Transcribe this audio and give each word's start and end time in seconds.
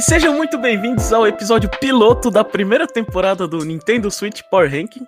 E 0.00 0.02
sejam 0.02 0.34
muito 0.34 0.56
bem-vindos 0.56 1.12
ao 1.12 1.26
episódio 1.26 1.68
piloto 1.78 2.30
da 2.30 2.42
primeira 2.42 2.86
temporada 2.86 3.46
do 3.46 3.58
Nintendo 3.58 4.10
Switch 4.10 4.40
Power 4.50 4.70
Ranking, 4.70 5.06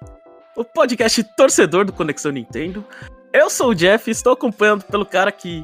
o 0.55 0.63
podcast 0.63 1.25
torcedor 1.35 1.87
do 1.87 1.95
Conexão 1.95 2.31
Nintendo. 2.31 2.85
Eu 3.33 3.49
sou 3.49 3.71
o 3.71 3.75
Jeff 3.75 4.11
e 4.11 4.13
estou 4.13 4.35
acompanhado 4.35 4.85
pelo 4.85 5.07
cara 5.07 5.33
que 5.33 5.63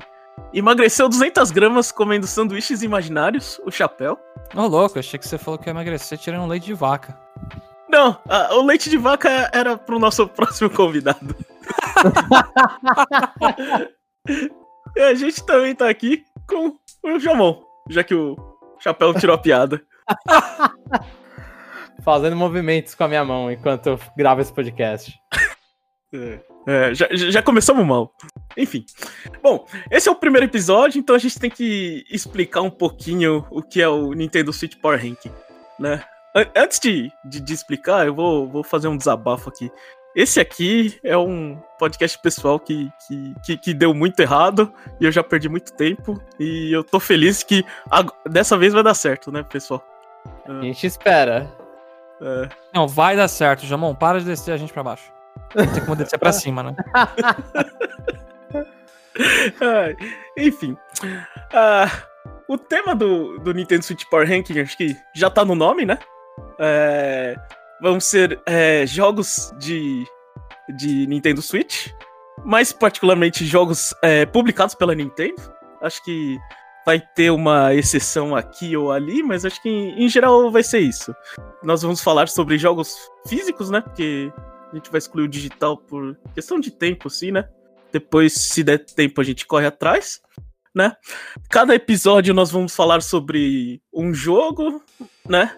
emagreceu 0.51 1.11
200 1.11 1.51
gramas 1.51 1.93
comendo 1.93 2.27
sanduíches 2.27 2.83
imaginários, 2.83 3.61
o 3.67 3.71
Chapéu. 3.71 4.19
Ô, 4.57 4.67
louco, 4.67 4.99
achei 4.99 5.19
que 5.19 5.29
você 5.29 5.37
falou 5.37 5.59
que 5.59 5.69
ia 5.69 5.73
emagrecer 5.73 6.17
tirando 6.17 6.49
leite 6.49 6.65
de 6.65 6.73
vaca. 6.73 7.15
Não, 7.87 8.17
a- 8.27 8.55
o 8.55 8.65
leite 8.65 8.89
de 8.89 8.97
vaca 8.97 9.51
era 9.53 9.77
pro 9.77 9.99
nosso 9.99 10.27
próximo 10.33 10.71
convidado. 10.71 11.37
e 14.97 15.01
a 15.03 15.13
gente 15.13 15.45
também 15.45 15.75
tá 15.75 15.87
aqui 15.87 16.25
com 16.47 16.75
o 17.05 17.19
Jamon, 17.19 17.61
já 17.91 18.03
que 18.03 18.15
o 18.15 18.35
Chapéu 18.81 19.15
tirou 19.15 19.35
a 19.35 19.39
piada. 19.39 19.81
Fazendo 22.05 22.37
movimentos 22.37 22.95
com 22.95 23.05
a 23.05 23.09
minha 23.09 23.25
mão 23.25 23.51
enquanto 23.51 23.87
eu 23.89 24.01
gravo 24.17 24.41
esse 24.41 24.53
podcast. 24.53 25.13
É, 26.15 26.41
é, 26.67 26.95
já, 26.95 27.07
já 27.13 27.43
começamos 27.43 27.85
mal. 27.87 28.15
Enfim. 28.57 28.85
Bom, 29.43 29.67
esse 29.91 30.09
é 30.09 30.13
o 30.13 30.15
primeiro 30.15 30.47
episódio, 30.47 30.99
então 30.99 31.15
a 31.15 31.19
gente 31.19 31.39
tem 31.39 31.51
que 31.51 32.05
explicar 32.11 32.63
um 32.63 32.71
pouquinho 32.71 33.45
o 33.51 33.63
que 33.63 33.83
é 33.83 33.89
o 33.89 34.13
Nintendo 34.13 34.53
Switch 34.53 34.77
Power 34.81 34.99
Ranking, 34.99 35.33
né? 35.79 36.03
An- 36.35 36.51
Antes 36.57 36.79
de, 36.79 37.11
de, 37.25 37.41
de 37.41 37.53
explicar, 37.53 38.07
eu 38.07 38.15
vou, 38.15 38.49
vou 38.49 38.63
fazer 38.63 38.89
um 38.89 38.97
desabafo 38.97 39.49
aqui. 39.51 39.71
Esse 40.19 40.41
aqui 40.41 40.99
é 41.05 41.17
um 41.17 41.63
podcast 41.79 42.19
pessoal 42.19 42.59
que, 42.59 42.91
que, 43.07 43.35
que, 43.47 43.57
que 43.57 43.73
deu 43.73 43.95
muito 43.95 44.19
errado 44.19 44.75
e 45.01 45.05
eu 45.05 45.13
já 45.13 45.23
perdi 45.23 45.49
muito 45.49 45.73
tempo. 45.75 46.21
E 46.41 46.73
eu 46.73 46.83
tô 46.83 46.99
feliz 46.99 47.45
que 47.45 47.65
dessa 48.29 48.59
vez 48.59 48.73
vai 48.73 48.83
dar 48.83 48.95
certo, 48.95 49.31
né, 49.31 49.45
pessoal? 49.45 49.81
A 50.45 50.61
gente 50.61 50.85
espera. 50.89 51.49
É, 52.21 52.49
Não, 52.75 52.89
vai 52.89 53.15
dar 53.15 53.29
certo, 53.29 53.65
Jamon. 53.65 53.95
Para 53.95 54.19
de 54.19 54.27
descer 54.27 54.51
a 54.51 54.57
gente 54.57 54.73
pra 54.73 54.83
baixo. 54.83 55.05
Tem 55.55 55.85
como 55.85 55.95
descer 55.95 56.19
pra 56.19 56.33
cima, 56.35 56.65
né? 56.65 56.75
Enfim. 60.37 60.77
Ah, 61.55 61.87
o 62.49 62.59
tema 62.59 62.93
do, 62.93 63.39
do 63.39 63.55
Nintendo 63.55 63.85
Switch 63.85 64.03
Power 64.11 64.29
Ranking, 64.29 64.59
acho 64.59 64.77
que 64.77 64.97
já 65.15 65.31
tá 65.31 65.45
no 65.45 65.55
nome, 65.55 65.87
né? 65.87 65.97
É, 66.59 67.37
vão 67.81 68.01
ser 68.01 68.41
é, 68.47 68.87
jogos 68.87 69.53
de, 69.59 70.05
de 70.77 71.07
Nintendo 71.07 71.43
Switch, 71.43 71.89
mais 72.45 72.73
particularmente 72.73 73.45
jogos 73.45 73.95
é, 74.03 74.27
publicados 74.27 74.75
pela 74.75 74.95
Nintendo. 74.95 75.41
Acho 75.81 76.03
que 76.05 76.39
vai 76.85 77.01
ter 77.01 77.31
uma 77.31 77.75
exceção 77.75 78.35
aqui 78.35 78.77
ou 78.77 78.91
ali, 78.91 79.23
mas 79.23 79.45
acho 79.45 79.61
que 79.63 79.69
em, 79.69 80.05
em 80.05 80.09
geral 80.09 80.51
vai 80.51 80.63
ser 80.63 80.79
isso. 80.79 81.15
Nós 81.63 81.83
vamos 81.83 82.01
falar 82.01 82.29
sobre 82.29 82.57
jogos 82.57 82.97
físicos, 83.27 83.69
né? 83.71 83.81
Porque 83.81 84.33
a 84.73 84.75
gente 84.75 84.91
vai 84.91 84.99
excluir 84.99 85.25
o 85.25 85.29
digital 85.29 85.77
por 85.77 86.17
questão 86.35 86.59
de 86.59 86.71
tempo, 86.71 87.09
assim, 87.09 87.31
né? 87.31 87.49
Depois, 87.93 88.33
se 88.33 88.63
der 88.63 88.79
tempo, 88.79 89.21
a 89.21 89.25
gente 89.25 89.47
corre 89.47 89.67
atrás, 89.67 90.21
né? 90.75 90.97
Cada 91.51 91.75
episódio 91.75 92.35
nós 92.35 92.51
vamos 92.51 92.75
falar 92.75 93.03
sobre 93.03 93.83
um 93.93 94.13
jogo, 94.13 94.83
né? 95.27 95.55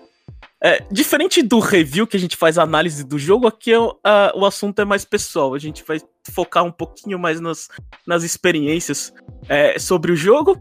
É, 0.63 0.85
diferente 0.91 1.43
do 1.43 1.59
review 1.59 2.07
que 2.07 2.17
a 2.17 2.21
gente 2.21 2.37
faz 2.37 2.59
a 2.59 2.63
análise 2.63 3.03
do 3.03 3.19
jogo, 3.19 3.47
aqui 3.47 3.73
é 3.73 3.79
o- 3.79 3.97
a- 4.05 4.33
o 4.35 4.45
assunto 4.45 4.79
é 4.81 4.85
mais 4.85 5.05
pessoal. 5.07 5.55
A 5.55 5.59
gente 5.59 5.83
vai 5.87 5.99
focar 6.31 6.65
um 6.65 6.71
pouquinho 6.71 7.19
mais 7.19 7.41
nas, 7.41 7.69
nas 8.07 8.23
experiências 8.23 9.13
é, 9.49 9.79
sobre 9.79 10.13
o 10.13 10.17
jogo, 10.17 10.61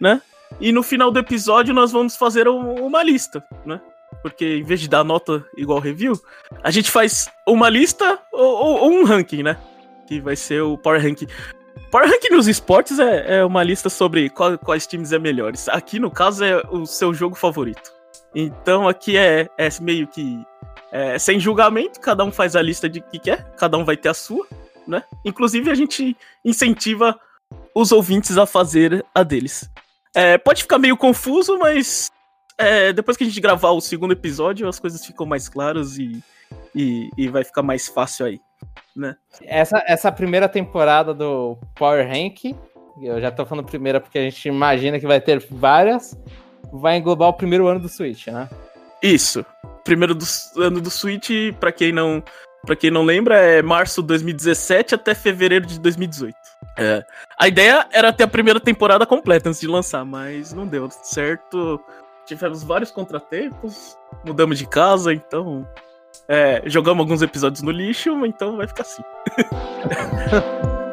né? 0.00 0.22
E 0.60 0.72
no 0.72 0.82
final 0.82 1.10
do 1.10 1.18
episódio 1.18 1.74
nós 1.74 1.92
vamos 1.92 2.16
fazer 2.16 2.48
um- 2.48 2.86
uma 2.86 3.02
lista, 3.02 3.44
né? 3.66 3.80
Porque 4.22 4.56
em 4.56 4.62
vez 4.62 4.80
de 4.80 4.88
dar 4.88 5.04
nota 5.04 5.44
igual 5.58 5.78
review, 5.78 6.18
a 6.62 6.70
gente 6.70 6.90
faz 6.90 7.28
uma 7.46 7.68
lista 7.68 8.18
ou, 8.32 8.40
ou- 8.42 8.76
ou 8.84 8.90
um 8.92 9.04
ranking, 9.04 9.42
né? 9.42 9.58
Que 10.06 10.20
vai 10.20 10.36
ser 10.36 10.62
o 10.62 10.78
Power 10.78 11.02
Ranking. 11.02 11.26
Power 11.90 12.08
Ranking 12.08 12.30
nos 12.34 12.48
esportes 12.48 12.98
é, 12.98 13.38
é 13.40 13.44
uma 13.44 13.62
lista 13.62 13.90
sobre 13.90 14.30
qual- 14.30 14.56
quais 14.58 14.86
times 14.86 15.12
é 15.12 15.18
melhores. 15.18 15.68
Aqui, 15.68 15.98
no 15.98 16.10
caso, 16.10 16.42
é 16.44 16.62
o 16.70 16.86
seu 16.86 17.12
jogo 17.12 17.34
favorito. 17.34 17.92
Então 18.34 18.88
aqui 18.88 19.16
é, 19.16 19.48
é 19.56 19.68
meio 19.80 20.06
que 20.08 20.44
é, 20.90 21.18
sem 21.18 21.38
julgamento, 21.40 22.00
cada 22.00 22.24
um 22.24 22.32
faz 22.32 22.54
a 22.54 22.62
lista 22.62 22.88
de 22.88 23.00
que 23.00 23.18
quer, 23.18 23.44
cada 23.56 23.76
um 23.76 23.84
vai 23.84 23.96
ter 23.96 24.08
a 24.08 24.14
sua, 24.14 24.46
né? 24.86 25.02
Inclusive 25.24 25.70
a 25.70 25.74
gente 25.74 26.16
incentiva 26.44 27.18
os 27.74 27.92
ouvintes 27.92 28.38
a 28.38 28.46
fazer 28.46 29.04
a 29.14 29.22
deles. 29.22 29.68
É, 30.14 30.38
pode 30.38 30.62
ficar 30.62 30.78
meio 30.78 30.96
confuso, 30.96 31.58
mas 31.58 32.10
é, 32.56 32.92
depois 32.92 33.16
que 33.16 33.24
a 33.24 33.26
gente 33.26 33.40
gravar 33.40 33.70
o 33.70 33.80
segundo 33.80 34.12
episódio, 34.12 34.68
as 34.68 34.78
coisas 34.78 35.04
ficam 35.04 35.26
mais 35.26 35.48
claras 35.48 35.98
e, 35.98 36.22
e, 36.74 37.10
e 37.16 37.28
vai 37.28 37.42
ficar 37.42 37.62
mais 37.62 37.88
fácil 37.88 38.26
aí. 38.26 38.40
Essa, 39.42 39.82
essa 39.86 40.12
primeira 40.12 40.48
temporada 40.48 41.12
do 41.12 41.58
Power 41.74 42.06
Rank, 42.06 42.54
eu 43.02 43.20
já 43.20 43.30
tô 43.30 43.44
falando 43.44 43.66
primeira 43.66 44.00
porque 44.00 44.18
a 44.18 44.22
gente 44.22 44.46
imagina 44.46 45.00
que 45.00 45.06
vai 45.06 45.20
ter 45.20 45.44
várias, 45.50 46.16
vai 46.72 46.96
englobar 46.96 47.28
o 47.28 47.34
primeiro 47.34 47.66
ano 47.66 47.80
do 47.80 47.88
Switch, 47.88 48.26
né? 48.28 48.48
Isso. 49.02 49.44
Primeiro 49.84 50.14
do, 50.14 50.24
ano 50.58 50.80
do 50.80 50.90
Switch, 50.90 51.30
pra 51.60 51.70
quem 51.70 51.92
não 51.92 52.22
para 52.64 52.74
quem 52.74 52.90
não 52.90 53.04
lembra, 53.04 53.38
é 53.38 53.60
março 53.60 54.00
de 54.00 54.08
2017 54.08 54.94
até 54.94 55.14
fevereiro 55.14 55.66
de 55.66 55.78
2018. 55.78 56.34
É. 56.78 57.04
A 57.38 57.46
ideia 57.46 57.86
era 57.92 58.10
ter 58.10 58.24
a 58.24 58.28
primeira 58.28 58.58
temporada 58.58 59.04
completa 59.04 59.50
antes 59.50 59.60
de 59.60 59.66
lançar, 59.66 60.04
mas 60.04 60.52
não 60.52 60.66
deu 60.66 60.88
certo. 60.90 61.78
Tivemos 62.24 62.62
vários 62.62 62.90
contratempos, 62.90 63.98
mudamos 64.24 64.58
de 64.58 64.66
casa, 64.66 65.12
então 65.12 65.68
é, 66.26 66.62
jogamos 66.64 67.00
alguns 67.00 67.20
episódios 67.20 67.62
no 67.62 67.70
lixo, 67.70 68.24
então 68.24 68.56
vai 68.56 68.66
ficar 68.66 68.82
assim. 68.82 69.02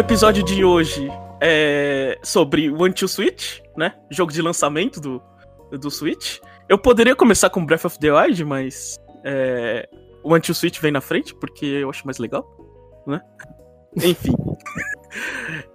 episódio 0.00 0.42
de 0.42 0.64
hoje 0.64 1.08
é 1.40 2.18
sobre 2.22 2.70
One 2.70 2.92
to 2.92 3.06
Switch, 3.08 3.60
né? 3.76 3.94
Jogo 4.10 4.32
de 4.32 4.42
lançamento 4.42 5.00
do, 5.00 5.22
do 5.78 5.90
Switch. 5.90 6.38
Eu 6.68 6.78
poderia 6.78 7.14
começar 7.16 7.50
com 7.50 7.64
Breath 7.64 7.84
of 7.84 7.98
the 7.98 8.12
Wild, 8.12 8.44
mas 8.44 8.96
é, 9.24 9.88
o 10.22 10.32
One 10.32 10.40
to 10.40 10.54
Switch 10.54 10.80
vem 10.80 10.92
na 10.92 11.00
frente, 11.00 11.34
porque 11.34 11.66
eu 11.66 11.90
acho 11.90 12.04
mais 12.04 12.18
legal, 12.18 12.44
né? 13.06 13.20
Enfim. 14.02 14.34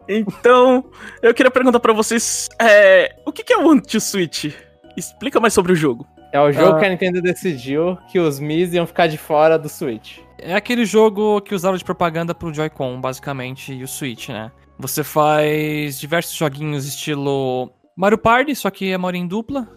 então, 0.08 0.90
eu 1.22 1.34
queria 1.34 1.52
perguntar 1.52 1.80
pra 1.80 1.94
vocês: 1.94 2.50
é, 2.60 3.16
o 3.26 3.32
que 3.32 3.44
que 3.44 3.54
é 3.54 3.58
o 3.58 3.68
One 3.68 3.82
to 3.82 4.00
Switch? 4.00 4.54
Explica 4.98 5.40
mais 5.40 5.54
sobre 5.54 5.72
o 5.74 5.76
jogo. 5.76 6.08
É 6.32 6.40
o 6.40 6.52
jogo 6.52 6.76
Ah. 6.76 6.80
que 6.80 6.86
a 6.86 6.90
Nintendo 6.90 7.22
decidiu 7.22 7.98
que 8.12 8.20
os 8.20 8.40
Mis 8.40 8.74
iam 8.74 8.86
ficar 8.88 9.08
de 9.08 9.18
fora 9.18 9.58
do 9.58 9.70
Switch. 9.70 10.20
É 10.38 10.54
aquele 10.54 10.86
jogo 10.86 11.42
que 11.42 11.56
usaram 11.56 11.78
de 11.78 11.84
propaganda 11.84 12.36
pro 12.36 12.54
Joy-Con, 12.54 13.00
basicamente, 13.00 13.74
e 13.74 13.84
o 13.84 13.88
Switch, 13.88 14.30
né? 14.30 14.52
Você 14.78 15.04
faz 15.04 15.98
diversos 16.00 16.36
joguinhos 16.36 16.86
estilo 16.86 17.72
Mario 17.96 18.18
Party, 18.18 18.54
só 18.56 18.70
que 18.70 18.92
é 18.92 18.98
Mario 18.98 19.22
em 19.22 19.28
dupla. 19.28 19.68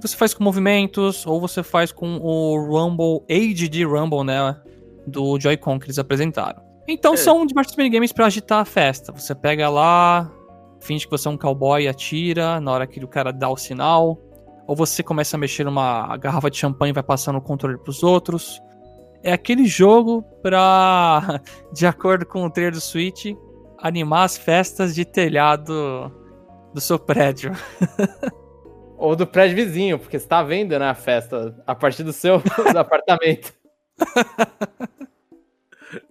Você 0.00 0.16
faz 0.16 0.32
com 0.34 0.42
movimentos, 0.42 1.26
ou 1.26 1.40
você 1.40 1.62
faz 1.62 1.92
com 1.92 2.16
o 2.18 2.56
Rumble, 2.66 3.22
AGD 3.30 3.84
Rumble, 3.84 4.24
né? 4.24 4.56
Do 5.06 5.38
Joy-Con 5.38 5.78
que 5.78 5.86
eles 5.86 5.98
apresentaram. 5.98 6.62
Então 6.88 7.14
É. 7.14 7.16
são 7.16 7.44
diversos 7.44 7.76
minigames 7.76 8.12
pra 8.12 8.26
agitar 8.26 8.60
a 8.60 8.64
festa. 8.64 9.12
Você 9.12 9.34
pega 9.34 9.68
lá, 9.68 10.30
finge 10.80 11.04
que 11.04 11.10
você 11.10 11.28
é 11.28 11.30
um 11.30 11.36
cowboy 11.36 11.82
e 11.82 11.88
atira 11.88 12.60
na 12.60 12.72
hora 12.72 12.86
que 12.86 13.02
o 13.04 13.08
cara 13.08 13.32
dá 13.32 13.48
o 13.48 13.56
sinal. 13.56 14.18
Ou 14.66 14.74
você 14.74 15.02
começa 15.02 15.36
a 15.36 15.38
mexer 15.40 15.64
numa 15.64 16.16
garrafa 16.16 16.50
de 16.50 16.56
champanhe 16.56 16.90
e 16.90 16.94
vai 16.94 17.02
passando 17.02 17.36
o 17.36 17.40
controle 17.40 17.78
pros 17.78 18.02
outros. 18.02 18.60
É 19.26 19.32
aquele 19.32 19.66
jogo 19.66 20.22
pra, 20.40 21.40
de 21.74 21.84
acordo 21.84 22.24
com 22.24 22.44
o 22.44 22.50
trailer 22.50 22.72
do 22.72 22.80
Switch, 22.80 23.26
animar 23.76 24.22
as 24.22 24.36
festas 24.36 24.94
de 24.94 25.04
telhado 25.04 26.12
do 26.72 26.80
seu 26.80 26.96
prédio. 26.96 27.50
Ou 28.96 29.16
do 29.16 29.26
prédio 29.26 29.56
vizinho, 29.56 29.98
porque 29.98 30.16
você 30.16 30.28
tá 30.28 30.44
vendo, 30.44 30.78
né, 30.78 30.88
a 30.88 30.94
festa 30.94 31.60
a 31.66 31.74
partir 31.74 32.04
do 32.04 32.12
seu 32.12 32.40
do 32.72 32.78
apartamento. 32.78 33.52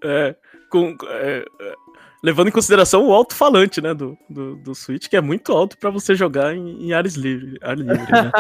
É, 0.04 0.36
com, 0.70 0.94
é, 1.08 1.46
é, 1.62 1.74
Levando 2.22 2.50
em 2.50 2.52
consideração 2.52 3.08
o 3.08 3.14
alto-falante, 3.14 3.80
né, 3.80 3.94
do, 3.94 4.18
do, 4.30 4.58
do 4.58 4.76
Switch, 4.76 5.08
que 5.08 5.16
é 5.16 5.22
muito 5.22 5.54
alto 5.54 5.78
para 5.78 5.90
você 5.90 6.16
jogar 6.16 6.54
em, 6.54 6.88
em 6.88 6.92
áreas 6.92 7.16
livre, 7.16 7.58
ar 7.62 7.78
livre, 7.78 8.12
né? 8.12 8.32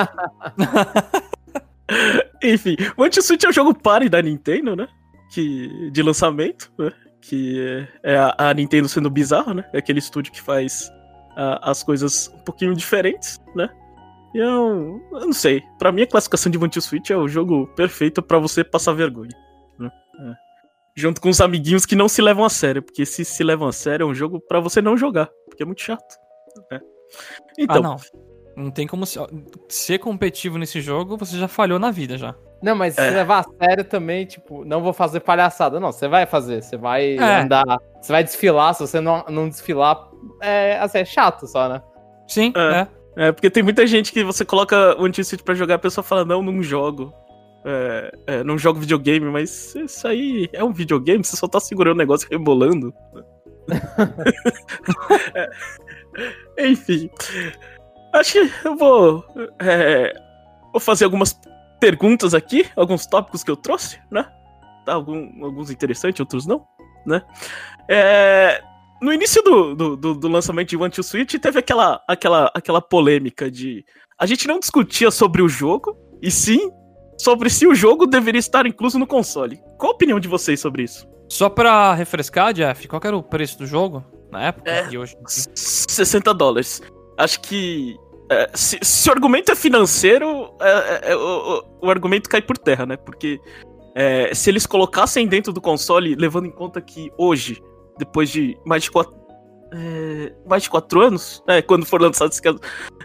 Enfim, 2.43 2.75
o 2.97 3.03
Anti-Switch 3.03 3.43
é 3.43 3.49
o 3.49 3.53
jogo 3.53 3.73
pare 3.73 4.09
da 4.09 4.21
Nintendo, 4.21 4.75
né? 4.75 4.87
Que, 5.33 5.89
de 5.91 6.01
lançamento, 6.01 6.71
né? 6.77 6.91
Que 7.21 7.87
é 8.03 8.17
a, 8.17 8.35
a 8.37 8.53
Nintendo 8.53 8.87
sendo 8.87 9.09
bizarra, 9.09 9.53
né? 9.53 9.69
É 9.73 9.79
aquele 9.79 9.99
estúdio 9.99 10.31
que 10.31 10.41
faz 10.41 10.91
as 11.61 11.83
coisas 11.83 12.31
um 12.33 12.39
pouquinho 12.39 12.73
diferentes, 12.73 13.39
né? 13.55 13.69
E 14.33 14.37
eu, 14.37 15.01
eu 15.13 15.25
não 15.25 15.33
sei. 15.33 15.63
Pra 15.79 15.91
mim, 15.91 16.01
a 16.01 16.07
classificação 16.07 16.51
de 16.51 16.57
Vantage 16.57 16.85
Switch 16.85 17.09
é 17.09 17.17
o 17.17 17.27
jogo 17.27 17.67
perfeito 17.67 18.21
para 18.21 18.37
você 18.37 18.63
passar 18.63 18.93
vergonha. 18.93 19.35
Né? 19.79 19.89
É. 20.19 20.33
Junto 20.95 21.21
com 21.21 21.29
os 21.29 21.39
amiguinhos 21.39 21.85
que 21.85 21.95
não 21.95 22.09
se 22.09 22.21
levam 22.21 22.43
a 22.43 22.49
sério. 22.49 22.81
Porque 22.81 23.05
se 23.05 23.23
se 23.23 23.43
levam 23.43 23.67
a 23.67 23.71
sério, 23.71 24.03
é 24.03 24.07
um 24.07 24.13
jogo 24.13 24.41
para 24.41 24.59
você 24.59 24.81
não 24.81 24.97
jogar. 24.97 25.29
Porque 25.47 25.63
é 25.63 25.65
muito 25.65 25.81
chato. 25.81 26.17
Né? 26.69 26.81
Então. 27.57 27.77
Ah, 27.77 27.81
não. 27.81 27.97
Não 28.55 28.71
tem 28.71 28.87
como 28.87 29.05
ser 29.67 29.99
competitivo 29.99 30.57
nesse 30.57 30.79
jogo, 30.79 31.17
você 31.17 31.37
já 31.37 31.47
falhou 31.47 31.77
na 31.77 31.91
vida 31.91 32.17
já. 32.17 32.33
Não, 32.61 32.75
mas 32.75 32.97
é. 32.97 33.09
se 33.09 33.15
levar 33.15 33.39
a 33.39 33.65
sério 33.65 33.83
também, 33.83 34.25
tipo, 34.25 34.63
não 34.63 34.81
vou 34.81 34.93
fazer 34.93 35.19
palhaçada. 35.19 35.79
Não, 35.79 35.91
você 35.91 36.07
vai 36.07 36.25
fazer, 36.25 36.63
você 36.63 36.77
vai 36.77 37.17
é. 37.17 37.41
andar, 37.41 37.77
você 38.01 38.11
vai 38.11 38.23
desfilar, 38.23 38.73
se 38.73 38.79
você 38.79 39.01
não, 39.01 39.25
não 39.29 39.49
desfilar, 39.49 40.09
é, 40.41 40.79
assim, 40.79 40.99
é 40.99 41.05
chato 41.05 41.47
só, 41.47 41.67
né? 41.67 41.81
Sim, 42.27 42.53
é. 42.55 42.87
é. 43.17 43.27
é 43.27 43.31
porque 43.31 43.49
tem 43.49 43.61
muita 43.61 43.85
gente 43.85 44.11
que 44.11 44.23
você 44.23 44.45
coloca 44.45 44.99
o 44.99 45.05
Anticity 45.05 45.43
pra 45.43 45.53
jogar, 45.53 45.75
a 45.75 45.79
pessoa 45.79 46.03
fala, 46.03 46.23
não, 46.23 46.41
não 46.41 46.63
jogo. 46.63 47.13
É, 47.67 48.11
é, 48.27 48.43
não 48.43 48.57
jogo 48.57 48.79
videogame, 48.79 49.25
mas 49.25 49.75
isso 49.75 50.07
aí 50.07 50.47
é 50.53 50.63
um 50.63 50.71
videogame, 50.71 51.23
você 51.23 51.35
só 51.35 51.47
tá 51.47 51.59
segurando 51.59 51.95
o 51.95 51.99
negócio 51.99 52.27
e 52.29 52.37
rebolando. 52.37 52.93
é, 56.57 56.67
enfim. 56.69 57.09
Acho 58.15 58.31
que 58.33 58.67
eu 58.67 58.75
vou. 58.75 59.25
É, 59.59 60.13
vou 60.71 60.79
fazer 60.79 61.05
algumas 61.05 61.39
perguntas 61.79 62.33
aqui, 62.33 62.65
alguns 62.75 63.05
tópicos 63.05 63.43
que 63.43 63.51
eu 63.51 63.55
trouxe, 63.55 63.99
né? 64.09 64.25
Tá, 64.85 64.93
algum, 64.93 65.43
alguns 65.43 65.69
interessantes, 65.69 66.19
outros 66.19 66.45
não, 66.45 66.65
né? 67.05 67.21
É, 67.89 68.61
no 69.01 69.11
início 69.11 69.41
do, 69.43 69.75
do, 69.75 69.95
do, 69.95 70.15
do, 70.15 70.27
lançamento 70.27 70.69
de 70.69 70.77
One 70.77 70.91
to 70.91 71.03
Switch, 71.03 71.35
teve 71.35 71.59
aquela, 71.59 72.01
aquela, 72.07 72.51
aquela 72.53 72.81
polêmica 72.81 73.51
de. 73.51 73.85
A 74.17 74.25
gente 74.25 74.47
não 74.47 74.59
discutia 74.59 75.11
sobre 75.11 75.41
o 75.41 75.49
jogo, 75.49 75.97
e 76.21 76.31
sim 76.31 76.71
sobre 77.17 77.49
se 77.49 77.67
o 77.67 77.75
jogo 77.75 78.05
deveria 78.05 78.39
estar 78.39 78.65
incluso 78.65 78.97
no 78.97 79.07
console. 79.07 79.61
Qual 79.77 79.91
a 79.91 79.95
opinião 79.95 80.19
de 80.19 80.27
vocês 80.27 80.59
sobre 80.59 80.83
isso? 80.83 81.07
Só 81.29 81.49
pra 81.49 81.93
refrescar, 81.93 82.53
Jeff, 82.53 82.87
qual 82.87 83.01
era 83.03 83.17
o 83.17 83.23
preço 83.23 83.57
do 83.57 83.65
jogo 83.65 84.03
na 84.31 84.43
época 84.43 84.69
é, 84.69 84.87
e 84.89 84.97
hoje? 84.97 85.15
60 85.27 86.33
dólares. 86.33 86.81
Acho 87.17 87.41
que. 87.41 87.95
É, 88.29 88.49
se, 88.53 88.79
se, 88.81 89.09
o 89.09 89.11
argumento 89.11 89.51
é 89.51 89.55
financeiro, 89.55 90.51
é, 90.59 91.11
é, 91.11 91.15
o, 91.15 91.63
o, 91.81 91.89
argumento 91.89 92.29
cai 92.29 92.41
por 92.41 92.57
terra, 92.57 92.85
né? 92.85 92.97
Porque 92.97 93.39
se 94.33 94.49
eles 94.49 94.65
colocassem 94.65 95.25
dentro 95.25 95.53
do 95.53 95.61
console, 95.61 96.15
levando 96.15 96.47
em 96.47 96.51
conta 96.51 96.81
que 96.81 97.09
hoje 97.17 97.63
depois 97.97 98.29
de 98.29 98.57
mais 98.65 98.83
de 98.83 98.91
quatro, 98.91 99.15
mais 100.45 100.63
de 100.63 100.69
anos, 100.99 101.43
é, 101.47 101.61
quando 101.61 101.85
for 101.85 102.01
lançado 102.01 102.31
esse, 102.31 102.41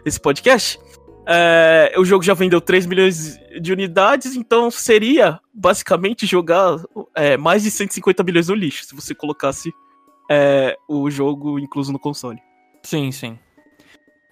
esse 0.05 0.21
podcast, 0.21 0.79
é, 1.27 1.95
o 1.97 2.05
jogo 2.05 2.25
já 2.25 2.35
vendeu 2.35 2.61
3 2.61 2.87
milhões 2.87 3.39
de 3.61 3.73
unidades, 3.73 4.35
então 4.35 4.71
seria 4.71 5.39
basicamente 5.53 6.27
jogar 6.27 6.77
é, 7.15 7.37
mais 7.37 7.63
de 7.63 7.71
150 7.71 8.23
milhões 8.23 8.49
no 8.49 8.55
lixo, 8.55 8.85
se 8.85 8.95
você 8.95 9.15
colocasse 9.15 9.73
é, 10.31 10.77
o 10.89 11.11
jogo 11.11 11.59
incluso 11.59 11.93
no 11.93 11.99
console. 11.99 12.39
Sim, 12.83 13.13
sim. 13.13 13.39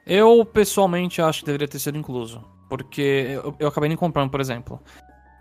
Eu 0.09 0.43
pessoalmente 0.45 1.21
acho 1.21 1.41
que 1.41 1.47
deveria 1.47 1.69
ter 1.69 1.79
sido 1.79 1.99
incluso. 1.99 2.43
Porque 2.69 3.39
eu, 3.45 3.55
eu 3.59 3.69
acabei 3.69 3.89
nem 3.89 3.97
comprando, 3.97 4.31
por 4.31 4.41
exemplo. 4.41 4.81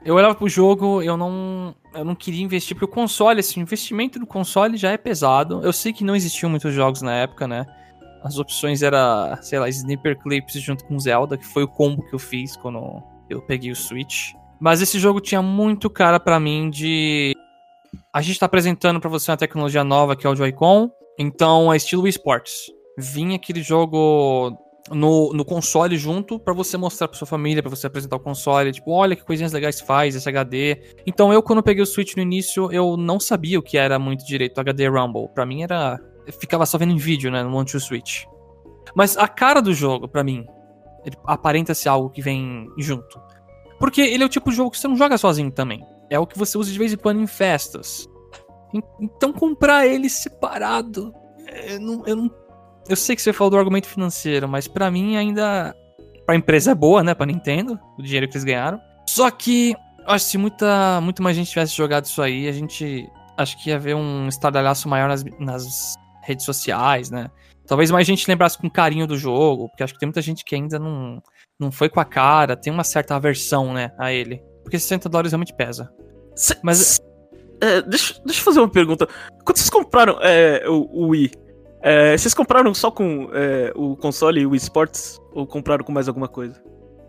Eu 0.04 0.16
olhava 0.16 0.36
pro 0.36 0.48
jogo, 0.48 1.02
eu 1.02 1.16
não, 1.18 1.74
eu 1.94 2.04
não 2.04 2.14
queria 2.14 2.44
investir, 2.44 2.76
porque 2.76 2.86
o 2.86 2.94
console, 2.94 3.40
assim, 3.40 3.62
o 3.62 3.64
investimento 3.64 4.20
do 4.20 4.28
console 4.28 4.78
já 4.78 4.92
é 4.92 4.98
pesado. 4.98 5.62
Eu 5.64 5.72
sei 5.72 5.92
que 5.94 6.04
não 6.04 6.16
existiam 6.16 6.50
muitos 6.50 6.74
jogos 6.74 7.02
na 7.02 7.14
época, 7.14 7.48
né? 7.48 7.66
As 8.24 8.38
opções 8.38 8.84
era, 8.84 9.38
sei 9.42 9.58
lá, 9.58 9.70
Sniper 9.70 10.20
Clips 10.20 10.54
junto 10.62 10.86
com 10.86 11.00
Zelda, 11.00 11.38
que 11.38 11.46
foi 11.46 11.64
o 11.64 11.68
combo 11.68 12.04
que 12.04 12.14
eu 12.14 12.20
fiz 12.20 12.58
quando 12.58 13.02
eu 13.30 13.42
peguei 13.42 13.72
o 13.72 13.76
Switch. 13.76 14.34
Mas 14.60 14.82
esse 14.82 15.00
jogo 15.00 15.22
tinha 15.22 15.42
muito 15.42 15.90
cara 15.90 16.20
para 16.20 16.40
mim 16.40 16.70
de 16.70 17.34
a 18.14 18.22
gente 18.22 18.40
tá 18.40 18.46
apresentando 18.48 19.00
para 19.00 19.10
você 19.10 19.32
uma 19.32 19.38
tecnologia 19.38 19.84
nova 19.84 20.16
que 20.16 20.26
é 20.26 20.30
o 20.30 20.36
Joy-Con, 20.36 20.90
então 21.18 21.72
é 21.72 21.78
estilo 21.78 22.08
esports. 22.08 22.77
Vinha 22.98 23.36
aquele 23.36 23.62
jogo 23.62 24.58
no, 24.92 25.32
no 25.34 25.46
console 25.46 25.98
junto 25.98 26.40
para 26.40 26.54
você 26.54 26.78
mostrar 26.78 27.08
para 27.08 27.18
sua 27.18 27.28
família, 27.28 27.62
para 27.62 27.70
você 27.70 27.88
apresentar 27.88 28.16
o 28.16 28.20
console, 28.20 28.72
tipo, 28.72 28.92
olha 28.92 29.16
que 29.16 29.24
coisinhas 29.24 29.52
legais 29.52 29.80
faz 29.80 30.16
esse 30.16 30.28
HD. 30.28 30.82
Então 31.06 31.32
eu 31.32 31.44
quando 31.44 31.62
peguei 31.62 31.84
o 31.84 31.86
Switch 31.86 32.16
no 32.16 32.22
início, 32.22 32.72
eu 32.72 32.98
não 32.98 33.20
sabia 33.20 33.60
o 33.60 33.62
que 33.62 33.78
era 33.78 34.00
muito 34.00 34.26
direito 34.26 34.60
HD 34.60 34.88
Rumble. 34.88 35.30
Para 35.34 35.46
mim 35.46 35.64
era 35.64 36.00
ficava 36.40 36.66
só 36.66 36.78
vendo 36.78 36.94
em 36.94 36.98
vídeo, 36.98 37.32
né, 37.32 37.44
no 37.44 37.56
One 37.56 37.66
to 37.66 37.80
Switch. 37.80 38.26
Mas 38.96 39.18
a 39.18 39.28
cara 39.28 39.62
do 39.62 39.74
jogo, 39.74 40.08
para 40.08 40.24
mim, 40.24 40.46
ele 41.06 41.16
aparenta 41.26 41.74
ser 41.74 41.90
algo 41.90 42.10
que 42.10 42.22
vem 42.22 42.68
junto. 42.78 43.22
Porque 43.80 44.02
ele 44.02 44.24
é 44.24 44.26
o 44.26 44.30
tipo 44.30 44.50
de 44.50 44.58
jogo 44.58 44.72
que 44.72 44.80
você 44.80 44.88
não 44.88 44.98
joga 44.98 45.18
sozinho 45.18 45.52
também. 45.52 45.86
É 46.10 46.20
o 46.20 46.26
que 46.26 46.38
você 46.38 46.58
usa 46.58 46.72
de 46.72 46.80
vez 46.80 46.92
em 46.92 46.98
quando 46.98 47.22
em 47.22 47.28
festas. 47.28 48.08
Então 49.00 49.32
comprar 49.32 49.86
ele 49.88 50.10
separado, 50.10 51.14
eu 51.70 51.80
não, 51.80 52.06
eu 52.06 52.16
não 52.16 52.30
eu 52.90 52.96
sei 52.96 53.16
que 53.16 53.22
você 53.22 53.34
falou 53.34 53.52
do 53.52 53.58
argumento 53.58 53.88
financeiro, 53.88 54.48
mas 54.48 54.68
para 54.68 54.90
mim 54.90 55.16
ainda. 55.18 55.76
Pra 56.26 56.36
empresa 56.36 56.72
é 56.72 56.76
boa, 56.76 57.04
né? 57.04 57.14
Pra 57.14 57.26
Nintendo, 57.26 57.80
o 57.98 58.04
dinheiro 58.04 58.28
que 58.28 58.36
eles 58.36 58.44
ganharam. 58.44 58.82
Só 59.08 59.32
que, 59.32 59.74
acho 60.06 60.26
que 60.26 60.32
se 60.32 60.38
muita, 60.38 61.00
muito 61.02 61.24
mais 61.24 61.38
gente 61.38 61.50
tivesse 61.50 61.76
jogado 61.76 62.06
isso 62.06 62.22
aí, 62.22 62.48
a 62.48 62.52
gente. 62.52 63.10
Acho 63.38 63.62
que 63.62 63.70
ia 63.70 63.80
ver 63.80 63.96
um 63.96 64.28
estardalhaço 64.28 64.90
maior 64.90 65.08
nas, 65.08 65.24
nas 65.40 65.96
redes 66.24 66.44
sociais, 66.44 67.10
né? 67.10 67.30
Talvez 67.68 67.92
mais 67.92 68.08
gente 68.08 68.28
lembrasse 68.28 68.58
com 68.58 68.70
carinho 68.70 69.06
do 69.06 69.18
jogo, 69.18 69.70
porque 69.70 69.84
acho 69.84 69.94
que 69.94 70.00
tem 70.00 70.08
muita 70.08 70.22
gente 70.22 70.44
que 70.44 70.56
ainda 70.56 70.80
não, 70.80 71.22
não 71.60 71.72
foi 71.72 71.90
com 71.90 72.00
a 72.00 72.06
cara, 72.06 72.56
tem 72.56 72.72
uma 72.72 72.84
certa 72.84 73.16
aversão, 73.16 73.74
né, 73.74 73.92
a 73.98 74.12
ele. 74.12 74.42
Porque 74.64 74.80
60 74.80 75.08
dólares 75.10 75.32
realmente 75.32 75.56
pesa. 75.56 75.92
Mas. 76.64 77.00
É, 77.62 77.82
deixa, 77.82 78.20
deixa 78.26 78.42
eu 78.42 78.46
fazer 78.46 78.60
uma 78.60 78.70
pergunta. 78.70 79.08
Quando 79.44 79.58
vocês 79.58 79.70
compraram 79.70 80.18
é, 80.22 80.64
o, 80.68 80.88
o 80.92 81.08
Wii, 81.10 81.32
é, 81.88 82.18
vocês 82.18 82.34
compraram 82.34 82.74
só 82.74 82.92
com 82.92 83.30
é, 83.34 83.72
o 83.76 83.96
console 83.96 84.42
e 84.42 84.46
o 84.46 84.54
eSports? 84.54 85.22
Ou 85.32 85.48
compraram 85.48 85.86
com 85.86 85.92
mais 85.92 86.08
alguma 86.08 86.28
coisa? 86.28 86.62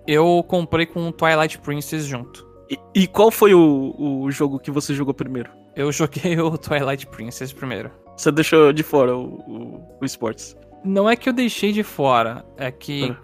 Eu 0.06 0.44
comprei 0.46 0.86
com 0.86 1.08
o 1.08 1.12
Twilight 1.12 1.58
Princess 1.58 2.04
junto. 2.04 2.46
E, 2.70 2.78
e 2.94 3.06
qual 3.06 3.30
foi 3.30 3.54
o, 3.54 3.94
o, 3.98 4.30
jogo 4.30 4.58
que 4.58 4.70
você 4.70 4.94
jogou 4.94 5.12
primeiro? 5.12 5.50
Eu 5.74 5.90
joguei 5.90 6.38
o 6.40 6.56
Twilight 6.56 7.06
Princess 7.08 7.52
primeiro. 7.52 7.90
Você 8.16 8.30
deixou 8.30 8.72
de 8.72 8.82
fora 8.82 9.16
o, 9.16 9.24
o, 9.46 9.98
o 10.00 10.04
eSports? 10.04 10.56
Não 10.84 11.08
é 11.10 11.16
que 11.16 11.28
eu 11.28 11.32
deixei 11.32 11.72
de 11.72 11.82
fora, 11.82 12.44
é 12.56 12.70
que 12.70 13.10
ah. 13.10 13.16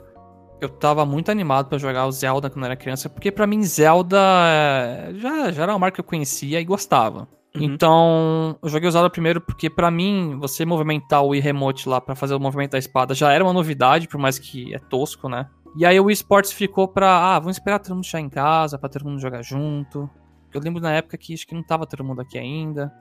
eu 0.60 0.68
tava 0.68 1.06
muito 1.06 1.30
animado 1.30 1.68
para 1.68 1.78
jogar 1.78 2.06
o 2.06 2.12
Zelda 2.12 2.50
quando 2.50 2.64
era 2.64 2.76
criança, 2.76 3.08
porque 3.08 3.30
para 3.30 3.46
mim 3.46 3.62
Zelda 3.62 4.18
é, 4.18 5.12
já, 5.14 5.52
já 5.52 5.62
era 5.62 5.72
uma 5.72 5.78
marca 5.78 5.96
que 5.96 6.00
eu 6.00 6.04
conhecia 6.04 6.60
e 6.60 6.64
gostava. 6.64 7.28
Uhum. 7.56 7.62
Então, 7.62 8.58
eu 8.62 8.68
joguei 8.68 8.88
o 8.88 8.92
Zelda 8.92 9.08
primeiro 9.08 9.40
porque, 9.40 9.70
para 9.70 9.90
mim, 9.90 10.36
você 10.40 10.64
movimentar 10.64 11.22
o 11.22 11.28
Wii 11.28 11.40
Remote 11.40 11.88
lá 11.88 12.00
para 12.00 12.14
fazer 12.14 12.34
o 12.34 12.40
movimento 12.40 12.72
da 12.72 12.78
espada 12.78 13.14
já 13.14 13.32
era 13.32 13.44
uma 13.44 13.52
novidade, 13.52 14.08
por 14.08 14.18
mais 14.18 14.38
que 14.38 14.74
é 14.74 14.78
tosco, 14.78 15.28
né? 15.28 15.48
E 15.76 15.84
aí 15.84 15.98
o 15.98 16.04
Wii 16.04 16.14
Sports 16.14 16.52
ficou 16.52 16.86
pra, 16.86 17.34
ah, 17.34 17.38
vamos 17.38 17.56
esperar 17.56 17.78
todo 17.78 17.94
mundo 17.94 18.04
chegar 18.04 18.22
em 18.22 18.28
casa, 18.28 18.78
pra 18.78 18.88
todo 18.88 19.04
mundo 19.04 19.20
jogar 19.20 19.42
junto. 19.42 20.08
Eu 20.52 20.60
lembro 20.60 20.80
na 20.80 20.92
época 20.92 21.18
que 21.18 21.34
acho 21.34 21.46
que 21.46 21.54
não 21.54 21.62
tava 21.62 21.86
todo 21.86 22.04
mundo 22.04 22.20
aqui 22.20 22.38
ainda. 22.38 22.92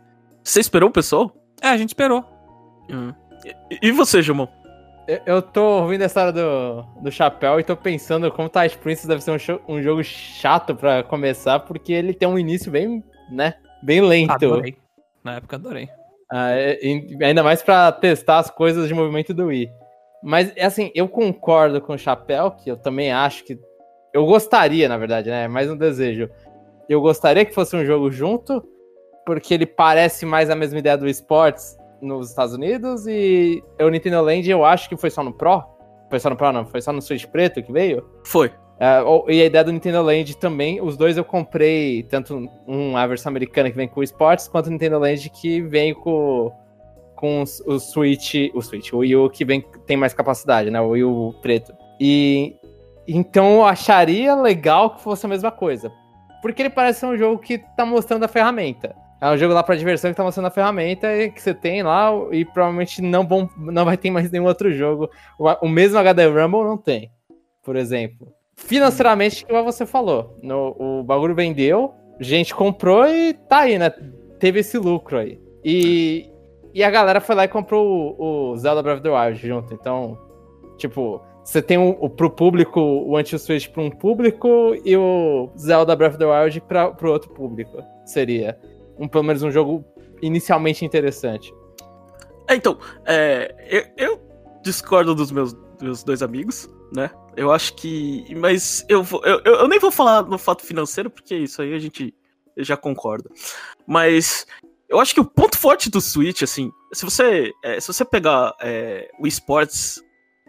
Você 0.43 0.59
esperou 0.59 0.89
o 0.89 0.91
pessoal? 0.91 1.31
É, 1.61 1.69
a 1.69 1.77
gente 1.77 1.89
esperou. 1.89 2.25
Uhum. 2.89 3.13
E, 3.71 3.87
e 3.87 3.91
você, 3.91 4.21
Jumon? 4.21 4.47
Eu, 5.07 5.19
eu 5.25 5.41
tô 5.41 5.81
ouvindo 5.81 6.01
a 6.01 6.05
história 6.05 6.31
do, 6.31 6.81
do 7.01 7.11
chapéu 7.11 7.59
e 7.59 7.63
tô 7.63 7.75
pensando 7.75 8.31
como 8.31 8.49
Tides 8.49 8.75
Princess 8.75 9.05
deve 9.05 9.21
ser 9.21 9.31
um, 9.31 9.39
show, 9.39 9.61
um 9.67 9.81
jogo 9.81 10.03
chato 10.03 10.75
para 10.75 11.03
começar, 11.03 11.59
porque 11.59 11.93
ele 11.93 12.13
tem 12.13 12.27
um 12.27 12.39
início 12.39 12.71
bem, 12.71 13.03
né? 13.29 13.53
Bem 13.83 14.01
lento. 14.01 14.31
Adorei. 14.31 14.75
Na 15.23 15.35
época 15.35 15.55
adorei. 15.55 15.89
Ah, 16.31 16.51
é, 16.51 16.79
ainda 17.21 17.43
mais 17.43 17.61
para 17.61 17.91
testar 17.91 18.39
as 18.39 18.49
coisas 18.49 18.87
de 18.87 18.93
movimento 18.93 19.33
do 19.33 19.45
Wii. 19.47 19.69
Mas, 20.23 20.53
assim, 20.57 20.91
eu 20.95 21.07
concordo 21.07 21.81
com 21.81 21.93
o 21.93 21.97
Chapéu, 21.97 22.51
que 22.51 22.71
eu 22.71 22.77
também 22.77 23.11
acho 23.11 23.43
que. 23.43 23.59
Eu 24.13 24.25
gostaria, 24.25 24.87
na 24.87 24.97
verdade, 24.97 25.29
né? 25.29 25.43
É 25.43 25.47
mais 25.47 25.69
um 25.69 25.75
desejo. 25.75 26.29
Eu 26.87 27.01
gostaria 27.01 27.45
que 27.45 27.53
fosse 27.53 27.75
um 27.75 27.85
jogo 27.85 28.09
junto, 28.11 28.63
porque 29.25 29.53
ele 29.53 29.65
parece 29.65 30.25
mais 30.25 30.49
a 30.49 30.55
mesma 30.55 30.79
ideia 30.79 30.97
do 30.97 31.07
esportes 31.07 31.77
nos 32.01 32.29
Estados 32.29 32.53
Unidos. 32.53 33.05
E 33.07 33.63
o 33.79 33.89
Nintendo 33.89 34.21
Land 34.21 34.49
eu 34.49 34.63
acho 34.63 34.87
que 34.87 34.97
foi 34.97 35.09
só 35.09 35.23
no 35.23 35.33
Pro. 35.33 35.63
Foi 36.09 36.19
só 36.19 36.29
no 36.29 36.35
Pro, 36.35 36.51
não? 36.51 36.65
Foi 36.65 36.81
só 36.81 36.93
no 36.93 37.01
Switch 37.01 37.25
Preto 37.25 37.61
que 37.61 37.71
veio? 37.71 38.07
Foi. 38.25 38.51
Uh, 38.75 39.29
e 39.29 39.41
a 39.41 39.45
ideia 39.45 39.63
do 39.63 39.71
Nintendo 39.71 40.01
Land 40.01 40.35
também, 40.37 40.81
os 40.81 40.97
dois 40.97 41.15
eu 41.15 41.23
comprei, 41.23 42.03
tanto 42.03 42.49
um, 42.67 42.97
a 42.97 43.05
versão 43.07 43.29
americana 43.29 43.69
que 43.69 43.77
vem 43.77 43.87
com 43.87 43.99
o 43.99 44.03
Sports, 44.03 44.47
quanto 44.47 44.67
o 44.67 44.71
Nintendo 44.71 44.99
Land 44.99 45.29
que 45.29 45.61
vem 45.61 45.93
com, 45.93 46.51
com 47.15 47.43
o 47.43 47.79
Switch, 47.79 48.33
o 48.53 48.61
Switch, 48.61 48.91
o 48.91 48.97
Wii 48.97 49.15
U 49.15 49.29
que 49.29 49.45
vem, 49.45 49.61
tem 49.85 49.95
mais 49.95 50.13
capacidade, 50.13 50.69
né? 50.69 50.81
O 50.81 50.89
Wii 50.89 51.03
U 51.03 51.35
preto. 51.41 51.73
E 51.99 52.55
então 53.07 53.55
eu 53.55 53.65
acharia 53.65 54.35
legal 54.35 54.95
que 54.95 55.01
fosse 55.01 55.25
a 55.25 55.29
mesma 55.29 55.51
coisa. 55.51 55.91
Porque 56.41 56.61
ele 56.61 56.69
parece 56.69 57.01
ser 57.01 57.05
um 57.05 57.17
jogo 57.17 57.39
que 57.39 57.59
tá 57.77 57.85
mostrando 57.85 58.23
a 58.23 58.27
ferramenta. 58.27 58.95
É 59.21 59.29
um 59.29 59.37
jogo 59.37 59.53
lá 59.53 59.63
pra 59.63 59.75
diversão 59.75 60.11
que 60.11 60.17
tá 60.17 60.23
mostrando 60.23 60.47
a 60.47 60.51
ferramenta 60.51 61.07
que 61.29 61.41
você 61.41 61.53
tem 61.53 61.81
lá 61.81 62.11
e 62.31 62.43
provavelmente 62.43 63.01
não, 63.01 63.25
vão, 63.25 63.49
não 63.55 63.85
vai 63.85 63.95
ter 63.95 64.11
mais 64.11 64.29
nenhum 64.29 64.45
outro 64.45 64.69
jogo. 64.73 65.09
O, 65.39 65.47
o 65.65 65.69
mesmo 65.69 65.97
HD 65.97 66.25
Rumble 66.25 66.65
não 66.65 66.77
tem, 66.77 67.09
por 67.63 67.77
exemplo. 67.77 68.27
Financeiramente, 68.55 69.45
igual 69.47 69.63
você 69.63 69.85
falou, 69.85 70.37
no, 70.41 70.75
o 70.79 71.03
bagulho 71.03 71.35
vendeu, 71.35 71.93
gente 72.19 72.53
comprou 72.53 73.05
e 73.07 73.33
tá 73.33 73.59
aí, 73.59 73.77
né? 73.77 73.91
Teve 74.39 74.59
esse 74.59 74.77
lucro 74.77 75.17
aí. 75.17 75.39
E, 75.63 76.29
e 76.73 76.83
a 76.83 76.89
galera 76.89 77.21
foi 77.21 77.35
lá 77.35 77.43
e 77.45 77.47
comprou 77.47 78.15
o, 78.17 78.51
o 78.51 78.57
Zelda 78.57 78.81
Breath 78.81 78.97
of 78.97 79.03
the 79.03 79.09
Wild 79.09 79.47
junto. 79.47 79.73
Então, 79.73 80.17
tipo, 80.77 81.21
você 81.43 81.61
tem 81.61 81.77
o, 81.77 81.97
o 81.99 82.09
pro 82.09 82.29
público, 82.29 82.79
o 82.79 83.17
Anti-Switch 83.17 83.69
pra 83.69 83.81
um 83.81 83.89
público 83.89 84.75
e 84.83 84.95
o 84.95 85.49
Zelda 85.57 85.95
Breath 85.95 86.13
of 86.13 86.19
the 86.19 86.25
Wild 86.25 86.61
pra, 86.61 86.91
pro 86.91 87.11
outro 87.11 87.29
público. 87.31 87.83
Seria 88.05 88.57
um, 88.97 89.07
pelo 89.07 89.23
menos 89.23 89.43
um 89.43 89.51
jogo 89.51 89.83
inicialmente 90.21 90.85
interessante. 90.85 91.53
É, 92.47 92.55
então, 92.55 92.77
é, 93.05 93.53
eu, 93.69 93.83
eu 93.97 94.21
discordo 94.61 95.15
dos 95.15 95.31
meus, 95.31 95.53
dos 95.79 96.03
dois 96.03 96.21
amigos, 96.21 96.69
né? 96.93 97.09
Eu 97.35 97.51
acho 97.51 97.73
que. 97.75 98.25
Mas 98.35 98.85
eu, 98.87 99.03
vou- 99.03 99.23
eu, 99.25 99.39
eu, 99.43 99.67
nem 99.67 99.79
vou 99.79 99.91
falar 99.91 100.23
no 100.23 100.37
fato 100.37 100.63
financeiro, 100.63 101.09
porque 101.09 101.35
isso 101.35 101.61
aí 101.61 101.73
a 101.73 101.79
gente 101.79 102.13
já 102.57 102.77
concorda. 102.77 103.29
Mas 103.87 104.45
eu 104.87 104.99
acho 104.99 105.13
que 105.13 105.19
o 105.19 105.25
ponto 105.25 105.57
forte 105.57 105.89
do 105.89 105.99
Switch, 105.99 106.43
assim, 106.43 106.71
se 106.93 107.03
você, 107.03 107.51
é, 107.63 107.79
se 107.79 107.87
você 107.87 108.05
pegar 108.05 108.53
é, 108.61 109.09
o 109.19 109.25
esportes, 109.25 110.01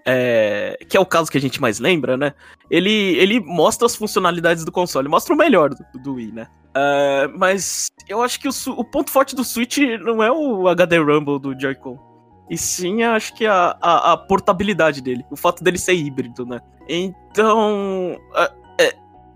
é, 0.06 0.76
que 0.88 0.96
é 0.96 1.00
o 1.00 1.06
caso 1.06 1.30
que 1.30 1.38
a 1.38 1.40
gente 1.40 1.60
mais 1.60 1.78
lembra, 1.78 2.16
né? 2.16 2.34
Ele, 2.70 3.16
ele 3.16 3.40
mostra 3.40 3.86
as 3.86 3.96
funcionalidades 3.96 4.64
do 4.64 4.70
console, 4.72 5.08
mostra 5.08 5.34
o 5.34 5.38
melhor 5.38 5.70
do, 5.70 6.02
do 6.02 6.14
Wii, 6.14 6.32
né? 6.32 6.46
É, 6.76 7.28
mas 7.28 7.86
eu 8.08 8.20
acho 8.20 8.38
que 8.38 8.48
o, 8.48 8.52
o 8.76 8.84
ponto 8.84 9.10
forte 9.10 9.34
do 9.34 9.44
Switch 9.44 9.78
não 10.02 10.22
é 10.22 10.30
o 10.30 10.68
HD 10.68 10.98
Rumble 10.98 11.38
do 11.38 11.58
Joy-Con. 11.58 12.13
E 12.48 12.58
sim, 12.58 13.02
acho 13.02 13.34
que 13.34 13.46
a, 13.46 13.76
a, 13.80 14.12
a 14.12 14.16
portabilidade 14.16 15.00
dele. 15.00 15.24
O 15.30 15.36
fato 15.36 15.64
dele 15.64 15.78
ser 15.78 15.94
híbrido, 15.94 16.44
né? 16.44 16.60
Então. 16.88 18.18
é, 18.36 18.84
é, 18.84 18.92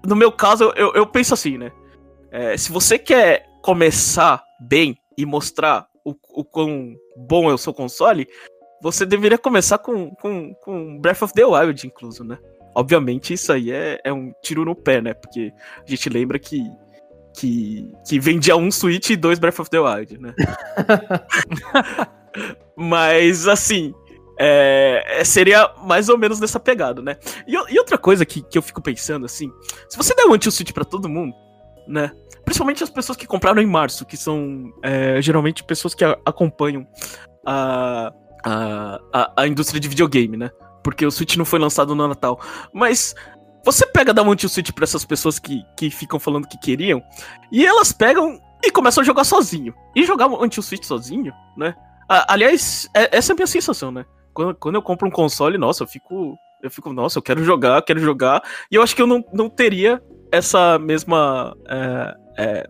no 0.07 0.15
meu 0.15 0.31
caso, 0.31 0.73
eu, 0.77 0.93
eu 0.95 1.07
penso 1.07 1.35
assim, 1.35 1.57
né? 1.57 1.73
É, 2.31 2.57
se 2.57 2.71
você 2.71 2.99
quer 2.99 3.49
começar 3.63 4.43
bem 4.61 4.99
e 5.17 5.25
mostrar 5.25 5.87
o, 6.05 6.15
o 6.31 6.45
quão 6.45 6.95
bom 7.17 7.51
é 7.51 7.55
o 7.55 7.59
seu 7.59 7.73
console, 7.73 8.29
você 8.81 9.07
deveria 9.07 9.39
começar 9.39 9.79
com, 9.79 10.11
com, 10.17 10.55
com 10.55 10.99
Breath 11.01 11.23
of 11.23 11.33
the 11.33 11.45
Wild, 11.45 11.87
incluso, 11.87 12.23
né? 12.23 12.39
Obviamente, 12.75 13.33
isso 13.35 13.53
aí 13.53 13.73
é, 13.73 14.01
é 14.05 14.13
um 14.13 14.33
tiro 14.43 14.65
no 14.65 14.75
pé, 14.75 15.01
né? 15.01 15.15
Porque 15.15 15.53
a 15.85 15.91
gente 15.91 16.09
lembra 16.09 16.39
que, 16.39 16.63
que, 17.35 17.93
que 18.07 18.21
vendia 18.21 18.57
um 18.57 18.71
Switch 18.71 19.11
e 19.11 19.17
dois 19.17 19.39
Breath 19.39 19.59
of 19.59 19.71
the 19.71 19.81
Wild, 19.81 20.19
né? 20.19 20.35
Mas, 22.77 23.49
assim, 23.49 23.95
é, 24.39 25.23
seria 25.25 25.69
mais 25.83 26.09
ou 26.09 26.17
menos 26.17 26.39
nessa 26.39 26.61
pegada, 26.61 27.03
né? 27.03 27.17
E, 27.47 27.55
e 27.55 27.79
outra 27.79 27.99
coisa 27.99 28.25
que, 28.25 28.41
que 28.43 28.57
eu 28.57 28.63
fico 28.63 28.81
pensando, 28.81 29.27
assim, 29.27 29.51
se 29.89 29.97
você 29.97 30.15
der 30.15 30.27
um 30.27 30.33
anti-switch 30.33 30.73
pra 30.73 30.85
todo 30.85 31.09
mundo, 31.09 31.35
né? 31.89 32.13
Principalmente 32.45 32.85
as 32.85 32.91
pessoas 32.91 33.19
que 33.19 33.27
compraram 33.27 33.61
em 33.61 33.67
março, 33.67 34.07
que 34.07 34.17
são 34.17 34.73
é, 34.83 35.21
geralmente 35.21 35.65
pessoas 35.65 35.95
que 35.95 36.05
a- 36.05 36.17
acompanham 36.25 36.87
a, 37.45 38.13
a, 38.45 39.33
a, 39.37 39.47
indústria 39.47 39.81
de 39.81 39.89
videogame, 39.89 40.37
né? 40.37 40.51
Porque 40.83 41.05
o 41.05 41.11
Switch 41.11 41.37
não 41.37 41.45
foi 41.45 41.59
lançado 41.59 41.95
no 41.95 42.09
Natal. 42.09 42.41
Mas 42.73 43.15
você 43.65 43.85
pega 43.87 44.15
dar 44.15 44.23
um 44.23 44.31
anti-switch 44.31 44.71
pra 44.73 44.85
essas 44.85 45.05
pessoas 45.05 45.39
que, 45.39 45.63
que 45.77 45.91
ficam 45.91 46.19
falando 46.21 46.47
que 46.47 46.59
queriam, 46.59 47.03
e 47.51 47.67
elas 47.67 47.93
pegam 47.93 48.41
e 48.63 48.71
começam 48.71 49.03
a 49.03 49.05
jogar 49.05 49.25
sozinho. 49.25 49.75
E 49.95 50.05
jogar 50.07 50.29
um 50.29 50.43
anti-switch 50.43 50.85
sozinho, 50.85 51.33
né? 51.57 51.75
Aliás, 52.09 52.89
é- 52.95 53.17
essa 53.17 53.33
é 53.33 53.35
a 53.35 53.37
minha 53.37 53.47
sensação, 53.47 53.91
né? 53.91 54.05
Quando, 54.33 54.55
quando 54.55 54.75
eu 54.77 54.83
compro 54.83 55.07
um 55.07 55.11
console, 55.11 55.59
nossa, 55.59 55.83
eu 55.83 55.87
fico. 55.89 56.37
Eu 56.63 56.71
fico, 56.71 56.93
nossa, 56.93 57.19
eu 57.19 57.23
quero 57.23 57.45
jogar, 57.45 57.81
quero 57.83 58.01
jogar. 58.01 58.43
E 58.71 58.75
eu 58.75 58.83
acho 58.83 58.97
que 58.97 59.03
eu 59.03 59.07
não, 59.07 59.25
não 59.33 59.49
teria 59.49 60.03
essa 60.33 60.79
mesma. 60.79 61.57
é, 61.69 62.15
é, 62.39 62.67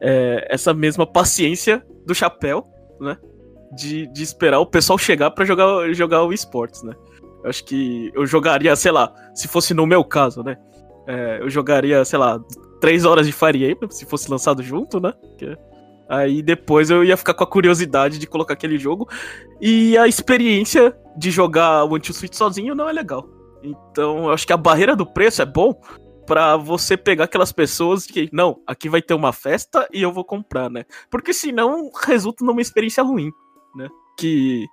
é, 0.00 0.46
essa 0.50 0.72
mesma 0.74 1.06
paciência 1.06 1.84
do 2.06 2.14
chapéu, 2.14 2.66
né? 3.00 3.16
De, 3.72 4.06
de 4.06 4.22
esperar 4.22 4.60
o 4.60 4.66
pessoal 4.66 4.98
chegar 4.98 5.30
pra 5.32 5.44
jogar, 5.44 5.92
jogar 5.92 6.22
o 6.22 6.32
esportes, 6.32 6.82
né? 6.82 6.94
Eu 7.42 7.50
acho 7.50 7.64
que 7.64 8.10
eu 8.14 8.24
jogaria, 8.26 8.74
sei 8.76 8.92
lá, 8.92 9.12
se 9.34 9.48
fosse 9.48 9.74
no 9.74 9.86
meu 9.86 10.04
caso, 10.04 10.42
né? 10.42 10.56
É, 11.06 11.38
eu 11.42 11.50
jogaria, 11.50 12.04
sei 12.04 12.18
lá, 12.18 12.40
três 12.80 13.04
horas 13.04 13.26
de 13.26 13.32
Fire 13.32 13.70
Emblem, 13.70 13.90
se 13.90 14.06
fosse 14.06 14.30
lançado 14.30 14.62
junto, 14.62 15.00
né? 15.00 15.12
Que- 15.38 15.56
Aí 16.08 16.42
depois 16.42 16.90
eu 16.90 17.04
ia 17.04 17.16
ficar 17.16 17.34
com 17.34 17.44
a 17.44 17.46
curiosidade 17.46 18.18
de 18.18 18.26
colocar 18.26 18.54
aquele 18.54 18.78
jogo. 18.78 19.08
E 19.60 19.96
a 19.96 20.06
experiência 20.06 20.96
de 21.16 21.30
jogar 21.30 21.84
o 21.84 21.94
Anti-Switch 21.94 22.34
sozinho 22.34 22.74
não 22.74 22.88
é 22.88 22.92
legal. 22.92 23.28
Então 23.62 24.24
eu 24.24 24.30
acho 24.30 24.46
que 24.46 24.52
a 24.52 24.56
barreira 24.56 24.94
do 24.94 25.06
preço 25.06 25.40
é 25.40 25.46
bom 25.46 25.74
pra 26.26 26.56
você 26.56 26.96
pegar 26.96 27.24
aquelas 27.24 27.52
pessoas 27.52 28.06
que, 28.06 28.28
não, 28.32 28.60
aqui 28.66 28.88
vai 28.88 29.02
ter 29.02 29.14
uma 29.14 29.32
festa 29.32 29.86
e 29.92 30.02
eu 30.02 30.12
vou 30.12 30.24
comprar, 30.24 30.70
né? 30.70 30.84
Porque 31.10 31.32
senão 31.32 31.90
resulta 32.06 32.44
numa 32.44 32.60
experiência 32.60 33.02
ruim, 33.02 33.30
né? 33.74 33.88
Que, 34.18 34.66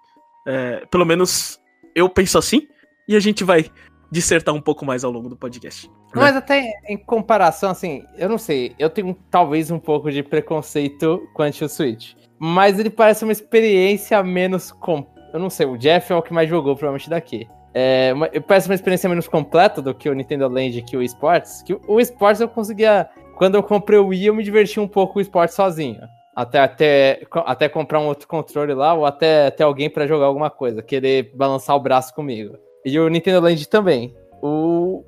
é, 0.48 0.86
pelo 0.90 1.06
menos 1.06 1.60
eu 1.96 2.10
penso 2.10 2.38
assim, 2.38 2.68
e 3.08 3.16
a 3.16 3.20
gente 3.20 3.44
vai 3.44 3.70
dissertar 4.12 4.54
um 4.54 4.62
pouco 4.62 4.86
mais 4.86 5.04
ao 5.04 5.12
longo 5.12 5.30
do 5.30 5.38
podcast. 5.38 5.88
né? 5.88 5.94
Mas 6.14 6.36
até 6.36 6.74
em 6.90 6.98
comparação, 6.98 7.72
assim, 7.72 8.04
eu 8.18 8.28
não 8.28 8.38
sei, 8.38 8.76
eu 8.78 8.90
tenho 8.90 9.16
talvez 9.30 9.72
um 9.72 9.80
pouco 9.80 10.12
de 10.12 10.22
preconceito 10.22 11.22
quanto 11.34 11.64
ao 11.64 11.70
Switch. 11.70 12.14
Mas 12.38 12.78
ele 12.80 12.90
parece 12.90 13.24
uma 13.24 13.32
experiência 13.32 14.22
menos. 14.24 14.72
Com... 14.72 15.06
Eu 15.34 15.40
não 15.40 15.50
sei, 15.50 15.66
o 15.66 15.78
Jeff 15.78 16.12
é 16.12 16.16
o 16.16 16.22
que 16.22 16.34
mais 16.34 16.50
jogou, 16.50 16.76
provavelmente, 16.76 17.10
daqui. 17.10 17.48
É, 17.74 18.12
uma- 18.14 18.28
parece 18.46 18.68
uma 18.68 18.76
experiência 18.76 19.08
menos 19.08 19.28
completa 19.28 19.82
do 19.82 19.94
que 19.96 20.10
o 20.10 20.14
Nintendo 20.14 20.48
Land 20.50 20.82
que 20.82 20.98
o 20.98 21.02
Esports. 21.02 21.62
Que 21.62 21.78
o 21.88 22.00
Esports 22.02 22.42
eu 22.42 22.50
conseguia. 22.50 23.08
Quando 23.38 23.56
eu 23.56 23.64
comprei 23.64 23.98
o 23.98 24.08
Wii, 24.08 24.26
eu 24.26 24.36
me 24.36 24.44
diverti 24.44 24.80
um 24.80 24.88
pouco 24.88 25.14
com 25.14 25.20
o 25.20 25.22
Esports 25.22 25.56
sozinho. 25.56 26.02
Até, 26.36 26.60
até, 26.60 27.22
até 27.46 27.70
comprar 27.70 28.00
um 28.00 28.08
outro 28.08 28.28
controle 28.28 28.74
lá, 28.74 28.94
ou 28.94 29.06
até 29.06 29.52
ter 29.52 29.64
alguém 29.64 29.90
pra 29.90 30.08
jogar 30.08 30.26
alguma 30.26 30.50
coisa, 30.50 30.82
querer 30.82 31.32
balançar 31.36 31.76
o 31.76 31.80
braço 31.80 32.14
comigo. 32.16 32.56
E 32.86 33.00
o 33.00 33.08
Nintendo 33.10 33.42
Land 33.42 33.68
também. 33.68 34.16
O, 34.42 35.04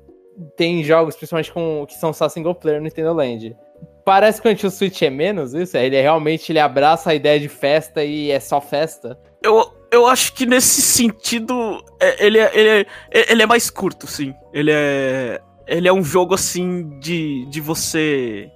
tem 0.56 0.82
jogos, 0.84 1.16
principalmente 1.16 1.52
com 1.52 1.84
que 1.86 1.94
são 1.94 2.12
só 2.12 2.28
single 2.28 2.54
player 2.54 2.78
no 2.80 2.84
Nintendo 2.84 3.12
Land. 3.12 3.56
Parece 4.04 4.40
que 4.40 4.66
o 4.66 4.70
Switch 4.70 5.00
é 5.02 5.08
menos 5.08 5.54
isso, 5.54 5.76
ele 5.78 5.96
é, 5.96 6.02
realmente 6.02 6.52
ele 6.52 6.60
abraça 6.60 7.10
a 7.10 7.14
ideia 7.14 7.40
de 7.40 7.48
festa 7.48 8.04
e 8.04 8.30
é 8.30 8.38
só 8.38 8.60
festa. 8.60 9.18
Eu, 9.42 9.72
eu 9.90 10.06
acho 10.06 10.34
que 10.34 10.44
nesse 10.44 10.82
sentido, 10.82 11.82
é- 11.98 12.26
ele, 12.26 12.38
é, 12.38 12.50
ele, 12.54 12.86
é, 13.10 13.32
ele 13.32 13.42
é 13.42 13.46
mais 13.46 13.70
curto, 13.70 14.06
sim. 14.06 14.34
Ele 14.52 14.70
é. 14.72 15.40
Ele 15.66 15.88
é 15.88 15.92
um 15.92 16.04
jogo 16.04 16.34
assim 16.34 16.98
de, 16.98 17.46
de 17.46 17.60
você. 17.62 18.50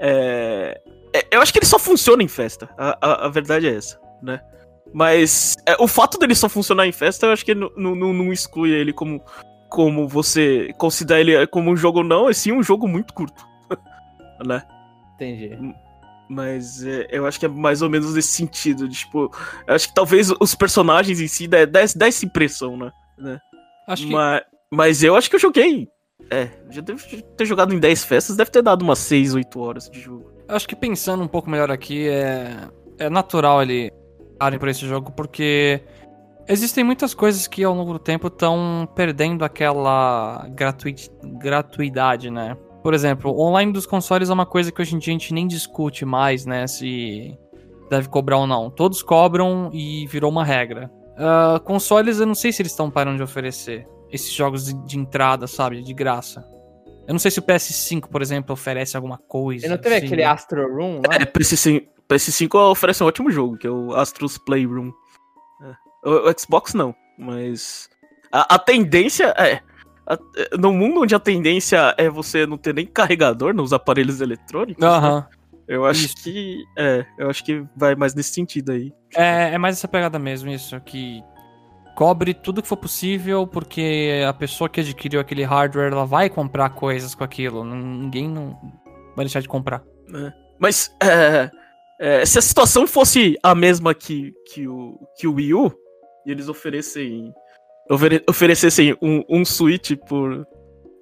é, 0.00 0.80
é, 1.14 1.26
eu 1.30 1.40
acho 1.40 1.52
que 1.52 1.58
ele 1.60 1.66
só 1.66 1.78
funciona 1.78 2.22
em 2.22 2.28
festa. 2.28 2.68
A, 2.76 2.98
a, 3.00 3.26
a 3.26 3.28
verdade 3.28 3.68
é 3.68 3.76
essa, 3.76 4.00
né? 4.20 4.40
Mas 4.92 5.56
é, 5.66 5.76
o 5.80 5.88
fato 5.88 6.18
dele 6.18 6.34
só 6.34 6.48
funcionar 6.48 6.86
em 6.86 6.92
festa, 6.92 7.26
eu 7.26 7.32
acho 7.32 7.44
que 7.44 7.54
não, 7.54 7.70
não, 7.76 7.94
não- 7.94 8.12
não 8.12 8.32
exclui 8.32 8.70
ele 8.72 8.92
como, 8.92 9.22
como 9.70 10.06
você 10.06 10.72
considera 10.78 11.20
ele 11.20 11.46
como 11.46 11.70
um 11.70 11.76
jogo, 11.76 12.02
não. 12.02 12.28
É 12.28 12.32
sim 12.32 12.52
um 12.52 12.62
jogo 12.62 12.86
muito 12.86 13.14
curto, 13.14 13.46
né? 14.46 14.62
Entendi. 15.14 15.74
Mas 16.28 16.84
é, 16.84 17.08
eu 17.10 17.26
acho 17.26 17.38
que 17.38 17.46
é 17.46 17.48
mais 17.48 17.82
ou 17.82 17.90
menos 17.90 18.14
nesse 18.14 18.28
sentido. 18.28 18.88
De, 18.88 18.96
tipo, 18.96 19.30
eu 19.66 19.74
acho 19.74 19.88
que 19.88 19.94
talvez 19.94 20.32
os 20.40 20.54
personagens 20.54 21.20
em 21.20 21.28
si 21.28 21.46
dê, 21.46 21.66
dê, 21.66 21.80
dê 21.94 22.06
essa 22.06 22.24
impressão, 22.24 22.76
né? 22.76 22.90
Acho 23.86 24.06
que 24.06 24.12
Mas, 24.12 24.42
mas 24.70 25.02
eu 25.02 25.14
acho 25.16 25.28
que 25.28 25.36
eu 25.36 25.40
joguei. 25.40 25.88
É, 26.30 26.48
já 26.70 26.80
deve 26.80 27.22
ter 27.36 27.44
jogado 27.44 27.74
em 27.74 27.78
10 27.78 28.04
festas, 28.04 28.36
deve 28.36 28.50
ter 28.50 28.62
dado 28.62 28.82
umas 28.82 28.98
6, 29.00 29.34
8 29.34 29.60
horas 29.60 29.90
de 29.90 30.00
jogo. 30.00 30.32
Acho 30.48 30.66
que 30.68 30.76
pensando 30.76 31.22
um 31.22 31.28
pouco 31.28 31.50
melhor 31.50 31.70
aqui, 31.70 32.08
é, 32.08 32.56
é 32.98 33.10
natural 33.10 33.62
ele 33.62 33.92
parem 34.42 34.58
por 34.58 34.68
esse 34.68 34.84
jogo, 34.84 35.12
porque 35.12 35.80
existem 36.48 36.82
muitas 36.82 37.14
coisas 37.14 37.46
que 37.46 37.62
ao 37.62 37.72
longo 37.72 37.92
do 37.92 37.98
tempo 38.00 38.26
estão 38.26 38.88
perdendo 38.92 39.44
aquela 39.44 40.48
gratui 40.50 40.96
gratuidade, 41.22 42.28
né? 42.28 42.56
Por 42.82 42.92
exemplo, 42.92 43.30
o 43.30 43.40
online 43.40 43.72
dos 43.72 43.86
consoles 43.86 44.30
é 44.30 44.32
uma 44.32 44.44
coisa 44.44 44.72
que 44.72 44.82
hoje 44.82 44.96
em 44.96 44.98
dia 44.98 45.12
a 45.12 45.16
gente 45.16 45.32
nem 45.32 45.46
discute 45.46 46.04
mais, 46.04 46.44
né? 46.44 46.66
Se 46.66 47.38
deve 47.88 48.08
cobrar 48.08 48.38
ou 48.38 48.46
não. 48.48 48.68
Todos 48.68 49.00
cobram 49.00 49.70
e 49.72 50.08
virou 50.08 50.28
uma 50.28 50.44
regra. 50.44 50.90
Ah, 51.16 51.60
consoles, 51.64 52.18
eu 52.18 52.26
não 52.26 52.34
sei 52.34 52.50
se 52.50 52.62
eles 52.62 52.72
estão 52.72 52.90
parando 52.90 53.18
de 53.18 53.22
oferecer 53.22 53.86
esses 54.10 54.32
jogos 54.32 54.64
de, 54.64 54.74
de 54.86 54.98
entrada, 54.98 55.46
sabe? 55.46 55.80
De 55.82 55.94
graça. 55.94 56.44
Eu 57.06 57.12
não 57.12 57.20
sei 57.20 57.30
se 57.30 57.38
o 57.38 57.42
PS5, 57.42 58.08
por 58.08 58.22
exemplo, 58.22 58.52
oferece 58.52 58.96
alguma 58.96 59.18
coisa. 59.18 59.66
Ele 59.66 59.74
não 59.74 59.80
teve 59.80 59.96
assim. 59.96 60.06
aquele 60.06 60.24
Astro 60.24 60.74
Room 60.74 61.02
lá? 61.06 61.14
É, 61.14 61.24
PS5, 61.24 61.86
PS5 62.12 62.70
oferece 62.70 63.02
um 63.02 63.06
ótimo 63.06 63.30
jogo, 63.30 63.56
que 63.56 63.66
é 63.66 63.70
o 63.70 63.94
Astros 63.94 64.36
Playroom. 64.38 64.92
É. 65.62 66.08
O, 66.08 66.28
o, 66.28 66.38
Xbox 66.38 66.74
não, 66.74 66.94
mas. 67.18 67.88
A, 68.30 68.54
a 68.54 68.58
tendência 68.58 69.34
é. 69.38 69.60
A, 70.06 70.18
no 70.58 70.72
mundo 70.72 71.02
onde 71.02 71.14
a 71.14 71.20
tendência 71.20 71.94
é 71.96 72.08
você 72.10 72.46
não 72.46 72.58
ter 72.58 72.74
nem 72.74 72.86
carregador 72.86 73.54
nos 73.54 73.72
aparelhos 73.72 74.20
eletrônicos. 74.20 74.84
Aham. 74.84 75.20
Né? 75.20 75.26
Eu 75.68 75.86
acho 75.86 76.06
isso. 76.06 76.16
que. 76.16 76.64
É, 76.76 77.06
eu 77.18 77.30
acho 77.30 77.44
que 77.44 77.64
vai 77.76 77.94
mais 77.94 78.14
nesse 78.14 78.34
sentido 78.34 78.72
aí. 78.72 78.92
É, 79.16 79.54
é 79.54 79.58
mais 79.58 79.78
essa 79.78 79.88
pegada 79.88 80.18
mesmo, 80.18 80.50
isso. 80.50 80.78
Que 80.80 81.22
cobre 81.94 82.34
tudo 82.34 82.62
que 82.62 82.68
for 82.68 82.76
possível, 82.76 83.46
porque 83.46 84.24
a 84.26 84.32
pessoa 84.32 84.68
que 84.68 84.80
adquiriu 84.80 85.20
aquele 85.20 85.44
hardware, 85.44 85.92
ela 85.92 86.04
vai 86.04 86.28
comprar 86.28 86.70
coisas 86.70 87.14
com 87.14 87.24
aquilo. 87.24 87.64
Ninguém 87.64 88.28
não 88.28 88.58
vai 89.14 89.24
deixar 89.24 89.40
de 89.40 89.48
comprar. 89.48 89.82
É. 90.14 90.32
Mas 90.58 90.94
é, 91.02 91.50
é, 92.02 92.26
se 92.26 92.36
a 92.36 92.42
situação 92.42 92.84
fosse 92.84 93.38
a 93.44 93.54
mesma 93.54 93.94
que, 93.94 94.34
que, 94.52 94.66
o, 94.66 94.98
que 95.16 95.28
o 95.28 95.34
Wii 95.34 95.54
U, 95.54 95.72
e 96.26 96.32
eles 96.32 96.48
oferecem, 96.48 97.32
ofere, 97.88 98.24
oferecessem 98.28 98.96
um, 99.00 99.22
um 99.28 99.44
Switch 99.44 99.92
por 100.08 100.44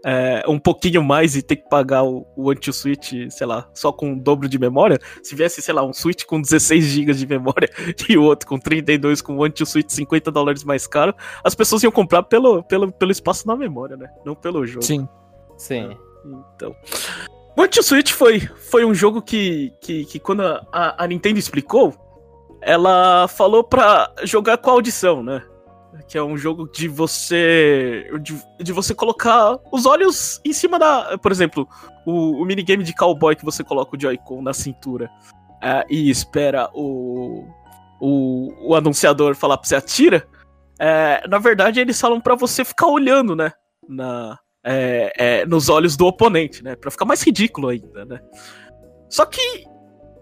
é, 0.05 0.45
um 0.47 0.59
pouquinho 0.59 1.03
mais 1.03 1.37
e 1.37 1.43
ter 1.43 1.57
que 1.57 1.69
pagar 1.71 2.05
o, 2.05 2.27
o 2.37 2.51
anti-switch, 2.51 3.31
sei 3.31 3.47
lá, 3.47 3.67
só 3.73 3.91
com 3.91 4.13
o 4.13 4.21
dobro 4.21 4.47
de 4.47 4.59
memória, 4.59 4.99
se 5.23 5.35
viesse, 5.35 5.63
sei 5.63 5.73
lá, 5.73 5.83
um 5.83 5.93
switch 5.93 6.25
com 6.25 6.41
16 6.41 6.85
GB 6.85 7.15
de 7.15 7.27
memória 7.27 7.71
e 8.07 8.19
o 8.19 8.23
outro 8.23 8.47
com 8.47 8.59
32 8.59 9.23
com 9.23 9.37
o 9.37 9.45
anti-switch 9.45 9.91
50 9.91 10.31
dólares 10.31 10.65
mais 10.65 10.87
caro, 10.87 11.15
as 11.43 11.55
pessoas 11.55 11.83
iam 11.83 11.93
comprar 11.93 12.25
pelo, 12.25 12.63
pelo, 12.63 12.93
pelo 12.93 13.11
espaço 13.11 13.47
na 13.47 13.57
memória, 13.57 13.97
né? 13.97 14.07
Não 14.25 14.35
pelo 14.35 14.67
jogo. 14.67 14.85
Sim. 14.85 15.09
Sim. 15.57 15.97
Então. 16.55 16.77
O 17.61 17.63
anti-switch 17.63 18.13
foi, 18.13 18.41
foi 18.41 18.87
um 18.87 18.95
jogo 18.95 19.21
que, 19.21 19.71
que, 19.83 20.07
que 20.07 20.19
quando 20.19 20.41
a, 20.41 21.05
a 21.05 21.07
Nintendo 21.07 21.39
explicou, 21.39 21.95
ela 22.63 23.29
falou 23.29 23.63
pra 23.63 24.11
jogar 24.25 24.57
com 24.57 24.71
a 24.71 24.73
audição, 24.73 25.23
né? 25.23 25.43
que 26.09 26.17
é 26.17 26.23
um 26.23 26.39
jogo 26.39 26.67
de 26.73 26.89
você 26.89 28.11
de, 28.23 28.43
de, 28.65 28.73
você 28.73 28.95
colocar 28.95 29.59
os 29.71 29.85
olhos 29.85 30.41
em 30.43 30.55
cima 30.55 30.79
da, 30.79 31.19
por 31.19 31.31
exemplo, 31.31 31.69
o, 32.07 32.41
o 32.41 32.45
minigame 32.47 32.83
de 32.83 32.95
cowboy 32.95 33.37
que 33.37 33.45
você 33.45 33.63
coloca 33.63 33.95
o 33.95 34.01
Joy-Con 34.01 34.41
na 34.41 34.55
cintura 34.55 35.11
é, 35.63 35.85
e 35.91 36.09
espera 36.09 36.71
o, 36.73 37.47
o, 38.01 38.71
o 38.71 38.75
anunciador 38.75 39.35
falar 39.35 39.59
pra 39.59 39.69
você 39.69 39.77
atira. 39.77 40.27
É, 40.79 41.29
na 41.29 41.39
verdade, 41.39 41.79
eles 41.79 42.01
falam 42.01 42.23
para 42.23 42.35
você 42.35 42.65
ficar 42.65 42.87
olhando, 42.87 43.37
né, 43.37 43.53
na, 43.87 44.39
é, 44.65 45.13
é, 45.17 45.47
nos 45.47 45.69
olhos 45.69 45.97
do 45.97 46.07
oponente, 46.07 46.63
né, 46.63 46.77
para 46.77 46.91
ficar 46.91 47.05
mais 47.05 47.23
ridículo 47.23 47.69
ainda, 47.69 48.05
né. 48.05 48.21
Só 49.09 49.25
que, 49.27 49.65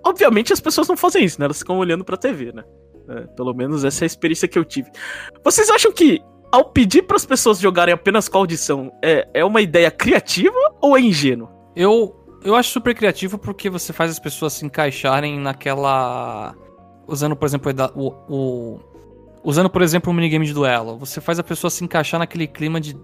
obviamente, 0.05 0.53
as 0.53 0.61
pessoas 0.61 0.89
não 0.89 0.97
fazem 0.97 1.25
isso, 1.25 1.41
né, 1.41 1.47
elas 1.47 1.59
ficam 1.59 1.79
olhando 1.79 2.05
pra 2.05 2.17
TV, 2.17 2.53
né. 2.53 2.65
É, 3.11 3.21
pelo 3.29 3.55
menos 3.55 3.85
essa 3.85 4.05
é 4.05 4.07
a 4.07 4.07
experiência 4.07 4.47
que 4.47 4.59
eu 4.59 4.65
tive. 4.65 4.91
Vocês 5.43 5.71
acham 5.71 5.91
que 5.91 6.23
ao 6.51 6.65
pedir 6.65 7.03
para 7.03 7.17
as 7.17 7.25
pessoas 7.25 7.59
jogarem 7.59 7.93
apenas 7.93 8.29
com 8.29 8.39
audição 8.39 8.93
é, 9.03 9.29
é 9.35 9.45
uma 9.45 9.61
ideia 9.61 9.91
criativa 9.91 10.57
ou 10.81 10.97
é 10.97 11.01
ingênuo? 11.01 11.49
Eu, 11.75 12.15
eu 12.43 12.55
acho 12.55 12.71
super 12.71 12.95
criativo 12.95 13.39
porque 13.39 13.71
você 13.71 13.93
faz 13.93 14.11
as 14.11 14.19
pessoas 14.19 14.55
se 14.55 14.65
encaixarem 14.65 15.39
naquela. 15.39 16.55
Usando, 17.07 17.37
por 17.37 17.47
exemplo, 17.47 17.73
o, 17.95 18.13
o 18.29 18.81
usando, 19.43 19.71
por 19.71 19.83
exemplo, 19.83 20.13
um 20.13 20.15
minigame 20.15 20.47
de 20.47 20.53
duelo. 20.53 20.99
Você 20.99 21.21
faz 21.21 21.39
a 21.39 21.43
pessoa 21.43 21.71
se 21.71 21.85
encaixar 21.85 22.19
naquele 22.19 22.47
clima 22.47 22.81
de. 22.81 22.97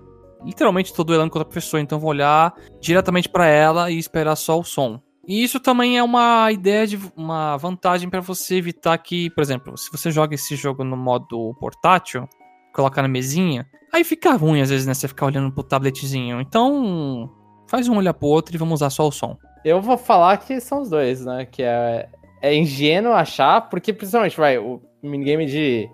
Literalmente 0.45 0.93
tô 0.93 1.03
duelando 1.03 1.31
com 1.31 1.39
outra 1.39 1.53
pessoa, 1.53 1.81
então 1.81 1.99
vou 1.99 2.11
olhar 2.11 2.55
diretamente 2.81 3.29
para 3.29 3.47
ela 3.47 3.91
e 3.91 3.99
esperar 3.99 4.37
só 4.37 4.59
o 4.59 4.65
som. 4.65 5.01
E 5.27 5.43
isso 5.43 5.59
também 5.59 5.97
é 5.97 6.03
uma 6.03 6.53
ideia 6.53 6.87
de 6.87 6.99
uma 7.17 7.57
vantagem 7.57 8.11
para 8.11 8.21
você 8.21 8.57
evitar 8.57 8.97
que, 8.99 9.31
por 9.31 9.43
exemplo, 9.43 9.77
se 9.77 9.91
você 9.91 10.11
joga 10.11 10.35
esse 10.35 10.55
jogo 10.55 10.85
no 10.85 10.97
modo 10.97 11.55
portátil, 11.59 12.29
colocar 12.75 13.01
na 13.01 13.09
mesinha, 13.09 13.67
aí 13.93 14.05
fica 14.05 14.35
ruim 14.35 14.61
às 14.61 14.69
vezes, 14.69 14.87
né? 14.87 14.93
Você 14.93 15.09
ficar 15.09 15.27
olhando 15.27 15.51
pro 15.51 15.63
tabletzinho. 15.63 16.41
Então, 16.41 17.31
faz 17.67 17.89
um 17.89 17.97
olhar 17.97 18.13
pro 18.13 18.29
outro 18.29 18.55
e 18.55 18.59
vamos 18.59 18.75
usar 18.75 18.91
só 18.91 19.09
o 19.09 19.13
som. 19.13 19.37
Eu 19.65 19.81
vou 19.81 19.97
falar 19.97 20.37
que 20.37 20.61
são 20.61 20.83
os 20.83 20.91
dois, 20.91 21.25
né? 21.25 21.47
Que 21.47 21.63
é, 21.63 22.07
é 22.43 22.55
ingênuo 22.55 23.13
achar, 23.13 23.63
porque 23.71 23.95
principalmente, 23.95 24.37
vai, 24.37 24.59
o 24.59 24.83
minigame 25.03 25.47
de, 25.47 25.89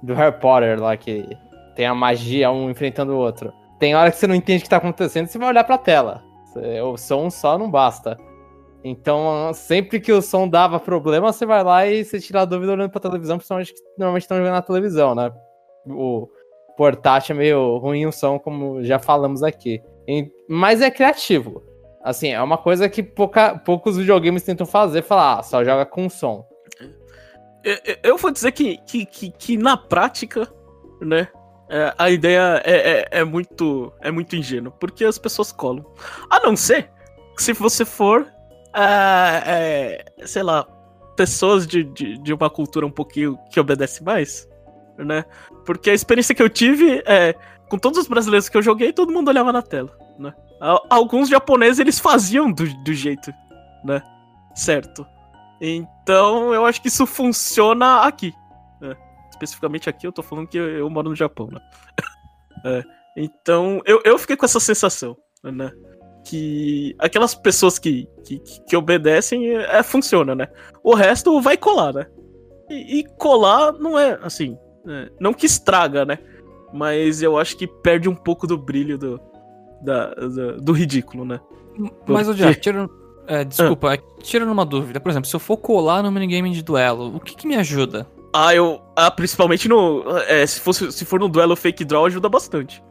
do 0.00 0.14
Harry 0.14 0.38
Potter 0.38 0.80
lá, 0.80 0.96
que 0.96 1.26
tem 1.74 1.86
a 1.86 1.94
magia 1.94 2.52
um 2.52 2.70
enfrentando 2.70 3.12
o 3.12 3.18
outro. 3.18 3.52
Tem 3.78 3.94
hora 3.94 4.10
que 4.10 4.16
você 4.16 4.26
não 4.26 4.34
entende 4.34 4.60
o 4.60 4.64
que 4.64 4.70
tá 4.70 4.78
acontecendo, 4.78 5.26
você 5.26 5.38
vai 5.38 5.48
olhar 5.48 5.64
pra 5.64 5.78
tela. 5.78 6.22
O 6.84 6.96
som 6.96 7.28
só 7.28 7.58
não 7.58 7.70
basta. 7.70 8.16
Então, 8.82 9.52
sempre 9.52 10.00
que 10.00 10.12
o 10.12 10.22
som 10.22 10.48
dava 10.48 10.78
problema, 10.78 11.32
você 11.32 11.44
vai 11.44 11.62
lá 11.62 11.86
e 11.86 12.04
você 12.04 12.20
tira 12.20 12.42
a 12.42 12.44
dúvida 12.44 12.72
olhando 12.72 12.90
pra 12.90 13.00
televisão, 13.00 13.36
principalmente 13.36 13.74
que 13.74 13.80
normalmente 13.98 14.22
estão 14.22 14.38
jogando 14.38 14.52
na 14.54 14.62
televisão, 14.62 15.14
né? 15.14 15.32
O 15.86 16.28
portátil 16.76 17.34
é 17.34 17.38
meio 17.38 17.78
ruim 17.78 18.06
o 18.06 18.12
som, 18.12 18.38
como 18.38 18.82
já 18.84 18.98
falamos 18.98 19.42
aqui. 19.42 19.82
Mas 20.48 20.80
é 20.80 20.90
criativo. 20.90 21.64
Assim, 22.02 22.28
é 22.28 22.40
uma 22.40 22.56
coisa 22.56 22.88
que 22.88 23.02
pouca, 23.02 23.58
poucos 23.58 23.96
videogames 23.96 24.44
tentam 24.44 24.64
fazer, 24.64 25.02
falar, 25.02 25.40
ah, 25.40 25.42
só 25.42 25.64
joga 25.64 25.84
com 25.84 26.08
som. 26.08 26.46
Eu 28.04 28.16
vou 28.16 28.30
dizer 28.30 28.52
que, 28.52 28.76
que, 28.86 29.04
que, 29.04 29.30
que 29.32 29.56
na 29.56 29.76
prática, 29.76 30.48
né, 31.00 31.26
é, 31.68 31.94
a 31.98 32.10
ideia 32.10 32.62
é, 32.64 32.74
é, 32.74 33.08
é, 33.10 33.24
muito 33.24 33.92
é 34.00 34.10
muito 34.10 34.36
ingênua, 34.36 34.70
porque 34.70 35.04
as 35.04 35.18
pessoas 35.18 35.50
colam. 35.52 35.84
A 36.30 36.40
não 36.40 36.56
ser 36.56 36.90
que 37.36 37.42
se 37.42 37.52
você 37.52 37.84
for 37.84 38.26
é, 38.74 40.04
sei 40.24 40.42
lá, 40.42 40.66
pessoas 41.16 41.66
de, 41.66 41.82
de, 41.82 42.18
de, 42.18 42.32
uma 42.32 42.50
cultura 42.50 42.86
um 42.86 42.90
pouquinho 42.90 43.38
que 43.50 43.58
obedece 43.58 44.04
mais, 44.04 44.48
né? 44.98 45.24
Porque 45.64 45.90
a 45.90 45.94
experiência 45.94 46.34
que 46.34 46.42
eu 46.42 46.50
tive 46.50 47.02
é, 47.06 47.34
com 47.68 47.78
todos 47.78 47.98
os 47.98 48.06
brasileiros 48.06 48.48
que 48.48 48.56
eu 48.56 48.62
joguei, 48.62 48.92
todo 48.92 49.12
mundo 49.12 49.28
olhava 49.28 49.52
na 49.52 49.62
tela, 49.62 49.96
né? 50.18 50.34
Alguns 50.88 51.28
japoneses, 51.28 51.78
eles 51.78 51.98
faziam 51.98 52.50
do, 52.50 52.66
do 52.82 52.94
jeito, 52.94 53.32
né? 53.84 54.02
Certo. 54.54 55.06
Então, 55.60 56.54
eu 56.54 56.64
acho 56.64 56.80
que 56.80 56.88
isso 56.88 57.06
funciona 57.06 58.02
aqui. 58.02 58.32
Especificamente 59.36 59.88
aqui, 59.88 60.06
eu 60.06 60.12
tô 60.12 60.22
falando 60.22 60.48
que 60.48 60.58
eu, 60.58 60.68
eu 60.68 60.90
moro 60.90 61.10
no 61.10 61.16
Japão, 61.16 61.48
né? 61.52 61.60
é. 62.64 62.82
Então, 63.16 63.80
eu, 63.84 64.02
eu 64.04 64.18
fiquei 64.18 64.36
com 64.36 64.44
essa 64.44 64.60
sensação, 64.60 65.16
né? 65.42 65.72
que 66.26 66.94
aquelas 66.98 67.34
pessoas 67.34 67.78
que, 67.78 68.08
que, 68.24 68.40
que 68.40 68.76
obedecem 68.76 69.48
é, 69.56 69.82
funciona, 69.82 70.34
né? 70.34 70.48
O 70.82 70.94
resto 70.94 71.40
vai 71.40 71.56
colar, 71.56 71.94
né? 71.94 72.06
E, 72.68 72.98
e 72.98 73.04
colar 73.16 73.72
não 73.72 73.98
é 73.98 74.18
assim, 74.22 74.58
é, 74.88 75.10
não 75.20 75.32
que 75.32 75.46
estraga, 75.46 76.04
né? 76.04 76.18
Mas 76.72 77.22
eu 77.22 77.38
acho 77.38 77.56
que 77.56 77.66
perde 77.66 78.08
um 78.08 78.14
pouco 78.14 78.46
do 78.46 78.58
brilho 78.58 78.98
do, 78.98 79.20
da, 79.82 80.12
do, 80.14 80.60
do 80.60 80.72
ridículo, 80.72 81.24
né? 81.24 81.40
Porque... 81.76 82.12
Mas, 82.12 82.28
o 82.28 82.34
Jack, 82.34 82.60
tira, 82.60 82.88
é, 83.28 83.44
desculpa, 83.44 83.94
ah. 83.94 83.98
tirando 84.20 84.50
uma 84.50 84.64
dúvida. 84.64 84.98
Por 84.98 85.10
exemplo, 85.10 85.28
se 85.28 85.36
eu 85.36 85.40
for 85.40 85.56
colar 85.56 86.02
no 86.02 86.10
minigame 86.10 86.50
de 86.50 86.62
duelo, 86.62 87.14
o 87.14 87.20
que, 87.20 87.36
que 87.36 87.46
me 87.46 87.54
ajuda? 87.56 88.06
Ah, 88.34 88.54
eu. 88.54 88.82
Ah, 88.96 89.10
principalmente 89.10 89.68
no. 89.68 90.04
É, 90.28 90.46
se, 90.46 90.60
fosse, 90.60 90.92
se 90.92 91.04
for 91.04 91.20
no 91.20 91.28
duelo 91.28 91.56
fake 91.56 91.84
draw, 91.84 92.06
ajuda 92.06 92.28
bastante. 92.28 92.82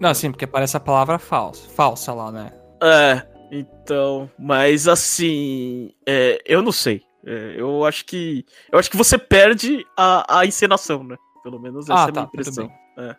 Não, 0.00 0.12
sim, 0.14 0.30
porque 0.30 0.44
aparece 0.44 0.76
a 0.76 0.80
palavra 0.80 1.18
falsa, 1.18 1.68
falsa 1.70 2.12
lá, 2.12 2.32
né? 2.32 2.52
É, 2.82 3.22
então, 3.50 4.30
mas 4.38 4.88
assim, 4.88 5.92
é, 6.06 6.42
eu 6.44 6.60
não 6.62 6.72
sei. 6.72 7.02
É, 7.26 7.54
eu 7.56 7.84
acho 7.84 8.04
que. 8.04 8.44
Eu 8.70 8.78
acho 8.78 8.90
que 8.90 8.96
você 8.96 9.16
perde 9.16 9.84
a, 9.96 10.40
a 10.40 10.46
encenação, 10.46 11.02
né? 11.04 11.16
Pelo 11.42 11.58
menos 11.58 11.88
essa 11.88 11.94
ah, 11.94 12.06
é 12.06 12.08
a 12.08 12.12
minha 12.12 12.22
tá, 12.24 12.28
impressão. 12.28 12.70
É. 12.98 13.16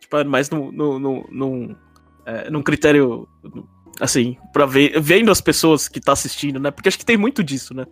Tipo, 0.00 0.16
é 0.18 0.24
mais 0.24 0.50
no, 0.50 0.70
no, 0.70 0.98
no, 0.98 1.28
num, 1.30 1.76
é, 2.26 2.50
num 2.50 2.62
critério. 2.62 3.28
Assim, 4.00 4.36
pra 4.52 4.66
ver. 4.66 5.00
Vendo 5.00 5.30
as 5.30 5.40
pessoas 5.40 5.88
que 5.88 6.00
tá 6.00 6.12
assistindo, 6.12 6.60
né? 6.60 6.70
Porque 6.70 6.88
acho 6.88 6.98
que 6.98 7.04
tem 7.04 7.16
muito 7.16 7.42
disso, 7.42 7.74
né? 7.74 7.84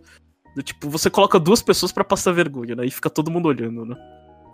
Do, 0.57 0.63
tipo, 0.63 0.89
você 0.89 1.07
coloca 1.07 1.39
duas 1.39 1.61
pessoas 1.61 1.91
para 1.91 2.03
passar 2.03 2.31
vergonha, 2.31 2.75
né? 2.75 2.83
E 2.83 2.89
fica 2.89 3.11
todo 3.11 3.29
mundo 3.29 3.47
olhando, 3.47 3.85
né? 3.85 3.95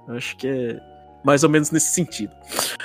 Eu 0.05 0.15
acho 0.15 0.35
que 0.35 0.49
é 0.49 0.77
mais 1.23 1.45
ou 1.45 1.49
menos 1.49 1.71
nesse 1.71 1.93
sentido. 1.93 2.35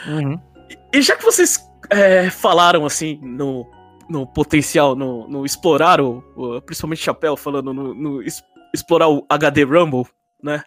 Uhum. 0.06 0.40
E, 0.70 0.98
e 0.98 1.02
já 1.02 1.16
que 1.16 1.24
vocês 1.24 1.58
é, 1.90 2.30
falaram 2.30 2.86
assim 2.86 3.18
no, 3.20 3.68
no 4.08 4.24
potencial, 4.24 4.94
no, 4.94 5.26
no 5.26 5.44
explorar 5.44 6.00
o, 6.00 6.22
o, 6.36 6.62
Principalmente 6.62 7.02
Chapéu 7.02 7.36
falando 7.36 7.74
no, 7.74 7.92
no 7.92 8.22
es, 8.22 8.40
explorar 8.72 9.08
o 9.08 9.26
HD 9.28 9.64
Rumble, 9.64 10.06
né? 10.40 10.62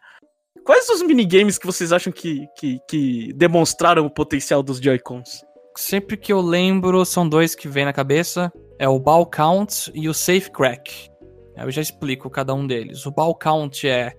Quais 0.66 0.90
os 0.90 1.02
minigames 1.02 1.58
que 1.58 1.66
vocês 1.66 1.94
acham 1.94 2.12
que, 2.12 2.46
que, 2.58 2.80
que 2.90 3.32
demonstraram 3.32 4.06
o 4.06 4.10
potencial 4.10 4.62
dos 4.62 4.78
Joy-Cons? 4.78 5.42
Sempre 5.78 6.18
que 6.18 6.34
eu 6.34 6.42
lembro, 6.42 7.06
são 7.06 7.30
dois 7.30 7.56
que 7.56 7.70
vem 7.70 7.86
na 7.86 7.94
cabeça: 7.94 8.52
é 8.78 8.90
o 8.90 9.00
Ball 9.00 9.26
Count 9.26 9.90
e 9.96 10.10
o 10.10 10.14
Safe 10.14 10.52
Crack. 10.52 11.11
Eu 11.56 11.72
já 11.72 11.82
explico 11.82 12.30
cada 12.30 12.54
um 12.54 12.66
deles. 12.66 13.06
O 13.06 13.12
Ball 13.12 13.36
Count 13.36 13.88
é. 13.88 14.14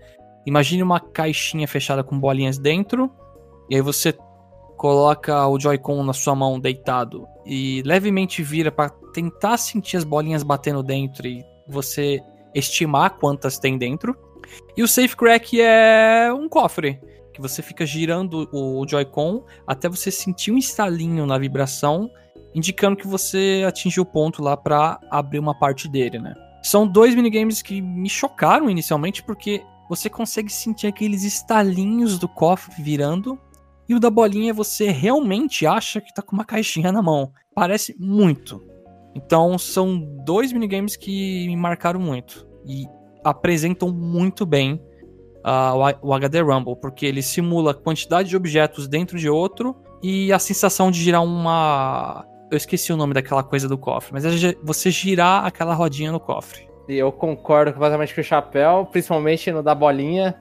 Imagine 0.44 0.82
uma 0.82 0.98
caixinha 0.98 1.68
fechada 1.68 2.02
com 2.02 2.18
bolinhas 2.18 2.58
dentro, 2.58 3.08
e 3.70 3.76
aí 3.76 3.80
você 3.80 4.12
coloca 4.76 5.46
o 5.46 5.60
Joy-Con 5.60 6.02
na 6.02 6.12
sua 6.12 6.34
mão 6.34 6.58
deitado 6.58 7.28
e 7.46 7.80
levemente 7.86 8.42
vira 8.42 8.72
para 8.72 8.90
tentar 9.14 9.56
sentir 9.56 9.96
as 9.96 10.02
bolinhas 10.02 10.42
batendo 10.42 10.82
dentro 10.82 11.28
e 11.28 11.44
você 11.68 12.20
estimar 12.52 13.10
quantas 13.18 13.60
tem 13.60 13.78
dentro. 13.78 14.16
E 14.76 14.82
o 14.82 14.88
Safe 14.88 15.16
Crack 15.16 15.60
é 15.60 16.32
um 16.32 16.48
cofre 16.48 17.00
que 17.32 17.40
você 17.40 17.62
fica 17.62 17.86
girando 17.86 18.48
o 18.52 18.84
Joy-Con 18.86 19.44
até 19.64 19.88
você 19.88 20.10
sentir 20.10 20.50
um 20.50 20.58
estalinho 20.58 21.24
na 21.24 21.38
vibração, 21.38 22.10
indicando 22.52 22.96
que 22.96 23.06
você 23.06 23.64
atingiu 23.66 24.02
o 24.02 24.06
ponto 24.06 24.42
lá 24.42 24.56
para 24.56 24.98
abrir 25.10 25.38
uma 25.38 25.56
parte 25.56 25.88
dele, 25.88 26.18
né? 26.18 26.34
São 26.62 26.86
dois 26.86 27.14
minigames 27.14 27.60
que 27.60 27.80
me 27.80 28.08
chocaram 28.08 28.70
inicialmente 28.70 29.22
porque 29.22 29.62
você 29.88 30.08
consegue 30.08 30.50
sentir 30.50 30.86
aqueles 30.86 31.24
estalinhos 31.24 32.18
do 32.18 32.28
cofre 32.28 32.82
virando 32.82 33.38
e 33.88 33.94
o 33.94 34.00
da 34.00 34.08
bolinha 34.08 34.54
você 34.54 34.90
realmente 34.90 35.66
acha 35.66 36.00
que 36.00 36.14
tá 36.14 36.22
com 36.22 36.36
uma 36.36 36.44
caixinha 36.44 36.92
na 36.92 37.02
mão. 37.02 37.32
Parece 37.54 37.94
muito. 37.98 38.64
Então 39.14 39.58
são 39.58 40.00
dois 40.24 40.52
minigames 40.52 40.96
que 40.96 41.46
me 41.46 41.56
marcaram 41.56 42.00
muito 42.00 42.46
e 42.66 42.86
apresentam 43.24 43.90
muito 43.90 44.46
bem 44.46 44.80
uh, 45.44 45.96
o 46.00 46.14
HD 46.14 46.40
Rumble, 46.40 46.76
porque 46.76 47.06
ele 47.06 47.22
simula 47.22 47.74
quantidade 47.74 48.28
de 48.28 48.36
objetos 48.36 48.88
dentro 48.88 49.18
de 49.18 49.28
outro 49.28 49.76
e 50.02 50.32
a 50.32 50.38
sensação 50.38 50.90
de 50.90 51.00
girar 51.00 51.22
uma. 51.22 52.26
Eu 52.52 52.58
esqueci 52.58 52.92
o 52.92 52.98
nome 52.98 53.14
daquela 53.14 53.42
coisa 53.42 53.66
do 53.66 53.78
cofre, 53.78 54.12
mas 54.12 54.26
é 54.26 54.54
você 54.62 54.90
girar 54.90 55.46
aquela 55.46 55.72
rodinha 55.72 56.12
no 56.12 56.20
cofre. 56.20 56.68
E 56.86 56.98
eu 56.98 57.10
concordo 57.10 57.72
completamente 57.72 58.14
com 58.14 58.20
o 58.20 58.24
Chapéu, 58.24 58.86
principalmente 58.92 59.50
no 59.50 59.62
da 59.62 59.74
bolinha. 59.74 60.38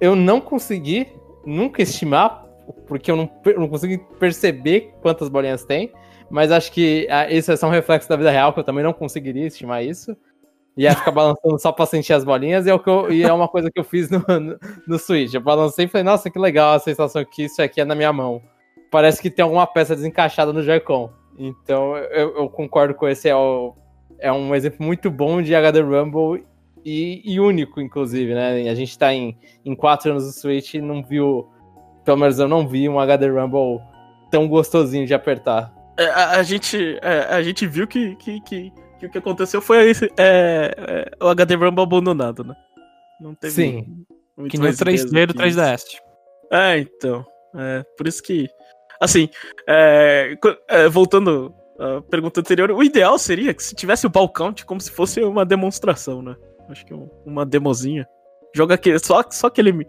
Eu 0.00 0.16
não 0.16 0.40
consegui 0.40 1.08
nunca 1.44 1.82
estimar, 1.82 2.46
porque 2.86 3.10
eu 3.10 3.16
não, 3.16 3.30
não 3.58 3.68
consegui 3.68 3.98
perceber 4.18 4.94
quantas 5.02 5.28
bolinhas 5.28 5.62
tem. 5.62 5.92
Mas 6.30 6.50
acho 6.50 6.72
que 6.72 7.06
isso 7.28 7.52
é 7.52 7.56
só 7.58 7.66
um 7.66 7.70
reflexo 7.70 8.08
da 8.08 8.16
vida 8.16 8.30
real, 8.30 8.54
que 8.54 8.60
eu 8.60 8.64
também 8.64 8.82
não 8.82 8.94
conseguiria 8.94 9.46
estimar 9.46 9.84
isso. 9.84 10.16
Ia 10.78 10.94
ficar 10.94 11.10
balançando 11.12 11.58
só 11.58 11.70
pra 11.72 11.84
sentir 11.84 12.14
as 12.14 12.24
bolinhas, 12.24 12.66
e 12.66 12.70
é, 12.70 12.74
o 12.74 12.78
que 12.78 12.88
eu, 12.88 13.12
e 13.12 13.22
é 13.22 13.30
uma 13.30 13.48
coisa 13.48 13.70
que 13.70 13.78
eu 13.78 13.84
fiz 13.84 14.08
no, 14.08 14.24
no, 14.26 14.58
no 14.88 14.98
Switch. 14.98 15.34
Eu 15.34 15.42
balancei 15.42 15.84
e 15.84 15.88
falei, 15.88 16.04
nossa, 16.04 16.30
que 16.30 16.38
legal 16.38 16.72
a 16.72 16.78
sensação 16.78 17.22
que 17.22 17.44
isso 17.44 17.60
aqui 17.60 17.82
é 17.82 17.84
na 17.84 17.94
minha 17.94 18.14
mão. 18.14 18.40
Parece 18.90 19.20
que 19.20 19.28
tem 19.28 19.42
alguma 19.42 19.66
peça 19.66 19.94
desencaixada 19.94 20.54
no 20.54 20.62
Joy-Con. 20.62 21.19
Então 21.42 21.96
eu, 21.96 22.36
eu, 22.36 22.48
concordo 22.48 22.94
com 22.94 23.08
esse, 23.08 23.28
é, 23.28 23.34
o, 23.34 23.74
é 24.18 24.30
um 24.30 24.54
exemplo 24.54 24.84
muito 24.84 25.10
bom 25.10 25.40
de 25.40 25.54
HD 25.54 25.80
Rumble 25.80 26.44
e, 26.84 27.22
e, 27.24 27.40
único, 27.40 27.80
inclusive, 27.80 28.34
né? 28.34 28.68
A 28.68 28.74
gente 28.74 28.98
tá 28.98 29.12
em, 29.12 29.36
em 29.64 29.74
quatro 29.74 30.10
anos 30.10 30.24
do 30.24 30.32
Switch 30.32 30.74
e 30.74 30.80
não 30.80 31.02
viu, 31.02 31.48
pelo 32.04 32.18
menos 32.18 32.38
eu 32.38 32.48
não 32.48 32.68
vi 32.68 32.88
um 32.88 33.00
HD 33.00 33.28
Rumble 33.28 33.80
tão 34.30 34.46
gostosinho 34.46 35.06
de 35.06 35.14
apertar. 35.14 35.72
É, 35.98 36.04
a, 36.06 36.30
a, 36.32 36.42
gente, 36.42 36.98
é, 37.02 37.26
a 37.30 37.42
gente 37.42 37.66
viu 37.66 37.86
que, 37.86 38.16
que, 38.16 38.40
que 38.42 38.72
que 39.00 39.06
o 39.06 39.10
que 39.10 39.18
aconteceu 39.18 39.62
foi 39.62 39.90
é, 39.90 39.94
é, 40.18 41.10
o 41.24 41.28
HD 41.28 41.54
Rumble 41.54 41.82
abandonado, 41.82 42.44
né? 42.44 42.54
Não 43.18 43.34
teve. 43.34 43.54
Sim. 43.54 44.04
Que 44.48 44.58
nem 44.58 44.70
o 44.70 44.74
3D 44.74 45.26
do 45.26 45.34
3DS. 45.34 45.82
É, 46.52 46.78
então. 46.78 47.24
É, 47.56 47.82
por 47.96 48.06
isso 48.06 48.22
que. 48.22 48.48
Assim, 49.00 49.28
é, 49.66 50.36
é, 50.68 50.88
voltando 50.88 51.54
à 51.78 52.02
pergunta 52.02 52.40
anterior, 52.40 52.70
o 52.70 52.82
ideal 52.82 53.18
seria 53.18 53.54
que 53.54 53.62
se 53.62 53.74
tivesse 53.74 54.06
o 54.06 54.10
ball 54.10 54.28
count 54.28 54.66
como 54.66 54.80
se 54.80 54.90
fosse 54.90 55.22
uma 55.22 55.44
demonstração, 55.44 56.20
né? 56.20 56.36
Acho 56.68 56.84
que 56.84 56.94
uma 57.24 57.46
demozinha. 57.46 58.06
Joga 58.54 58.74
aquele, 58.74 58.98
só, 58.98 59.24
só 59.30 59.46
aquele, 59.46 59.70
uh, 59.70 59.86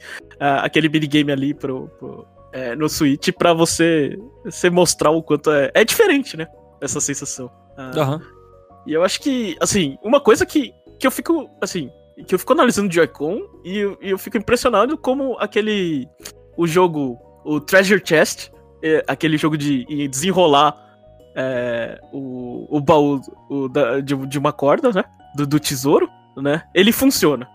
aquele 0.62 0.88
minigame 0.88 1.32
ali 1.32 1.54
pro, 1.54 1.88
pro 2.00 2.28
é, 2.54 2.76
no 2.76 2.88
Switch 2.88 3.30
pra 3.32 3.54
você, 3.54 4.17
você 4.45 4.69
mostrar 4.69 5.10
o 5.12 5.21
quanto 5.24 5.52
é. 5.52 5.71
É 5.74 5.84
diferente, 5.84 6.38
né? 6.38 6.47
Essa 6.80 7.02
sensação. 7.02 7.52
Aham. 7.78 8.17
Uh, 8.17 8.41
e 8.88 8.93
eu 8.93 9.04
acho 9.04 9.19
que, 9.21 9.56
assim, 9.60 9.97
uma 10.04 10.19
coisa 10.19 10.45
que, 10.45 10.74
que 11.00 11.06
eu 11.06 11.12
fico, 11.12 11.50
assim, 11.62 11.89
que 12.26 12.34
eu 12.34 12.39
fico 12.39 12.54
analisando 12.54 12.89
o 12.89 12.91
Joy-Con 12.91 13.39
e, 13.63 13.78
eu, 13.78 13.97
e 14.02 14.10
eu 14.10 14.17
fico 14.17 14.38
impressionado 14.38 14.97
como 14.97 15.38
aquele. 15.39 16.08
O 16.58 16.67
jogo, 16.67 17.19
o 17.45 17.60
Treasure 17.60 18.02
Chest, 18.04 18.52
é, 18.84 19.04
aquele 19.08 19.38
jogo 19.38 19.58
de 19.58 20.08
desenrolar 20.08 20.76
é, 21.36 22.00
o, 22.12 22.67
o 22.70 22.82
baú 22.82 23.22
o, 23.50 23.67
da, 23.70 24.00
de, 24.00 24.15
de, 24.15 24.39
uma 24.39 24.52
corda, 24.52 24.91
né? 24.91 25.04
Do, 25.36 25.48
do, 25.48 25.60
tesouro, 25.60 26.10
né? 26.38 26.63
Ele 26.74 26.91
funciona. 26.91 27.48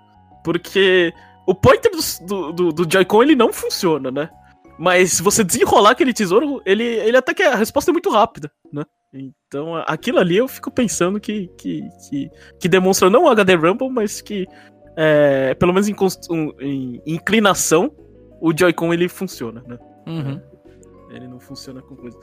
Porque 0.42 1.12
o 1.46 1.54
pointer 1.54 1.90
do, 2.26 2.52
do, 2.52 2.72
do 2.72 2.90
Joy-Con 2.90 3.22
ele 3.22 3.36
não 3.36 3.52
funciona, 3.52 4.10
né? 4.10 4.30
Mas 4.78 5.14
se 5.14 5.22
você 5.22 5.42
desenrolar 5.42 5.90
aquele 5.90 6.12
tesouro, 6.12 6.60
ele, 6.64 6.84
ele 6.84 7.16
até 7.16 7.32
que 7.32 7.42
a 7.42 7.54
resposta 7.54 7.90
é 7.90 7.92
muito 7.92 8.10
rápida, 8.10 8.50
né? 8.72 8.84
Então, 9.12 9.76
aquilo 9.86 10.18
ali 10.18 10.36
eu 10.36 10.46
fico 10.46 10.70
pensando 10.70 11.18
que, 11.18 11.48
que, 11.56 11.82
que, 12.08 12.30
que 12.60 12.68
demonstra 12.68 13.08
não 13.08 13.24
o 13.24 13.28
HD 13.28 13.54
Rumble, 13.54 13.88
mas 13.88 14.20
que, 14.20 14.46
é, 14.96 15.54
pelo 15.54 15.72
menos 15.72 15.88
em, 15.88 15.96
em, 16.60 17.02
inclinação, 17.06 17.90
o 18.40 18.52
Joy-Con 18.56 18.92
ele 18.92 19.08
funciona, 19.08 19.62
né? 19.66 19.78
Uhum. 20.06 20.40
Ele 21.10 21.28
não 21.28 21.40
funciona 21.40 21.82
com 21.82 21.96
coisa. 21.96 22.18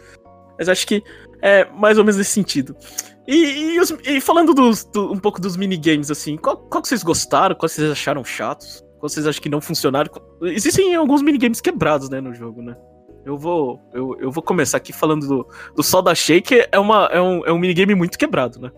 Mas 0.58 0.70
acho 0.70 0.86
que 0.86 1.04
é 1.42 1.66
mais 1.72 1.98
ou 1.98 2.04
menos 2.04 2.18
nesse 2.18 2.32
sentido. 2.32 2.76
E, 3.28 3.76
e, 3.76 3.80
os, 3.80 3.92
e 4.06 4.22
falando 4.22 4.54
dos, 4.54 4.84
do, 4.86 5.12
um 5.12 5.18
pouco 5.18 5.42
dos 5.42 5.58
minigames, 5.58 6.12
assim, 6.12 6.38
qual, 6.38 6.58
qual 6.58 6.82
que 6.82 6.88
vocês 6.88 7.04
gostaram? 7.04 7.56
Qual 7.56 7.68
vocês 7.68 7.90
acharam 7.92 8.24
chatos? 8.24 8.84
Qual 9.00 9.10
vocês 9.10 9.26
acham 9.26 9.42
que 9.42 9.50
não 9.50 9.62
funcionaram? 9.62 10.10
Existem 10.44 10.96
alguns 10.96 11.22
minigames 11.22 11.60
quebrados, 11.60 12.10
né, 12.10 12.22
no 12.22 12.34
jogo, 12.34 12.62
né? 12.62 12.76
Eu 13.26 13.38
vou, 13.38 13.80
eu, 13.94 14.18
eu 14.20 14.32
vou 14.32 14.44
começar 14.44 14.78
aqui 14.78 14.92
falando 14.92 15.28
do, 15.28 15.48
do 15.76 15.82
Soda 15.82 16.14
Shake. 16.14 16.68
É, 16.72 16.80
uma, 16.80 17.06
é, 17.06 17.22
um, 17.22 17.46
é 17.46 17.52
um 17.54 17.58
minigame 17.58 17.96
muito 17.96 18.18
quebrado, 18.18 18.60
né? 18.60 18.70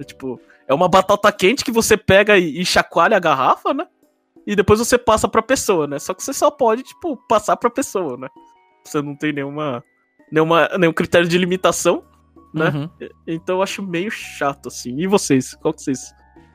É, 0.00 0.04
tipo, 0.04 0.40
é 0.66 0.72
uma 0.72 0.88
batata 0.88 1.30
quente 1.30 1.64
que 1.64 1.70
você 1.70 1.96
pega 1.96 2.38
e, 2.38 2.60
e 2.60 2.64
chacoalha 2.64 3.16
a 3.16 3.20
garrafa, 3.20 3.74
né? 3.74 3.86
E 4.46 4.56
depois 4.56 4.78
você 4.78 4.96
passa 4.98 5.28
pra 5.28 5.42
pessoa, 5.42 5.86
né? 5.86 5.98
Só 5.98 6.14
que 6.14 6.22
você 6.22 6.32
só 6.32 6.50
pode, 6.50 6.82
tipo, 6.82 7.16
passar 7.28 7.56
pra 7.56 7.70
pessoa, 7.70 8.16
né? 8.16 8.28
Você 8.86 9.00
não 9.00 9.16
tem 9.16 9.32
nenhuma, 9.32 9.82
nenhuma, 10.30 10.68
nenhum 10.78 10.92
critério 10.92 11.28
de 11.28 11.38
limitação, 11.38 12.04
né? 12.52 12.68
Uhum. 12.68 13.08
Então 13.26 13.56
eu 13.56 13.62
acho 13.62 13.82
meio 13.82 14.10
chato, 14.10 14.68
assim. 14.68 14.96
E 14.98 15.06
vocês? 15.06 15.54
Qual 15.54 15.74
que 15.74 15.82
vocês 15.82 16.12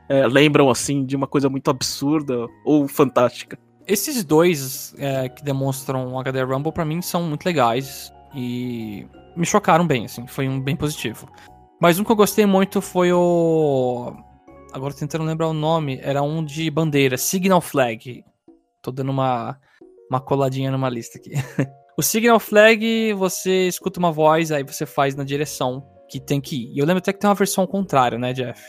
é, 0.08 0.26
lembram, 0.28 0.70
assim, 0.70 1.06
de 1.06 1.15
uma 1.15 1.28
coisa 1.28 1.50
muito 1.50 1.70
absurda 1.70 2.48
ou 2.63 2.88
fantástica? 2.88 3.58
Esses 3.86 4.24
dois 4.24 4.94
é, 4.98 5.28
que 5.30 5.44
demonstram 5.44 6.13
o 6.13 6.20
HD 6.20 6.44
Rumble, 6.44 6.72
para 6.72 6.86
mim, 6.86 7.02
são 7.02 7.24
muito 7.24 7.46
legais 7.46 8.13
e 8.36 9.08
me 9.36 9.46
chocaram 9.46 9.86
bem, 9.86 10.06
assim, 10.06 10.28
foi 10.28 10.48
um 10.48 10.62
bem 10.62 10.76
positivo. 10.76 11.28
Mas 11.82 11.98
um 11.98 12.04
que 12.04 12.12
eu 12.12 12.15
gostei 12.15 12.46
muito 12.46 12.82
foi 12.82 13.12
o. 13.12 14.13
Agora 14.72 14.94
tentando 14.94 15.24
lembrar 15.24 15.48
o 15.48 15.54
nome, 15.54 16.00
era 16.04 16.22
um 16.22 16.44
de 16.44 16.70
bandeira, 16.70 17.18
Signal 17.18 17.62
Flag. 17.62 18.24
Tô 18.82 18.92
dando 18.92 19.10
uma, 19.10 19.58
uma 20.10 20.20
coladinha 20.20 20.70
numa 20.72 20.89
lista 20.89 21.18
aqui. 21.18 21.32
o 22.00 22.02
Signal 22.02 22.40
Flag, 22.40 23.14
você 23.14 23.68
escuta 23.68 24.00
uma 24.00 24.12
voz, 24.12 24.52
aí 24.52 24.64
você 24.64 24.86
faz 24.86 25.16
na 25.16 25.24
direção 25.26 25.86
que 26.08 26.20
tem 26.20 26.40
que 26.40 26.56
ir. 26.56 26.74
E 26.74 26.80
eu 26.80 26.86
lembro 26.86 27.00
até 27.00 27.12
que 27.12 27.20
tem 27.20 27.30
uma 27.30 27.36
versão 27.36 27.68
contrária, 27.68 28.18
né, 28.18 28.32
Jeff? 28.32 28.62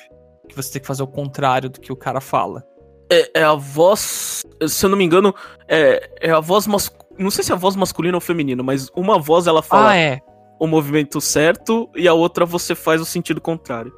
Que 0.49 0.57
você 0.57 0.73
tem 0.73 0.83
que 0.83 0.87
fazer 0.88 1.05
o 1.05 1.07
contrário 1.07 1.71
do 1.71 1.81
que 1.81 1.93
o 1.93 1.97
cara 1.97 2.21
fala 2.21 2.64
é, 3.11 3.40
é, 3.40 3.43
a 3.43 3.55
voz. 3.55 4.45
Se 4.66 4.87
eu 4.87 4.90
não 4.90 4.97
me 4.97 5.05
engano, 5.05 5.35
é, 5.69 6.11
é 6.21 6.31
a 6.31 6.40
voz 6.40 6.66
masculina. 6.66 7.11
Não 7.19 7.31
sei 7.31 7.45
se 7.45 7.53
é 7.53 7.55
a 7.55 7.59
voz 7.59 7.77
masculina 7.77 8.16
ou 8.16 8.21
feminina, 8.21 8.62
mas 8.62 8.88
uma 8.97 9.19
voz 9.19 9.47
ela 9.47 9.62
fala 9.62 9.90
ah, 9.90 9.97
é. 9.97 10.21
o 10.59 10.66
movimento 10.66 11.21
certo 11.21 11.90
e 11.95 12.09
a 12.09 12.14
outra 12.14 12.47
você 12.47 12.75
faz 12.75 13.01
o 13.01 13.05
sentido 13.05 13.40
contrário. 13.40 13.93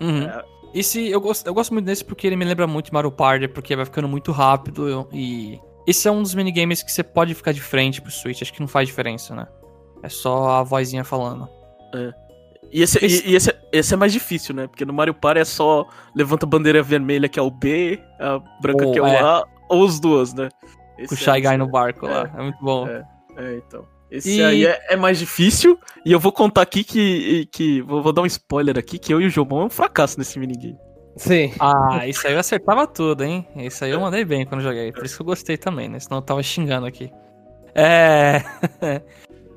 Uhum. 0.00 0.22
É... 0.22 0.44
Esse, 0.74 1.06
eu, 1.06 1.20
gosto, 1.20 1.46
eu 1.46 1.52
gosto 1.52 1.74
muito 1.74 1.84
desse 1.84 2.02
porque 2.02 2.26
ele 2.26 2.36
me 2.36 2.46
lembra 2.46 2.66
muito 2.66 2.94
Mario 2.94 3.12
Party, 3.12 3.46
porque 3.46 3.76
vai 3.76 3.84
ficando 3.84 4.08
muito 4.08 4.32
rápido 4.32 5.08
e. 5.12 5.60
Esse 5.86 6.08
é 6.08 6.10
um 6.10 6.22
dos 6.22 6.34
minigames 6.34 6.82
que 6.82 6.92
você 6.92 7.02
pode 7.02 7.34
ficar 7.34 7.52
de 7.52 7.60
frente 7.60 8.00
pro 8.00 8.10
Switch, 8.10 8.42
acho 8.42 8.52
que 8.52 8.60
não 8.60 8.68
faz 8.68 8.88
diferença, 8.88 9.34
né? 9.34 9.46
É 10.02 10.08
só 10.08 10.50
a 10.50 10.62
vozinha 10.62 11.04
falando. 11.04 11.48
É. 11.94 12.12
E 12.72 12.82
esse, 12.82 13.04
esse... 13.04 13.26
E, 13.26 13.32
e 13.32 13.34
esse, 13.34 13.54
esse, 13.72 13.94
é 13.94 13.96
mais 13.96 14.12
difícil, 14.12 14.54
né? 14.54 14.66
Porque 14.66 14.84
no 14.84 14.92
Mario 14.92 15.14
Party 15.14 15.40
é 15.40 15.44
só 15.44 15.86
levanta 16.14 16.46
a 16.46 16.48
bandeira 16.48 16.82
vermelha, 16.82 17.28
que 17.28 17.38
é 17.38 17.42
o 17.42 17.50
B, 17.50 18.00
a 18.18 18.38
branca, 18.60 18.90
que 18.90 18.98
é 18.98 19.02
o 19.02 19.06
é. 19.06 19.20
A, 19.20 19.44
ou 19.68 19.84
os 19.84 20.00
duas, 20.00 20.32
né? 20.32 20.48
Esse 20.98 21.08
Com 21.08 21.14
o 21.14 21.18
Shy 21.18 21.30
é 21.30 21.40
Guy 21.40 21.56
no 21.56 21.68
barco 21.68 22.06
é, 22.06 22.10
lá. 22.10 22.34
É 22.36 22.42
muito 22.42 22.58
bom. 22.62 22.86
É, 22.86 23.04
é 23.36 23.56
então. 23.56 23.86
Esse 24.10 24.38
e... 24.38 24.44
aí 24.44 24.66
é, 24.66 24.78
é, 24.90 24.96
mais 24.96 25.18
difícil. 25.18 25.78
E 26.04 26.12
eu 26.12 26.20
vou 26.20 26.32
contar 26.32 26.62
aqui 26.62 26.84
que. 26.84 27.48
que 27.52 27.80
vou, 27.82 28.02
vou, 28.02 28.12
dar 28.12 28.22
um 28.22 28.26
spoiler 28.26 28.78
aqui, 28.78 28.98
que 28.98 29.12
eu 29.12 29.20
e 29.20 29.26
o 29.26 29.30
Jomon 29.30 29.62
é 29.62 29.64
um 29.64 29.70
fracasso 29.70 30.18
nesse 30.18 30.38
minigame. 30.38 30.78
Sim. 31.16 31.52
Ah, 31.60 32.06
isso 32.06 32.26
aí 32.26 32.32
eu 32.34 32.40
acertava 32.40 32.86
tudo, 32.86 33.24
hein? 33.24 33.46
Isso 33.56 33.84
aí 33.84 33.90
eu 33.90 34.00
mandei 34.00 34.24
bem 34.24 34.46
quando 34.46 34.62
joguei. 34.62 34.92
Por 34.92 35.04
isso 35.04 35.16
que 35.16 35.22
eu 35.22 35.26
gostei 35.26 35.56
também, 35.56 35.88
né? 35.88 36.00
Senão 36.00 36.18
eu 36.18 36.22
tava 36.22 36.42
xingando 36.42 36.86
aqui. 36.86 37.12
É. 37.74 38.42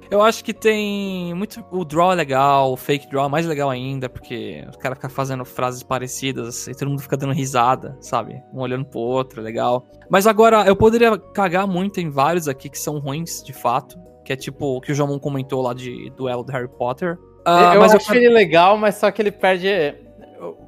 Eu 0.09 0.21
acho 0.21 0.43
que 0.43 0.53
tem 0.53 1.33
muito. 1.33 1.65
O 1.71 1.83
draw 1.83 2.11
é 2.11 2.15
legal, 2.15 2.71
o 2.71 2.77
fake 2.77 3.09
draw 3.09 3.25
é 3.25 3.29
mais 3.29 3.45
legal 3.45 3.69
ainda, 3.69 4.07
porque 4.07 4.63
os 4.69 4.77
caras 4.77 4.97
ficam 4.97 5.09
fazendo 5.09 5.43
frases 5.43 5.81
parecidas 5.81 6.67
e 6.67 6.75
todo 6.75 6.89
mundo 6.89 7.01
fica 7.01 7.17
dando 7.17 7.33
risada, 7.33 7.97
sabe? 7.99 8.41
Um 8.53 8.59
olhando 8.59 8.85
pro 8.85 8.99
outro, 8.99 9.41
é 9.41 9.43
legal. 9.43 9.85
Mas 10.09 10.27
agora, 10.27 10.63
eu 10.67 10.75
poderia 10.75 11.17
cagar 11.17 11.67
muito 11.67 11.99
em 11.99 12.09
vários 12.09 12.47
aqui 12.47 12.69
que 12.69 12.77
são 12.77 12.99
ruins, 12.99 13.43
de 13.43 13.53
fato. 13.53 13.99
Que 14.23 14.33
é 14.33 14.35
tipo 14.35 14.77
o 14.77 14.81
que 14.81 14.91
o 14.91 14.95
Jomon 14.95 15.19
comentou 15.19 15.61
lá 15.61 15.73
de 15.73 16.11
duelo 16.11 16.43
do 16.43 16.51
Harry 16.51 16.67
Potter. 16.67 17.15
Uh, 17.47 17.73
eu 17.73 17.81
mas 17.81 17.93
acho 17.93 18.11
eu... 18.11 18.17
ele 18.17 18.29
legal, 18.29 18.77
mas 18.77 18.95
só 18.95 19.11
que 19.11 19.21
ele 19.21 19.31
perde. 19.31 19.67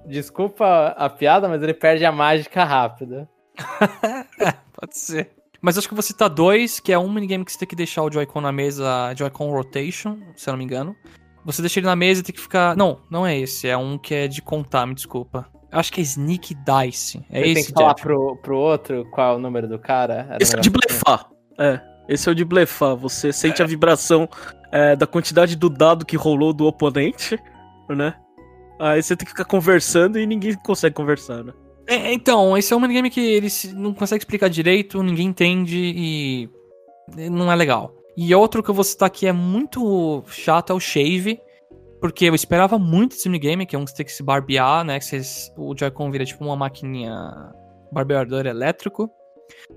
Desculpa 0.06 0.96
a 0.98 1.10
piada, 1.10 1.48
mas 1.48 1.62
ele 1.62 1.74
perde 1.74 2.06
a 2.06 2.12
mágica 2.12 2.64
rápida. 2.64 3.30
Pode 4.74 4.98
ser. 4.98 5.32
Mas 5.62 5.78
acho 5.78 5.88
que 5.88 5.94
vou 5.94 6.04
citar 6.04 6.30
dois, 6.30 6.80
que 6.80 6.94
é 6.94 7.00
um 7.00 7.12
minigame 7.12 7.44
que 7.44 7.52
você 7.52 7.60
tem 7.60 7.68
que 7.68 7.76
deixar 7.76 8.04
o 8.04 8.12
Joy-Con 8.12 8.42
na 8.42 8.52
mesa, 8.52 9.14
Joy-Con 9.16 9.52
Rotation, 9.52 10.18
se 10.36 10.50
eu 10.50 10.54
não 10.54 10.58
me 10.60 10.64
engano. 10.64 10.96
Você 11.44 11.62
deixa 11.62 11.80
ele 11.80 11.88
na 11.88 11.96
mesa 11.96 12.22
e 12.22 12.24
tem 12.24 12.36
que 12.36 12.42
ficar. 12.42 12.76
Não, 12.76 13.00
não 13.10 13.26
é 13.26 13.38
esse. 13.38 13.68
É 13.68 13.78
um 13.78 13.98
que 13.98 14.14
é 14.14 14.28
de 14.28 14.42
contar, 14.42 14.86
me 14.86 14.94
desculpa. 14.94 15.48
Eu 15.72 15.80
acho 15.80 15.92
que 15.92 16.02
é 16.02 16.04
Sneak 16.04 16.56
Dice. 16.56 17.26
É 17.30 17.42
Você 17.42 17.46
esse, 17.46 17.54
tem 17.54 17.64
que 17.66 17.72
falar 17.72 17.94
Jeff. 17.94 18.02
pro, 18.02 18.38
pro 18.38 18.58
outro 18.58 19.06
qual 19.12 19.34
é 19.34 19.36
o 19.38 19.40
número 19.40 19.68
do 19.68 19.80
cara. 19.80 20.28
Era 20.30 20.38
Esse 20.42 20.56
é 20.56 20.60
de 20.60 20.70
blefar. 20.70 21.30
É, 21.58 21.82
esse 22.08 22.28
é 22.28 22.32
o 22.32 22.36
de 22.36 22.46
blefar. 22.46 22.96
Você 22.96 23.34
sente 23.34 23.64
a 23.64 23.66
vibração 23.66 24.30
é, 24.72 24.96
da 24.96 25.08
quantidade 25.08 25.56
do 25.56 25.70
dado 25.70 26.06
que 26.06 26.16
rolou 26.16 26.54
do 26.54 26.66
oponente, 26.66 27.38
né? 27.90 28.14
Aí 28.80 29.02
você 29.02 29.16
tem 29.16 29.26
que 29.26 29.32
ficar 29.32 29.46
conversando 29.46 30.20
e 30.20 30.26
ninguém 30.26 30.54
consegue 30.56 30.96
conversar, 30.96 31.44
né? 31.44 31.54
É, 31.88 32.12
então, 32.12 32.58
esse 32.58 32.74
é 32.74 32.76
um 32.76 32.80
minigame 32.80 33.10
que 33.10 33.20
ele 33.20 33.48
não 33.74 33.94
consegue 33.94 34.22
explicar 34.22 34.50
direito, 34.50 35.02
ninguém 35.02 35.28
entende 35.28 35.78
e 35.96 36.50
não 37.30 37.52
é 37.52 37.56
legal. 37.56 37.96
E 38.16 38.34
outro 38.36 38.62
que 38.62 38.70
eu 38.70 38.74
vou 38.74 38.84
citar 38.84 39.10
que 39.10 39.26
é 39.26 39.32
muito 39.32 40.24
chato 40.28 40.72
é 40.72 40.76
o 40.76 40.80
Shave, 40.80 41.40
porque 42.02 42.26
eu 42.26 42.36
esperava 42.36 42.78
muito 42.78 43.12
desse 43.16 43.30
minigame, 43.30 43.66
que 43.66 43.76
é 43.76 43.80
um 43.80 43.86
que 43.86 43.92
você 43.92 43.98
tem 43.98 44.06
que 44.06 44.12
se 44.12 44.22
barbear, 44.22 44.84
né? 44.84 45.00
Que 45.00 45.06
vocês, 45.06 45.52
o 45.58 45.74
Joy-Con 45.78 46.12
vira 46.12 46.26
tipo 46.26 46.44
uma 46.44 46.56
maquininha 46.56 47.14
barbeador 47.92 48.46
elétrico. 48.46 49.10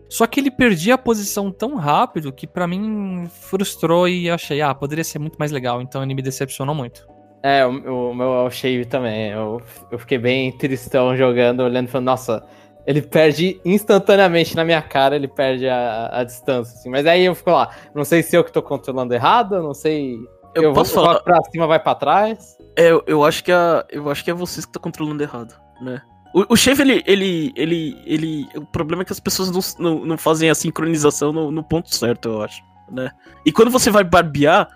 Só 0.08 0.26
que 0.26 0.40
ele 0.40 0.50
perdia 0.50 0.94
a 0.94 0.98
posição 0.98 1.52
tão 1.52 1.76
rápido 1.76 2.32
que 2.32 2.46
pra 2.46 2.66
mim 2.66 3.28
frustrou 3.28 4.08
e 4.08 4.28
achei, 4.28 4.60
ah, 4.60 4.74
poderia 4.74 5.04
ser 5.04 5.20
muito 5.20 5.36
mais 5.38 5.52
legal, 5.52 5.80
então 5.80 6.02
ele 6.02 6.14
me 6.14 6.22
decepcionou 6.22 6.74
muito. 6.74 7.06
É, 7.42 7.64
o, 7.64 8.10
o 8.10 8.14
meu 8.14 8.26
é 8.26 8.42
o 8.44 8.50
Shave 8.50 8.84
também. 8.84 9.30
Eu, 9.30 9.60
eu 9.90 9.98
fiquei 9.98 10.18
bem 10.18 10.52
tristão 10.52 11.16
jogando, 11.16 11.60
olhando 11.60 11.88
e 11.88 11.90
falando, 11.90 12.06
nossa, 12.06 12.44
ele 12.86 13.02
perde 13.02 13.60
instantaneamente 13.64 14.54
na 14.56 14.64
minha 14.64 14.82
cara, 14.82 15.16
ele 15.16 15.28
perde 15.28 15.68
a, 15.68 16.10
a 16.12 16.24
distância, 16.24 16.74
assim. 16.78 16.90
Mas 16.90 17.06
aí 17.06 17.24
eu 17.24 17.34
fico 17.34 17.50
lá, 17.50 17.70
não 17.94 18.04
sei 18.04 18.22
se 18.22 18.36
eu 18.36 18.44
que 18.44 18.52
tô 18.52 18.62
controlando 18.62 19.14
errado, 19.14 19.62
não 19.62 19.74
sei. 19.74 20.16
Eu, 20.54 20.64
Eu, 20.64 20.72
posso 20.72 20.94
vou 20.94 21.04
falar. 21.04 21.20
pra 21.20 21.42
cima, 21.50 21.66
vai 21.66 21.78
pra 21.78 21.94
trás. 21.94 22.58
É, 22.76 22.90
eu, 22.90 23.02
eu 23.06 23.24
acho 23.24 23.42
que 23.44 23.52
é, 23.52 23.84
eu 23.90 24.10
acho 24.10 24.24
que 24.24 24.30
é 24.30 24.34
vocês 24.34 24.66
que 24.66 24.72
tá 24.72 24.80
controlando 24.80 25.22
errado, 25.22 25.54
né? 25.80 26.02
O, 26.34 26.54
o 26.54 26.56
chefe, 26.56 26.82
ele, 26.82 27.02
ele, 27.06 27.52
ele, 27.56 28.02
ele. 28.04 28.48
O 28.56 28.64
problema 28.66 29.02
é 29.02 29.04
que 29.04 29.12
as 29.12 29.20
pessoas 29.20 29.50
não, 29.50 29.60
não, 29.78 30.06
não 30.06 30.18
fazem 30.18 30.48
a 30.50 30.54
sincronização 30.54 31.32
no, 31.32 31.50
no 31.50 31.62
ponto 31.62 31.92
certo, 31.94 32.28
eu 32.28 32.42
acho, 32.42 32.62
né? 32.90 33.10
E 33.44 33.50
quando 33.50 33.70
você 33.70 33.90
vai 33.90 34.04
barbear, 34.04 34.68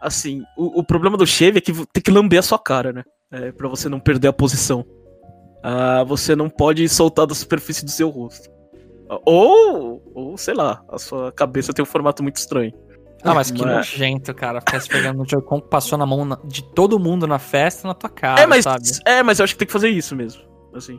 assim, 0.00 0.42
o, 0.56 0.80
o 0.80 0.84
problema 0.84 1.16
do 1.16 1.26
cheve 1.26 1.58
é 1.58 1.60
que 1.60 1.72
tem 1.92 2.02
que 2.02 2.10
lamber 2.10 2.38
a 2.38 2.42
sua 2.42 2.58
cara, 2.58 2.92
né? 2.92 3.02
É, 3.32 3.52
pra 3.52 3.68
você 3.68 3.88
não 3.88 4.00
perder 4.00 4.28
a 4.28 4.32
posição. 4.32 4.84
Ah, 5.62 6.02
você 6.04 6.34
não 6.34 6.48
pode 6.48 6.88
soltar 6.88 7.26
da 7.26 7.34
superfície 7.34 7.84
do 7.84 7.90
seu 7.90 8.08
rosto. 8.08 8.48
Ou, 9.26 10.02
ou, 10.14 10.36
sei 10.36 10.54
lá, 10.54 10.82
a 10.88 10.98
sua 10.98 11.32
cabeça 11.32 11.72
tem 11.72 11.82
um 11.82 11.86
formato 11.86 12.22
muito 12.22 12.36
estranho. 12.36 12.72
Ah, 13.22 13.34
mas 13.34 13.50
que 13.50 13.62
Mas- 13.62 13.76
nojento, 13.76 14.32
cara. 14.34 14.60
Ficar 14.60 14.80
se 14.80 14.88
pegando 14.88 15.18
no 15.18 15.28
Joy-Con 15.28 15.60
que 15.60 15.68
passou 15.68 15.98
na 15.98 16.06
mão 16.06 16.26
de 16.44 16.62
todo 16.72 16.98
mundo 16.98 17.26
na 17.26 17.38
festa 17.38 17.86
na 17.86 17.92
tua 17.92 18.08
cara, 18.08 18.40
é, 18.40 18.46
mas, 18.46 18.64
sabe? 18.64 18.88
é, 19.04 19.22
mas 19.22 19.38
eu 19.38 19.44
acho 19.44 19.54
que 19.54 19.58
tem 19.58 19.66
que 19.66 19.72
fazer 19.72 19.90
isso 19.90 20.16
mesmo. 20.16 20.42
Assim. 20.74 20.98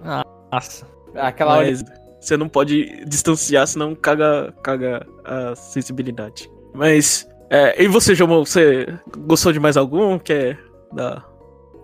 Nossa. 0.51 0.85
Aquela 1.15 1.57
hora. 1.57 1.67
Mas 1.67 1.83
você 2.19 2.37
não 2.37 2.47
pode 2.47 3.03
distanciar, 3.05 3.65
senão 3.65 3.95
caga, 3.95 4.53
caga 4.61 5.05
a 5.25 5.55
sensibilidade. 5.55 6.47
Mas. 6.75 7.27
É, 7.53 7.83
e 7.83 7.87
você, 7.89 8.15
João, 8.15 8.45
você 8.45 8.87
gostou 9.17 9.51
de 9.51 9.59
mais 9.59 9.75
algum? 9.75 10.17
Quer 10.17 10.57
dar. 10.93 11.29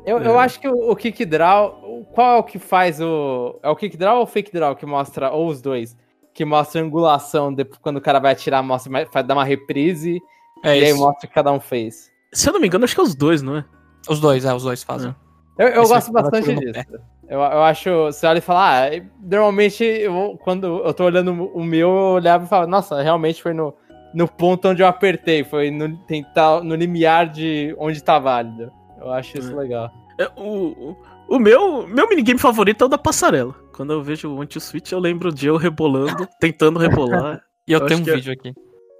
Eu, 0.05 0.19
eu 0.19 0.39
acho 0.39 0.61
que 0.61 0.67
o, 0.69 0.89
o 0.91 0.95
Kick 0.95 1.25
Draw. 1.25 2.05
Qual 2.13 2.37
é 2.37 2.39
o 2.39 2.43
que 2.43 2.57
faz 2.57 3.01
o. 3.01 3.59
É 3.61 3.69
o 3.69 3.75
Kick 3.75 3.97
Draw 3.97 4.15
ou 4.15 4.23
o 4.23 4.25
Fake 4.25 4.53
Draw 4.53 4.77
que 4.77 4.85
mostra. 4.85 5.29
Ou 5.29 5.49
os 5.49 5.61
dois? 5.61 5.97
Que 6.33 6.45
mostra 6.45 6.79
a 6.79 6.85
angulação 6.85 7.53
de, 7.53 7.65
quando 7.65 7.97
o 7.97 8.01
cara 8.01 8.17
vai 8.17 8.31
atirar, 8.31 8.63
mostra, 8.63 9.21
dá 9.21 9.33
uma 9.33 9.43
reprise. 9.43 10.21
É 10.63 10.79
e 10.79 10.85
aí 10.85 10.91
isso. 10.91 10.99
mostra 10.99 11.25
o 11.25 11.27
que 11.27 11.35
cada 11.35 11.51
um 11.51 11.59
fez. 11.59 12.09
Se 12.31 12.47
eu 12.47 12.53
não 12.53 12.61
me 12.61 12.67
engano, 12.67 12.85
acho 12.85 12.95
que 12.95 13.01
é 13.01 13.03
os 13.03 13.13
dois, 13.13 13.41
não 13.41 13.57
é? 13.57 13.65
Os 14.07 14.21
dois, 14.21 14.45
é, 14.45 14.53
os 14.53 14.63
dois 14.63 14.83
fazem. 14.83 15.13
Eu, 15.59 15.67
eu 15.67 15.81
Esse 15.81 15.93
gosto 15.93 16.13
cara 16.13 16.29
bastante 16.29 16.55
disso. 16.55 16.85
Eu, 17.27 17.39
eu 17.39 17.63
acho. 17.63 17.89
Você 18.05 18.25
olha 18.25 18.37
e 18.37 18.41
fala, 18.41 18.85
ah, 18.85 18.89
normalmente 19.21 19.83
eu- 19.83 20.39
quando 20.41 20.81
eu 20.85 20.93
tô 20.93 21.03
olhando 21.03 21.31
o 21.33 21.61
meu, 21.61 21.89
eu 21.89 22.13
olhava 22.13 22.45
e 22.45 22.47
falava, 22.47 22.67
nossa, 22.71 23.01
realmente 23.01 23.41
foi 23.43 23.53
no, 23.53 23.73
no 24.13 24.27
ponto 24.27 24.69
onde 24.69 24.81
eu 24.81 24.87
apertei, 24.87 25.43
foi 25.43 25.69
no, 25.71 25.97
tentar, 26.05 26.61
no 26.63 26.75
limiar 26.75 27.29
de 27.29 27.75
onde 27.77 28.03
tá 28.03 28.17
válido. 28.19 28.71
Eu 28.99 29.11
acho 29.11 29.37
isso 29.37 29.51
É. 29.51 29.55
legal. 29.55 29.91
É, 30.19 30.29
o, 30.35 30.95
o, 31.29 31.37
meu, 31.39 31.85
meu 31.87 32.07
minigame 32.09 32.39
favorito 32.39 32.83
é 32.83 32.85
o 32.85 32.89
da 32.89 32.97
passarela. 32.97 33.53
Quando 33.75 33.93
eu 33.93 34.01
vejo 34.01 34.33
o 34.33 34.41
anti-switch, 34.41 34.91
eu 34.91 34.99
lembro 34.99 35.31
de 35.31 35.47
eu 35.47 35.55
rebolando, 35.57 36.27
tentando 36.39 36.79
rebolar. 36.79 37.41
E 37.67 37.73
eu, 37.73 37.79
Eu 37.81 37.85
tenho 37.85 37.99
um 37.99 38.09
é- 38.09 38.15
vídeo 38.15 38.33
aqui. 38.33 38.53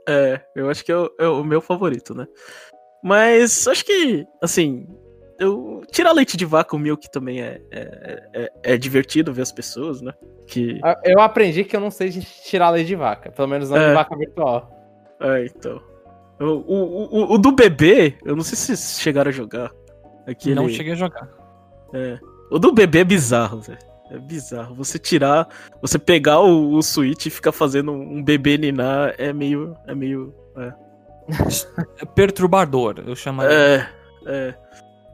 É, 0.10 0.40
eu 0.56 0.70
acho 0.70 0.86
que 0.86 0.92
é 0.92 0.96
o, 0.98 1.12
é 1.20 1.28
o 1.28 1.44
meu 1.44 1.60
favorito, 1.60 2.14
né? 2.16 2.26
Mas 3.04 3.68
acho 3.68 3.84
que, 3.84 4.26
assim, 4.42 4.88
eu 5.40 5.82
tirar 5.92 6.12
leite 6.14 6.38
de 6.38 6.46
vaca, 6.46 6.76
o 6.76 6.80
milk 6.80 7.12
também 7.12 7.42
é, 7.42 7.62
é, 7.72 8.30
é, 8.34 8.52
é 8.74 8.78
divertido 8.78 9.34
ver 9.34 9.42
as 9.42 9.52
pessoas, 9.52 10.02
né? 10.02 10.14
Que. 10.48 10.80
Eu 11.04 11.20
aprendi 11.20 11.64
que 11.64 11.76
eu 11.76 11.80
não 11.80 11.92
sei 11.92 12.10
de 12.10 12.22
tirar 12.22 12.70
lei 12.70 12.84
de 12.86 12.96
vaca, 12.96 13.32
pelo 13.32 13.48
menos 13.48 13.70
não 13.70 13.78
É. 13.78 13.90
de 13.90 13.94
vaca 13.96 14.16
virtual. 14.16 14.72
É, 15.22 15.46
então. 15.46 15.82
O, 16.40 16.46
o, 16.46 17.06
o, 17.06 17.34
o 17.34 17.38
do 17.38 17.52
bebê, 17.52 18.16
eu 18.24 18.36
não 18.36 18.44
sei 18.44 18.56
se 18.56 18.66
vocês 18.68 19.02
chegaram 19.02 19.30
a 19.30 19.34
jogar. 19.34 19.72
Aquele, 20.28 20.56
Não 20.56 20.70
cheguei 20.70 20.94
a 20.94 20.96
jogar. 20.96 21.28
É. 21.94 22.20
O 22.52 22.60
do 22.60 22.72
bebê 22.72 23.00
é 23.00 23.04
bizarro, 23.04 23.62
velho. 23.62 23.80
É 24.12 24.18
bizarro. 24.20 24.76
Você 24.76 25.00
tirar, 25.00 25.48
você 25.82 25.98
pegar 25.98 26.42
o, 26.42 26.74
o 26.74 26.82
Switch 26.82 27.26
e 27.26 27.30
ficar 27.30 27.52
fazendo 27.52 27.92
um 27.92 28.24
bebê 28.24 28.58
ninar 28.58 29.16
é 29.18 29.34
meio. 29.34 29.76
É 29.88 29.96
meio. 29.96 30.34
É 30.58 32.06
perturbador, 32.06 33.04
eu 33.06 33.16
chamaria. 33.16 33.54
É, 33.54 33.90
é. 34.26 34.56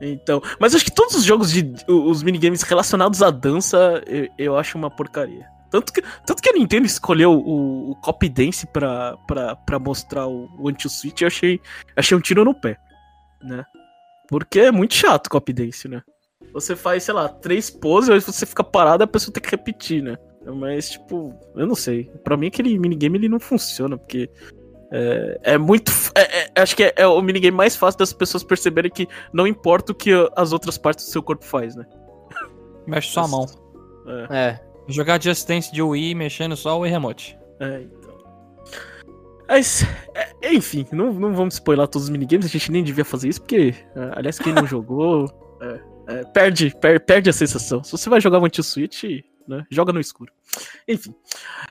Então. 0.01 0.41
Mas 0.59 0.75
acho 0.75 0.85
que 0.85 0.91
todos 0.91 1.15
os 1.15 1.23
jogos 1.23 1.51
de. 1.51 1.73
Os 1.87 2.21
minigames 2.21 2.61
relacionados 2.63 3.23
à 3.23 3.31
dança, 3.31 4.01
eu, 4.05 4.27
eu 4.37 4.57
acho 4.57 4.77
uma 4.77 4.91
porcaria. 4.91 5.45
Tanto 5.73 5.91
que, 5.91 6.03
tanto 6.23 6.39
que 6.39 6.49
a 6.49 6.53
Nintendo 6.53 6.85
escolheu 6.85 7.31
o, 7.33 7.89
o 7.89 7.95
Copy 7.95 8.29
Dance 8.29 8.67
pra, 8.67 9.17
pra, 9.25 9.55
pra 9.55 9.79
mostrar 9.79 10.27
o, 10.27 10.47
o 10.59 10.69
Anti-Switch, 10.69 11.19
eu 11.21 11.27
achei, 11.27 11.59
achei 11.97 12.15
um 12.15 12.21
tiro 12.21 12.45
no 12.45 12.53
pé, 12.53 12.77
né? 13.41 13.65
Porque 14.29 14.59
é 14.59 14.71
muito 14.71 14.93
chato 14.93 15.25
o 15.25 15.29
Copy 15.31 15.51
Dance, 15.51 15.87
né? 15.87 16.03
Você 16.53 16.75
faz, 16.75 17.01
sei 17.05 17.15
lá, 17.15 17.27
três 17.27 17.71
poses, 17.71 18.11
aí 18.11 18.21
você 18.21 18.45
fica 18.45 18.63
parado 18.63 19.01
e 19.01 19.05
a 19.05 19.07
pessoa 19.07 19.33
tem 19.33 19.41
que 19.41 19.49
repetir, 19.49 20.03
né? 20.03 20.15
Mas, 20.45 20.91
tipo, 20.91 21.33
eu 21.55 21.65
não 21.65 21.73
sei. 21.73 22.03
Pra 22.23 22.37
mim, 22.37 22.45
aquele 22.47 22.77
minigame 22.77 23.17
ele 23.17 23.27
não 23.29 23.39
funciona, 23.39 23.97
porque 23.97 24.29
é, 24.91 25.39
é 25.41 25.57
muito. 25.57 25.91
é- 26.13 26.41
é- 26.43 26.61
acho 26.61 26.75
que 26.75 26.83
é, 26.83 26.93
é 26.97 27.07
o 27.07 27.19
minigame 27.19 27.57
mais 27.57 27.75
fácil 27.75 27.97
das 27.97 28.13
pessoas 28.13 28.43
perceberem 28.43 28.91
que 28.91 29.07
não 29.33 29.47
importa 29.47 29.91
o 29.91 29.95
que 29.95 30.11
as 30.35 30.53
outras 30.53 30.77
partes 30.77 31.05
do 31.05 31.11
seu 31.11 31.23
corpo 31.23 31.43
faz, 31.43 31.75
né? 31.75 31.83
Mexe 32.85 33.09
só 33.09 33.21
a 33.21 33.27
mão. 33.27 33.45
É, 34.29 34.37
É. 34.37 34.72
Jogar 34.87 35.21
Just 35.21 35.47
Dance 35.47 35.71
de 35.71 35.81
Wii 35.81 36.15
mexendo 36.15 36.55
só 36.57 36.77
o 36.77 36.81
Wii 36.81 36.91
Remote. 36.91 37.37
é 37.59 37.81
então. 37.81 38.13
Mas, 39.47 39.83
é, 40.15 40.53
enfim, 40.53 40.85
não, 40.91 41.13
não 41.13 41.33
vamos 41.33 41.55
spoiler 41.55 41.87
todos 41.87 42.05
os 42.05 42.09
minigames, 42.09 42.45
a 42.45 42.49
gente 42.49 42.71
nem 42.71 42.83
devia 42.83 43.05
fazer 43.05 43.29
isso, 43.29 43.41
porque, 43.41 43.75
é, 43.95 44.11
aliás, 44.15 44.39
quem 44.39 44.53
não 44.53 44.65
jogou, 44.67 45.25
é, 45.61 45.79
é, 46.07 46.23
perde, 46.25 46.73
per- 46.81 46.99
perde 47.05 47.29
a 47.29 47.33
sensação. 47.33 47.83
Se 47.83 47.91
você 47.91 48.09
vai 48.09 48.19
jogar 48.19 48.39
o 48.39 48.45
Anti-Switch, 48.45 49.03
né, 49.47 49.65
joga 49.69 49.93
no 49.93 49.99
escuro. 49.99 50.31
Enfim, 50.87 51.13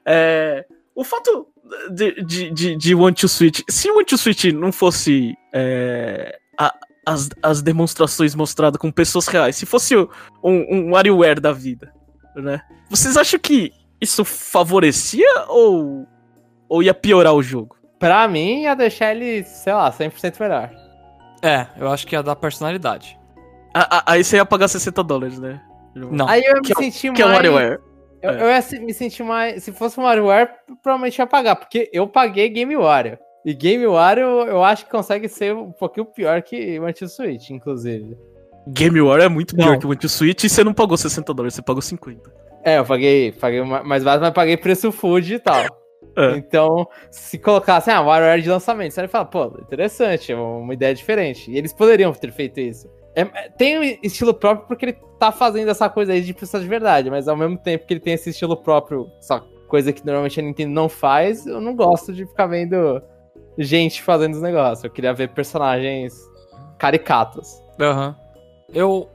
é, 0.07 0.65
o 0.95 1.03
fato 1.03 1.49
de, 1.91 2.23
de, 2.25 2.51
de, 2.51 2.77
de 2.77 2.95
o 2.95 3.07
Anti-Switch, 3.07 3.61
se 3.69 3.91
o 3.91 3.99
Anti-Switch 3.99 4.45
não 4.53 4.71
fosse 4.71 5.35
é, 5.53 6.39
a- 6.59 6.75
as, 7.07 7.31
as 7.43 7.63
demonstrações 7.63 8.35
mostradas 8.35 8.79
com 8.79 8.93
pessoas 8.93 9.27
reais, 9.27 9.57
se 9.57 9.67
fosse 9.67 9.97
um, 9.97 10.07
um 10.45 10.91
WarioWare 10.93 11.41
da 11.41 11.53
vida, 11.53 11.93
né, 12.37 12.61
vocês 12.89 13.17
acham 13.17 13.39
que 13.41 13.73
isso 14.01 14.25
favorecia 14.25 15.29
ou, 15.49 16.07
ou 16.69 16.83
ia 16.83 16.95
piorar 16.95 17.35
o 17.35 17.43
jogo? 17.43 17.77
Pra 17.99 18.27
mim, 18.27 18.63
ia 18.63 18.75
deixar 18.75 19.15
ele, 19.15 19.45
sei 19.45 19.73
lá, 19.73 19.91
100% 19.93 20.41
melhor. 20.41 20.71
É, 21.43 21.67
eu 21.79 21.89
acho 21.91 22.07
que 22.07 22.15
ia 22.17 22.23
dar 22.23 22.35
personalidade. 22.37 23.19
A- 23.75 23.99
a- 23.99 24.13
Aí 24.13 24.23
você 24.25 24.37
ia 24.37 24.45
pagar 24.45 24.69
60 24.69 25.03
dólares, 25.05 25.39
né? 25.39 25.61
Não. 25.95 26.29
Aí 26.29 26.41
eu 26.43 26.49
ia 26.55 26.61
me 26.61 26.63
Que 26.63 26.73
é 26.73 26.77
sentir 26.77 27.13
Que 27.13 27.23
é 27.23 27.25
o 27.25 27.29
mais... 27.29 27.37
WarioWare. 27.39 27.81
Eu, 28.21 28.31
É. 28.31 28.43
eu 28.43 28.49
ia 28.49 28.63
se- 28.63 28.79
me 28.81 28.93
sentir 28.95 29.23
mais. 29.23 29.63
Se 29.63 29.73
fosse 29.73 29.99
um 29.99 30.05
WarioWare, 30.05 30.49
provavelmente 30.83 31.19
ia 31.19 31.27
pagar, 31.27 31.57
porque 31.57 31.89
eu 31.93 32.07
paguei 32.09 32.49
Game 32.49 32.75
Wario. 32.77 33.19
E 33.45 33.53
Game 33.55 33.85
Wario 33.87 34.25
eu 34.47 34.63
acho 34.65 34.85
que 34.85 34.91
consegue 34.91 35.29
ser 35.29 35.55
um 35.55 35.73
pouquinho 35.73 36.07
pior 36.07 36.41
que 36.43 36.79
o 36.79 36.85
Anti-Switch, 36.87 37.51
inclusive. 37.51 38.17
Game 38.69 39.01
War 39.01 39.21
é 39.21 39.29
muito 39.29 39.57
Não. 39.57 39.65
pior 39.65 39.79
que 39.79 39.87
o 39.87 39.93
Anti-Switch 39.93 40.45
e 40.45 40.49
você 40.49 40.63
não 40.63 40.73
pagou 40.75 40.97
60 40.97 41.33
dólares, 41.35 41.55
você 41.55 41.63
pagou 41.63 41.83
50. 41.83 42.31
É, 42.65 42.79
eu 42.79 42.85
paguei, 42.85 43.33
paguei 43.33 43.63
ma- 43.63 43.83
mais 43.83 44.05
barato, 44.05 44.23
mas 44.25 44.33
paguei 44.35 44.57
preço 44.57 44.93
full 44.93 45.21
digital. 45.21 45.65
É. 46.17 46.37
Então, 46.37 46.87
se 47.11 47.39
colocasse, 47.39 47.91
ah, 47.91 48.01
WarioWare 48.03 48.43
de 48.43 48.49
lançamento, 48.51 48.93
você 48.93 49.01
vai 49.01 49.09
falar, 49.09 49.25
pô, 49.25 49.47
interessante, 49.61 50.31
é 50.31 50.37
uma 50.37 50.73
ideia 50.75 50.95
diferente. 50.95 51.51
E 51.51 51.57
eles 51.57 51.73
poderiam 51.73 52.13
ter 52.13 52.31
feito 52.33 52.61
isso. 52.61 52.89
é, 53.17 53.25
tem 53.57 53.79
um 53.79 53.99
estilo 54.03 54.33
próprio 54.35 54.67
porque 54.69 54.85
ele 54.87 54.97
tá 55.19 55.33
fazendo 55.33 55.71
essa 55.71 55.89
coisa 55.89 56.13
aí 56.13 56.21
de 56.21 56.33
pessoa 56.35 56.63
de 56.63 56.69
verdade, 56.69 57.11
mas 57.11 57.29
ao 57.29 57.37
mesmo 57.37 57.57
tempo 57.59 57.87
que 57.87 57.95
ele 57.95 58.01
tem 58.01 58.15
esse 58.15 58.31
estilo 58.31 58.57
próprio, 58.57 59.07
só 59.21 59.41
coisa 59.69 59.93
que 59.93 60.05
normalmente 60.05 60.39
a 60.39 60.43
Nintendo 60.43 60.73
não 60.73 60.89
faz, 60.89 61.47
eu 61.47 61.61
não 61.61 61.75
gosto 61.75 62.13
de 62.13 62.27
ficar 62.27 62.47
vendo 62.47 63.03
gente 63.59 64.03
fazendo 64.03 64.35
os 64.35 64.43
negócios. 64.43 64.85
Eu 64.85 64.91
queria 64.91 65.13
ver 65.15 65.29
personagens 65.31 66.15
caricatos. 66.79 67.49
Aham. 67.81 68.09
Uhum. 68.09 68.22
Eu, 68.73 69.09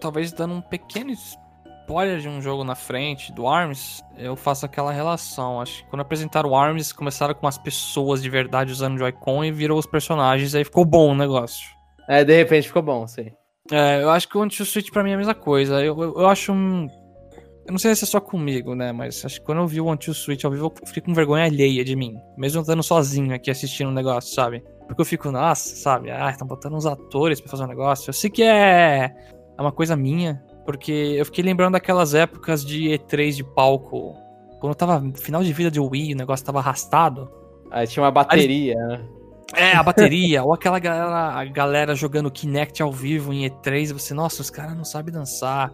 talvez 0.00 0.32
dando 0.32 0.54
um 0.54 0.60
pequeno 0.60 1.10
spoiler 1.10 2.20
de 2.20 2.28
um 2.28 2.40
jogo 2.40 2.64
na 2.64 2.74
frente, 2.74 3.32
do 3.32 3.46
ARMS, 3.46 4.02
eu 4.16 4.36
faço 4.36 4.64
aquela 4.64 4.92
relação. 4.92 5.60
Acho 5.60 5.82
que 5.82 5.90
quando 5.90 6.00
apresentaram 6.00 6.50
o 6.50 6.56
ARMS, 6.56 6.92
começaram 6.92 7.34
com 7.34 7.46
as 7.46 7.58
pessoas 7.58 8.22
de 8.22 8.30
verdade 8.30 8.72
usando 8.72 8.98
Joy-Con 8.98 9.44
e 9.44 9.50
virou 9.50 9.78
os 9.78 9.86
personagens, 9.86 10.54
aí 10.54 10.64
ficou 10.64 10.84
bom 10.84 11.12
o 11.12 11.14
negócio. 11.14 11.68
É, 12.08 12.24
de 12.24 12.36
repente 12.36 12.68
ficou 12.68 12.82
bom, 12.82 13.06
sim. 13.06 13.30
É, 13.70 14.02
eu 14.02 14.10
acho 14.10 14.28
que 14.28 14.36
o 14.36 14.42
Anti-Switch 14.42 14.90
pra 14.90 15.04
mim 15.04 15.10
é 15.10 15.14
a 15.14 15.18
mesma 15.18 15.34
coisa. 15.34 15.82
Eu, 15.84 16.00
eu, 16.00 16.14
eu, 16.18 16.26
acho 16.26 16.52
um. 16.52 16.88
Eu 17.66 17.70
não 17.70 17.78
sei 17.78 17.94
se 17.94 18.04
é 18.04 18.06
só 18.06 18.20
comigo, 18.20 18.74
né? 18.74 18.92
Mas 18.92 19.24
acho 19.24 19.40
que 19.40 19.46
quando 19.46 19.58
eu 19.58 19.66
vi 19.66 19.80
o 19.80 19.90
Anti-Switch 19.90 20.44
ao 20.44 20.50
vivo, 20.50 20.66
eu 20.66 20.86
fiquei 20.86 21.02
com 21.02 21.14
vergonha 21.14 21.44
alheia 21.44 21.84
de 21.84 21.94
mim. 21.94 22.16
Mesmo 22.36 22.60
estando 22.60 22.82
sozinho 22.82 23.34
aqui 23.34 23.50
assistindo 23.50 23.88
um 23.88 23.94
negócio, 23.94 24.34
sabe? 24.34 24.62
Porque 24.92 25.02
eu 25.02 25.06
fico, 25.06 25.30
nossa, 25.30 25.74
sabe? 25.74 26.10
Ah, 26.10 26.30
estão 26.30 26.46
botando 26.46 26.74
uns 26.74 26.86
atores 26.86 27.40
pra 27.40 27.50
fazer 27.50 27.64
um 27.64 27.68
negócio. 27.68 28.10
Eu 28.10 28.12
sei 28.12 28.28
que 28.28 28.42
é, 28.42 29.10
é 29.56 29.60
uma 29.60 29.72
coisa 29.72 29.96
minha, 29.96 30.44
porque 30.66 30.92
eu 30.92 31.24
fiquei 31.24 31.42
lembrando 31.42 31.72
daquelas 31.72 32.14
épocas 32.14 32.64
de 32.64 32.90
E3 32.90 33.36
de 33.36 33.44
palco. 33.44 34.14
Quando 34.60 34.74
tava 34.74 35.02
final 35.16 35.42
de 35.42 35.52
vida 35.52 35.70
de 35.70 35.80
Wii, 35.80 36.14
o 36.14 36.16
negócio 36.16 36.44
tava 36.44 36.58
arrastado. 36.58 37.30
Aí 37.70 37.86
tinha 37.86 38.02
uma 38.02 38.10
bateria, 38.10 38.74
Aí... 38.74 38.86
né? 38.86 39.08
É, 39.54 39.72
a 39.72 39.82
bateria, 39.82 40.42
ou 40.42 40.54
aquela 40.54 40.78
galera, 40.78 41.38
a 41.38 41.44
galera 41.44 41.94
jogando 41.94 42.30
Kinect 42.30 42.82
ao 42.82 42.90
vivo 42.90 43.34
em 43.34 43.46
E3, 43.46 43.90
e 43.90 43.92
você, 43.92 44.14
nossa, 44.14 44.40
os 44.40 44.48
caras 44.48 44.74
não 44.74 44.84
sabem 44.84 45.12
dançar. 45.12 45.70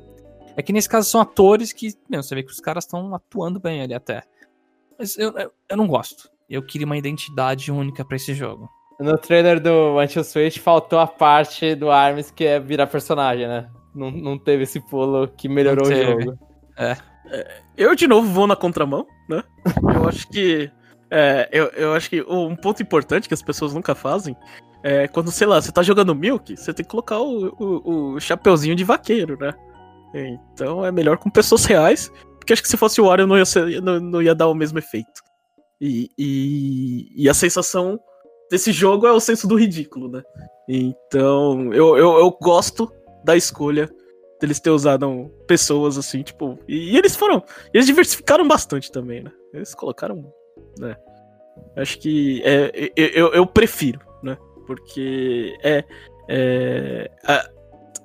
É 0.56 0.62
que 0.62 0.72
nesse 0.72 0.88
caso 0.88 1.08
são 1.08 1.20
atores 1.20 1.72
que, 1.72 1.94
meu, 2.10 2.20
você 2.20 2.34
vê 2.34 2.42
que 2.42 2.50
os 2.50 2.58
caras 2.58 2.84
estão 2.84 3.14
atuando 3.14 3.60
bem 3.60 3.80
ali 3.80 3.94
até. 3.94 4.24
Mas 4.98 5.16
eu, 5.16 5.30
eu, 5.38 5.52
eu, 5.68 5.76
não 5.76 5.86
gosto. 5.86 6.28
Eu 6.50 6.60
queria 6.66 6.86
uma 6.86 6.96
identidade 6.96 7.70
única 7.70 8.04
para 8.04 8.16
esse 8.16 8.34
jogo. 8.34 8.68
No 8.98 9.16
trailer 9.16 9.60
do 9.60 9.98
Until 10.00 10.24
Switch 10.24 10.58
faltou 10.58 10.98
a 10.98 11.06
parte 11.06 11.74
do 11.74 11.90
Arms 11.90 12.30
que 12.30 12.44
é 12.44 12.58
virar 12.58 12.86
personagem, 12.88 13.46
né? 13.46 13.68
Não, 13.94 14.10
não 14.10 14.38
teve 14.38 14.64
esse 14.64 14.80
pulo 14.80 15.28
que 15.28 15.48
melhorou 15.48 15.86
o 15.86 15.94
jogo. 15.94 16.38
É. 16.76 16.96
é. 17.30 17.60
Eu, 17.76 17.94
de 17.94 18.06
novo, 18.06 18.28
vou 18.28 18.46
na 18.46 18.56
contramão, 18.56 19.06
né? 19.28 19.42
Eu 19.94 20.08
acho 20.08 20.28
que 20.28 20.70
é, 21.10 21.48
eu, 21.52 21.66
eu 21.68 21.94
acho 21.94 22.10
que 22.10 22.22
um 22.22 22.54
ponto 22.54 22.82
importante 22.82 23.28
que 23.28 23.34
as 23.34 23.42
pessoas 23.42 23.72
nunca 23.72 23.94
fazem 23.94 24.36
é 24.82 25.08
quando, 25.08 25.30
sei 25.30 25.46
lá, 25.46 25.60
você 25.60 25.72
tá 25.72 25.82
jogando 25.82 26.14
Milk, 26.14 26.56
você 26.56 26.72
tem 26.72 26.84
que 26.84 26.90
colocar 26.90 27.18
o, 27.18 27.48
o, 27.58 28.14
o 28.14 28.20
chapeuzinho 28.20 28.76
de 28.76 28.84
vaqueiro, 28.84 29.36
né? 29.40 29.54
Então 30.52 30.84
é 30.84 30.92
melhor 30.92 31.18
com 31.18 31.30
pessoas 31.30 31.64
reais, 31.64 32.10
porque 32.38 32.52
acho 32.52 32.62
que 32.62 32.68
se 32.68 32.76
fosse 32.76 33.00
o 33.00 33.06
Wario 33.06 33.26
não 33.26 33.36
ia, 33.36 33.44
ser, 33.44 33.80
não, 33.82 34.00
não 34.00 34.22
ia 34.22 34.34
dar 34.34 34.48
o 34.48 34.54
mesmo 34.54 34.78
efeito. 34.78 35.22
E, 35.80 36.10
e, 36.18 37.24
e, 37.24 37.28
a 37.28 37.34
sensação 37.34 38.00
desse 38.50 38.72
jogo 38.72 39.06
é 39.06 39.12
o 39.12 39.20
senso 39.20 39.46
do 39.46 39.56
ridículo, 39.56 40.08
né? 40.10 40.22
Então 40.68 41.72
eu, 41.72 41.96
eu, 41.96 42.18
eu 42.18 42.30
gosto 42.40 42.90
da 43.24 43.36
escolha 43.36 43.90
deles 44.40 44.60
ter 44.60 44.70
usado 44.70 45.30
pessoas 45.46 45.98
assim, 45.98 46.22
tipo. 46.22 46.58
E, 46.68 46.92
e 46.92 46.96
eles 46.96 47.16
foram. 47.16 47.42
Eles 47.72 47.86
diversificaram 47.86 48.46
bastante 48.46 48.90
também, 48.90 49.22
né? 49.22 49.32
Eles 49.52 49.74
colocaram 49.74 50.32
né? 50.78 50.96
Acho 51.76 51.98
que 51.98 52.42
é, 52.44 52.92
eu, 52.96 53.32
eu 53.32 53.46
prefiro, 53.46 54.00
né? 54.22 54.36
Porque 54.66 55.56
é, 55.62 55.84
é 56.28 57.10
a, 57.24 57.48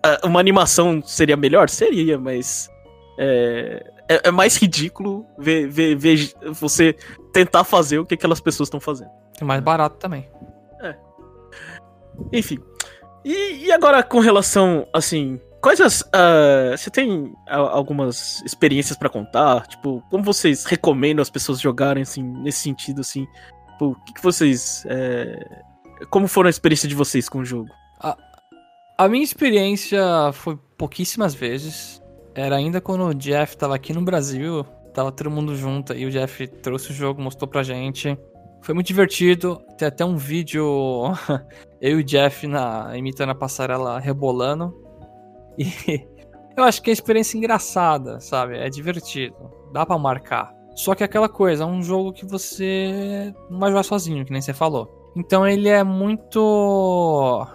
a, 0.03 0.27
uma 0.27 0.39
animação 0.39 1.01
seria 1.01 1.37
melhor? 1.37 1.69
Seria, 1.69 2.17
mas 2.17 2.69
é, 3.17 3.83
é, 4.09 4.27
é, 4.27 4.31
mais 4.31 4.55
ridículo 4.57 5.25
ver, 5.37 5.67
ver, 5.67 5.95
ver 5.95 6.33
você 6.51 6.95
tentar 7.31 7.63
fazer 7.63 7.99
o 7.99 8.05
que 8.05 8.15
aquelas 8.15 8.39
pessoas 8.39 8.67
estão 8.67 8.79
fazendo. 8.79 9.11
É 9.39 9.43
mais 9.43 9.61
barato 9.61 9.97
também. 9.97 10.29
É. 10.81 10.95
Enfim. 12.31 12.59
E, 13.23 13.65
e 13.65 13.71
agora 13.71 14.03
com 14.03 14.19
relação, 14.19 14.87
assim, 14.93 15.39
Quais 15.63 15.79
as. 15.79 16.01
Uh, 16.01 16.75
você 16.75 16.89
tem 16.89 17.33
algumas 17.47 18.43
experiências 18.43 18.97
para 18.97 19.07
contar? 19.07 19.65
Tipo, 19.65 20.03
como 20.09 20.21
vocês 20.21 20.65
recomendam 20.65 21.21
as 21.21 21.29
pessoas 21.29 21.61
jogarem, 21.61 22.03
assim, 22.03 22.21
nesse 22.21 22.59
sentido, 22.59 22.99
assim? 22.99 23.25
Tipo, 23.71 23.91
o 23.91 23.95
que, 24.03 24.13
que 24.15 24.21
vocês. 24.21 24.83
É, 24.89 25.39
como 26.09 26.27
foram 26.27 26.47
a 26.47 26.49
experiência 26.49 26.89
de 26.89 26.93
vocês 26.93 27.29
com 27.29 27.39
o 27.39 27.45
jogo? 27.45 27.69
A, 28.01 28.17
a 28.97 29.07
minha 29.07 29.23
experiência 29.23 30.03
foi 30.33 30.57
pouquíssimas 30.77 31.33
vezes. 31.33 32.03
Era 32.35 32.57
ainda 32.57 32.81
quando 32.81 33.05
o 33.05 33.13
Jeff 33.13 33.55
tava 33.55 33.73
aqui 33.73 33.93
no 33.93 34.01
Brasil, 34.01 34.65
tava 34.93 35.13
todo 35.13 35.31
mundo 35.31 35.55
junto, 35.55 35.93
e 35.93 36.05
o 36.05 36.11
Jeff 36.11 36.45
trouxe 36.45 36.91
o 36.91 36.93
jogo, 36.93 37.21
mostrou 37.21 37.47
pra 37.47 37.63
gente. 37.63 38.17
Foi 38.63 38.73
muito 38.73 38.87
divertido. 38.87 39.61
Tem 39.77 39.87
até 39.87 40.03
um 40.05 40.15
vídeo 40.15 41.13
eu 41.81 41.99
e 41.99 42.01
o 42.01 42.03
Jeff 42.03 42.47
na, 42.47 42.97
imitando 42.97 43.31
a 43.31 43.35
passarela 43.35 43.99
rebolando. 43.99 44.73
E 45.57 45.67
eu 46.55 46.63
acho 46.63 46.81
que 46.81 46.89
é 46.89 46.91
a 46.91 46.93
experiência 46.93 47.37
engraçada, 47.37 48.19
sabe? 48.21 48.57
É 48.57 48.69
divertido. 48.69 49.35
Dá 49.73 49.85
para 49.85 49.99
marcar. 49.99 50.53
Só 50.75 50.95
que 50.95 51.03
é 51.03 51.05
aquela 51.05 51.29
coisa, 51.29 51.65
é 51.65 51.67
um 51.67 51.83
jogo 51.83 52.13
que 52.13 52.25
você 52.25 53.31
não 53.49 53.59
vai 53.59 53.69
jogar 53.69 53.83
sozinho, 53.83 54.25
que 54.25 54.31
nem 54.31 54.41
você 54.41 54.53
falou. 54.53 55.11
Então 55.15 55.47
ele 55.47 55.69
é 55.69 55.83
muito. 55.83 57.45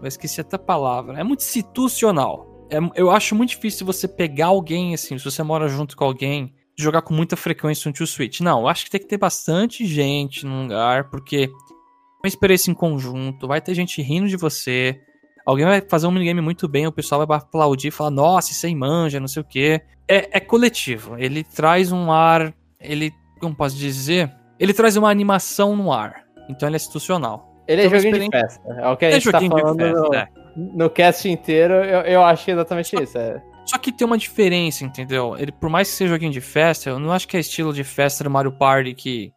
Eu 0.00 0.08
esqueci 0.08 0.40
até 0.40 0.56
a 0.56 0.58
palavra. 0.58 1.20
É 1.20 1.22
muito 1.22 1.40
institucional. 1.40 2.66
É, 2.70 2.78
eu 2.96 3.10
acho 3.10 3.34
muito 3.34 3.50
difícil 3.50 3.86
você 3.86 4.08
pegar 4.08 4.46
alguém, 4.46 4.94
assim, 4.94 5.18
se 5.18 5.24
você 5.24 5.42
mora 5.42 5.68
junto 5.68 5.96
com 5.96 6.04
alguém, 6.04 6.54
jogar 6.82 7.02
com 7.02 7.12
muita 7.12 7.36
frequência 7.36 7.88
um 7.88 7.92
Two 7.92 8.06
Switch. 8.06 8.40
Não, 8.40 8.60
eu 8.60 8.68
acho 8.68 8.84
que 8.84 8.90
tem 8.90 9.00
que 9.00 9.06
ter 9.06 9.18
bastante 9.18 9.84
gente 9.84 10.46
num 10.46 10.62
lugar, 10.62 11.10
porque 11.10 11.50
é 11.50 12.26
uma 12.26 12.28
experiência 12.28 12.70
em 12.70 12.74
conjunto, 12.74 13.48
vai 13.48 13.60
ter 13.60 13.74
gente 13.74 14.00
rindo 14.00 14.28
de 14.28 14.36
você, 14.36 15.00
Alguém 15.48 15.64
vai 15.64 15.80
fazer 15.80 16.06
um 16.06 16.10
minigame 16.10 16.42
muito 16.42 16.68
bem, 16.68 16.86
o 16.86 16.92
pessoal 16.92 17.26
vai 17.26 17.38
aplaudir 17.38 17.88
e 17.88 17.90
falar, 17.90 18.10
nossa, 18.10 18.52
isso 18.52 18.66
aí 18.66 18.74
manja, 18.74 19.18
não 19.18 19.26
sei 19.26 19.40
o 19.40 19.44
quê. 19.46 19.80
É, 20.06 20.36
é 20.36 20.40
coletivo. 20.40 21.16
Ele 21.16 21.42
traz 21.42 21.90
um 21.90 22.12
ar. 22.12 22.52
Ele. 22.78 23.14
Como 23.40 23.56
posso 23.56 23.74
dizer? 23.74 24.30
Ele 24.60 24.74
traz 24.74 24.98
uma 24.98 25.08
animação 25.08 25.74
no 25.74 25.90
ar. 25.90 26.22
Então 26.50 26.68
ele 26.68 26.76
é 26.76 26.80
institucional. 26.80 27.64
Ele 27.66 27.80
é 27.80 27.86
então, 27.86 27.98
joguinho 27.98 28.22
experiência... 28.22 28.46
de 28.46 28.54
festa. 28.54 28.82
É 28.82 28.88
o 28.90 28.96
que 28.98 29.04
a 29.06 29.08
é 29.08 29.12
gente 29.12 29.32
tá 29.32 29.40
falando 29.40 29.78
festa, 29.78 30.00
no, 30.00 30.14
é. 30.14 30.28
no 30.54 30.90
cast 30.90 31.30
inteiro, 31.30 31.74
eu, 31.76 32.00
eu 32.00 32.22
acho 32.22 32.50
exatamente 32.50 32.92
isso. 33.02 33.16
É. 33.16 33.42
Só 33.68 33.76
que 33.78 33.92
tem 33.92 34.06
uma 34.06 34.16
diferença, 34.16 34.84
entendeu? 34.84 35.36
Ele, 35.36 35.52
por 35.52 35.68
mais 35.68 35.90
que 35.90 35.96
seja 35.96 36.14
joguinho 36.14 36.32
de 36.32 36.40
festa, 36.40 36.90
eu 36.90 36.98
não 36.98 37.12
acho 37.12 37.28
que 37.28 37.36
é 37.36 37.40
estilo 37.40 37.72
de 37.72 37.84
festa 37.84 38.24
do 38.24 38.30
Mario 38.30 38.52
Party 38.52 38.94
que. 38.94 39.32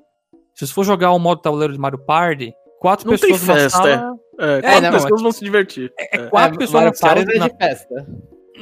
Se 0.56 0.66
você 0.66 0.74
for 0.74 0.86
jogar 0.86 1.12
o 1.12 1.20
modo 1.20 1.42
tabuleiro 1.42 1.74
de 1.74 1.80
Mario 1.80 2.00
Party, 2.00 2.54
quatro 2.80 3.06
não 3.06 3.18
pessoas 3.18 3.40
tem 3.40 3.56
festa, 3.56 3.70
sala... 3.70 4.16
É, 4.40 4.58
é, 4.58 4.62
quatro 4.62 4.82
não, 4.82 4.92
pessoas 4.92 5.20
é, 5.20 5.24
vão 5.24 5.32
se 5.32 5.44
divertir. 5.44 5.94
É, 5.98 6.18
é 6.18 6.28
quatro 6.28 6.58
pessoas 6.58 6.84
na 6.86 6.94
sala. 6.94 7.26
Na... 7.26 7.48
de 7.48 7.58
festa. 7.58 8.08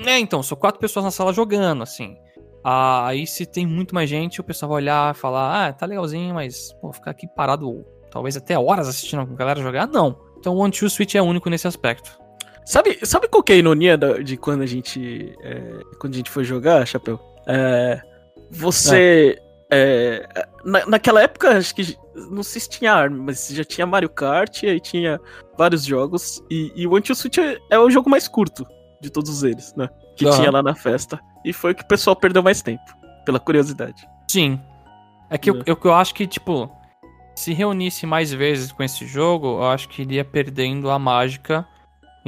É, 0.06 0.20
então, 0.20 0.42
são 0.42 0.58
quatro 0.58 0.80
pessoas 0.80 1.06
na 1.06 1.12
sala 1.12 1.34
jogando, 1.34 1.84
assim. 1.84 2.16
Ah, 2.64 3.08
aí 3.08 3.26
se 3.26 3.46
tem 3.46 3.66
muito 3.66 3.94
mais 3.94 4.10
gente, 4.10 4.42
o 4.42 4.44
pessoal 4.44 4.70
vai 4.70 4.82
olhar 4.82 5.14
e 5.14 5.18
falar, 5.18 5.68
ah, 5.68 5.74
tá 5.74 5.86
legalzinho, 5.86 6.34
mas, 6.34 6.74
pô, 6.82 6.92
ficar 6.92 7.12
aqui 7.12 7.28
parado 7.28 7.86
talvez 8.12 8.36
até 8.36 8.58
horas 8.58 8.88
assistindo 8.88 9.22
a 9.22 9.26
galera 9.26 9.62
jogar, 9.62 9.88
não. 9.88 10.20
Então 10.38 10.56
o 10.56 10.58
One 10.58 10.72
Two 10.72 10.90
Switch 10.90 11.16
é 11.16 11.22
único 11.22 11.50
nesse 11.50 11.68
aspecto. 11.68 12.20
Sabe, 12.70 13.00
sabe 13.04 13.28
qual 13.28 13.42
que 13.42 13.52
é 13.52 13.56
a 13.56 13.58
ironia 13.58 13.98
de 13.98 14.38
quando 14.38 14.62
a 14.62 14.66
gente. 14.68 15.36
É, 15.42 15.82
quando 16.00 16.14
a 16.14 16.18
gente 16.18 16.30
foi 16.30 16.44
jogar, 16.44 16.86
Chapéu? 16.86 17.20
É, 17.48 18.00
você. 18.52 19.42
É, 19.72 20.30
na, 20.64 20.86
naquela 20.86 21.24
época, 21.24 21.58
acho 21.58 21.74
que 21.74 21.98
não 22.30 22.44
sei 22.44 22.62
se 22.62 22.70
tinha 22.70 22.94
arma, 22.94 23.24
mas 23.24 23.48
já 23.48 23.64
tinha 23.64 23.88
Mario 23.88 24.10
Kart, 24.10 24.64
aí 24.66 24.80
tinha 24.80 25.20
vários 25.58 25.84
jogos. 25.84 26.44
E, 26.48 26.72
e 26.76 26.86
o 26.86 26.96
Until 26.96 27.16
Switch 27.16 27.40
é, 27.40 27.58
é, 27.72 27.80
o 27.80 27.90
jogo 27.90 28.08
mais 28.08 28.28
curto 28.28 28.64
de 29.02 29.10
todos 29.10 29.42
eles, 29.42 29.74
né? 29.76 29.90
Que 30.16 30.28
uhum. 30.28 30.36
tinha 30.36 30.52
lá 30.52 30.62
na 30.62 30.76
festa. 30.76 31.20
E 31.44 31.52
foi 31.52 31.72
o 31.72 31.76
que 31.76 31.82
o 31.82 31.88
pessoal 31.88 32.16
perdeu 32.16 32.44
mais 32.44 32.62
tempo, 32.62 32.84
pela 33.26 33.40
curiosidade. 33.40 34.08
Sim. 34.30 34.62
É 35.28 35.40
que 35.40 35.50
eu, 35.50 35.64
eu, 35.66 35.76
eu 35.84 35.94
acho 35.96 36.14
que, 36.14 36.28
tipo, 36.28 36.70
se 37.36 37.52
reunisse 37.52 38.06
mais 38.06 38.32
vezes 38.32 38.72
com 38.72 38.84
esse 38.84 39.08
jogo, 39.08 39.58
eu 39.58 39.70
acho 39.70 39.90
que 39.90 40.04
iria 40.04 40.24
perdendo 40.24 40.92
a 40.92 41.00
mágica. 41.00 41.68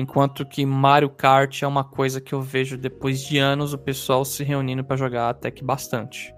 Enquanto 0.01 0.45
que 0.45 0.65
Mario 0.65 1.09
Kart 1.09 1.61
é 1.61 1.67
uma 1.67 1.83
coisa 1.83 2.19
que 2.19 2.33
eu 2.33 2.41
vejo 2.41 2.77
depois 2.77 3.21
de 3.21 3.37
anos 3.37 3.73
o 3.73 3.77
pessoal 3.77 4.25
se 4.25 4.43
reunindo 4.43 4.83
para 4.83 4.97
jogar 4.97 5.29
até 5.29 5.51
que 5.51 5.63
bastante. 5.63 6.33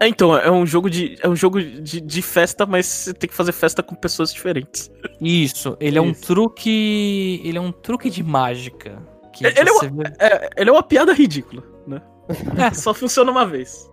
É, 0.00 0.08
então, 0.08 0.36
é 0.36 0.50
um 0.50 0.66
jogo 0.66 0.90
de. 0.90 1.16
É 1.22 1.28
um 1.28 1.36
jogo 1.36 1.62
de, 1.62 2.00
de 2.00 2.22
festa, 2.22 2.66
mas 2.66 2.86
você 2.86 3.14
tem 3.14 3.28
que 3.28 3.34
fazer 3.34 3.52
festa 3.52 3.82
com 3.82 3.94
pessoas 3.94 4.32
diferentes. 4.32 4.90
Isso, 5.20 5.76
ele 5.80 5.96
é 5.96 6.02
um 6.02 6.12
truque. 6.12 7.40
Ele 7.44 7.56
é 7.56 7.60
um 7.60 7.72
truque 7.72 8.10
de 8.10 8.22
mágica. 8.22 9.02
ele, 9.40 9.70
é 9.70 9.72
uma, 9.72 10.04
é, 10.18 10.50
ele 10.56 10.70
é 10.70 10.72
uma 10.72 10.82
piada 10.82 11.12
ridícula, 11.12 11.62
né? 11.86 12.02
É. 12.58 12.74
Só 12.74 12.92
funciona 12.92 13.30
uma 13.30 13.46
vez. 13.46 13.88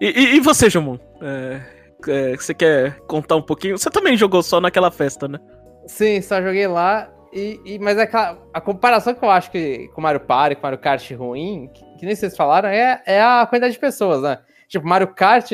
E, 0.00 0.06
e, 0.06 0.36
e 0.36 0.40
você, 0.40 0.70
Jomon? 0.70 0.98
É, 1.20 1.60
é, 2.08 2.36
você 2.36 2.54
quer 2.54 2.98
contar 3.06 3.36
um 3.36 3.42
pouquinho? 3.42 3.78
Você 3.78 3.90
também 3.90 4.16
jogou 4.16 4.42
só 4.42 4.60
naquela 4.60 4.90
festa, 4.90 5.28
né? 5.28 5.38
Sim, 5.86 6.20
só 6.20 6.42
joguei 6.42 6.66
lá. 6.66 7.08
E, 7.32 7.60
e, 7.64 7.78
mas 7.78 7.96
é 7.96 8.02
aquela, 8.02 8.38
a 8.52 8.60
comparação 8.60 9.14
que 9.14 9.24
eu 9.24 9.30
acho 9.30 9.50
que 9.50 9.88
com 9.94 10.00
Mario 10.02 10.20
Party, 10.20 10.56
com 10.56 10.62
Mario 10.62 10.78
Kart 10.78 11.10
ruim, 11.12 11.70
que, 11.72 11.82
que, 11.98 12.06
nem 12.06 12.14
vocês 12.14 12.36
falaram, 12.36 12.68
é, 12.68 13.02
é 13.06 13.22
a 13.22 13.46
quantidade 13.46 13.72
de 13.72 13.80
pessoas, 13.80 14.22
né? 14.22 14.38
Tipo, 14.68 14.86
Mario 14.86 15.14
Kart 15.14 15.50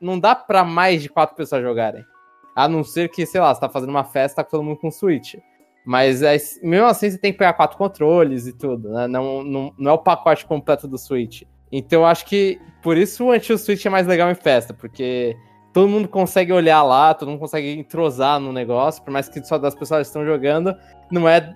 não 0.00 0.20
dá 0.20 0.36
pra 0.36 0.62
mais 0.62 1.02
de 1.02 1.08
quatro 1.08 1.34
pessoas 1.34 1.62
jogarem. 1.62 2.04
A 2.54 2.68
não 2.68 2.84
ser 2.84 3.08
que, 3.10 3.26
sei 3.26 3.40
lá, 3.40 3.52
você 3.52 3.60
tá 3.60 3.68
fazendo 3.68 3.90
uma 3.90 4.04
festa 4.04 4.44
com 4.44 4.50
todo 4.50 4.62
mundo 4.62 4.78
com 4.78 4.90
Switch. 4.90 5.34
Mas 5.84 6.22
é, 6.22 6.36
mesmo 6.62 6.86
assim 6.86 7.10
você 7.10 7.18
tem 7.18 7.32
que 7.32 7.38
pegar 7.38 7.52
quatro 7.52 7.76
controles 7.76 8.46
e 8.46 8.52
tudo, 8.52 8.90
né? 8.90 9.06
Não, 9.06 9.44
não, 9.44 9.74
não 9.78 9.90
é 9.90 9.94
o 9.94 9.98
pacote 9.98 10.44
completo 10.46 10.88
do 10.88 10.98
Switch. 10.98 11.42
Então 11.70 12.00
eu 12.00 12.06
acho 12.06 12.26
que 12.26 12.60
por 12.82 12.96
isso 12.96 13.24
o 13.24 13.30
antigo 13.30 13.58
Switch 13.58 13.84
é 13.84 13.90
mais 13.90 14.06
legal 14.06 14.30
em 14.30 14.34
festa, 14.34 14.74
porque 14.74 15.36
todo 15.76 15.90
mundo 15.90 16.08
consegue 16.08 16.54
olhar 16.54 16.82
lá, 16.82 17.12
todo 17.12 17.28
mundo 17.28 17.38
consegue 17.38 17.78
entrosar 17.78 18.40
no 18.40 18.50
negócio, 18.50 19.02
por 19.02 19.10
mais 19.10 19.28
que 19.28 19.44
só 19.44 19.58
das 19.58 19.74
pessoas 19.74 20.06
estão 20.06 20.24
jogando, 20.24 20.74
não 21.12 21.28
é 21.28 21.54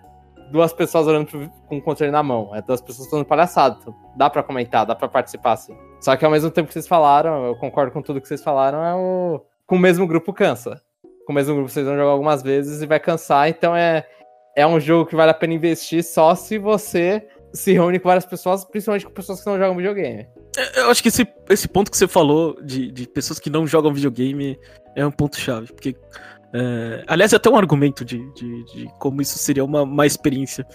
duas 0.52 0.74
pessoas 0.74 1.06
olhando 1.06 1.50
com 1.66 1.78
o 1.78 1.80
controle 1.80 2.12
na 2.12 2.22
mão, 2.22 2.54
é 2.54 2.60
duas 2.60 2.82
pessoas 2.82 3.08
falando 3.08 3.24
palhaçada. 3.24 3.78
Então 3.80 3.94
dá 4.14 4.28
para 4.28 4.42
comentar, 4.42 4.84
dá 4.84 4.94
para 4.94 5.08
participar 5.08 5.56
sim. 5.56 5.74
Só 6.02 6.14
que 6.16 6.24
ao 6.26 6.30
mesmo 6.30 6.50
tempo 6.50 6.68
que 6.68 6.74
vocês 6.74 6.86
falaram, 6.86 7.46
eu 7.46 7.56
concordo 7.56 7.92
com 7.92 8.02
tudo 8.02 8.20
que 8.20 8.28
vocês 8.28 8.44
falaram, 8.44 8.84
é 8.84 8.94
o 8.94 9.40
com 9.66 9.76
o 9.76 9.78
mesmo 9.78 10.06
grupo 10.06 10.34
cansa. 10.34 10.82
Com 11.24 11.32
o 11.32 11.34
mesmo 11.34 11.54
grupo 11.54 11.70
vocês 11.70 11.86
vão 11.86 11.96
jogar 11.96 12.10
algumas 12.10 12.42
vezes 12.42 12.82
e 12.82 12.86
vai 12.86 13.00
cansar, 13.00 13.48
então 13.48 13.74
é 13.74 14.06
é 14.54 14.66
um 14.66 14.78
jogo 14.78 15.08
que 15.08 15.16
vale 15.16 15.30
a 15.30 15.34
pena 15.34 15.54
investir 15.54 16.04
só 16.04 16.34
se 16.34 16.58
você 16.58 17.26
se 17.54 17.72
reúne 17.72 17.98
com 17.98 18.10
várias 18.10 18.26
pessoas, 18.26 18.66
principalmente 18.66 19.06
com 19.06 19.12
pessoas 19.12 19.42
que 19.42 19.48
não 19.48 19.56
jogam 19.56 19.76
videogame. 19.76 20.28
É, 20.56 20.80
eu 20.80 20.90
acho 20.90 21.02
que 21.02 21.08
esse, 21.08 21.26
esse 21.48 21.68
ponto 21.68 21.90
que 21.90 21.96
você 21.96 22.08
falou 22.08 22.60
de, 22.62 22.90
de 22.90 23.06
pessoas 23.06 23.38
que 23.38 23.50
não 23.50 23.66
jogam 23.66 23.92
videogame 23.92 24.58
é 24.96 25.06
um 25.06 25.10
ponto-chave, 25.10 25.72
porque. 25.72 25.96
É, 26.52 27.04
aliás, 27.06 27.32
é 27.32 27.36
até 27.36 27.48
um 27.48 27.56
argumento 27.56 28.04
de, 28.04 28.18
de, 28.34 28.64
de, 28.64 28.88
como 28.98 29.22
isso 29.22 29.38
seria 29.38 29.64
uma, 29.64 29.82
uma 29.82 30.04
experiência 30.04 30.66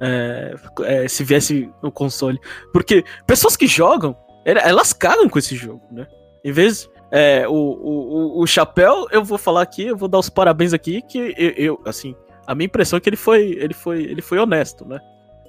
é, 0.00 0.54
é, 0.82 1.08
se 1.08 1.24
viesse 1.24 1.68
no 1.82 1.90
console. 1.90 2.38
Porque 2.72 3.04
pessoas 3.26 3.56
que 3.56 3.66
jogam, 3.66 4.16
elas 4.44 4.92
cagam 4.92 5.28
com 5.28 5.38
esse 5.38 5.56
jogo, 5.56 5.82
né? 5.90 6.06
Em 6.44 6.52
vez. 6.52 6.88
É, 7.08 7.46
o, 7.46 7.52
o, 7.52 8.42
o 8.42 8.46
Chapéu, 8.48 9.06
eu 9.12 9.22
vou 9.22 9.38
falar 9.38 9.62
aqui, 9.62 9.86
eu 9.86 9.96
vou 9.96 10.08
dar 10.08 10.18
os 10.18 10.28
parabéns 10.28 10.72
aqui, 10.72 11.00
que 11.02 11.32
eu, 11.38 11.50
eu 11.56 11.80
assim, 11.86 12.16
a 12.44 12.52
minha 12.52 12.66
impressão 12.66 12.96
é 12.96 13.00
que 13.00 13.08
ele 13.08 13.16
foi, 13.16 13.52
ele 13.60 13.72
foi, 13.72 14.02
ele 14.02 14.20
foi 14.20 14.38
honesto, 14.38 14.84
né? 14.84 15.00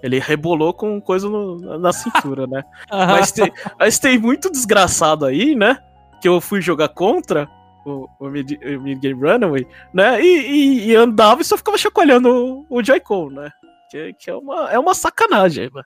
Ele 0.08 0.20
rebolou 0.20 0.74
com 0.74 1.00
coisa 1.00 1.30
no, 1.30 1.78
na 1.78 1.94
cintura, 1.94 2.48
né? 2.48 2.64
mas, 2.90 3.32
tem, 3.32 3.52
mas 3.80 4.00
tem 4.00 4.18
muito 4.18 4.50
desgraçado 4.50 5.26
aí, 5.26 5.56
né? 5.56 5.78
Que 6.22 6.28
eu 6.28 6.42
fui 6.42 6.62
jogar 6.62 6.90
contra 6.90 7.48
o, 7.86 8.08
o, 8.20 8.30
Mid, 8.30 8.52
o 8.54 8.82
Mid 8.82 9.00
Game 9.00 9.22
Runaway, 9.22 9.68
né? 9.94 10.22
E, 10.22 10.26
e, 10.26 10.90
e, 10.90 10.96
andava 10.96 11.42
e 11.42 11.46
só 11.46 11.58
ficava 11.58 11.78
chacoalhando 11.78 12.66
o, 12.70 12.78
o 12.78 12.84
Joy-Con, 12.84 13.30
né? 13.30 13.52
Que, 13.90 14.14
que, 14.14 14.30
é, 14.30 14.36
uma, 14.36 14.72
é 14.72 14.80
uma 14.80 14.94
sacanagem, 14.94 15.70
né? 15.74 15.84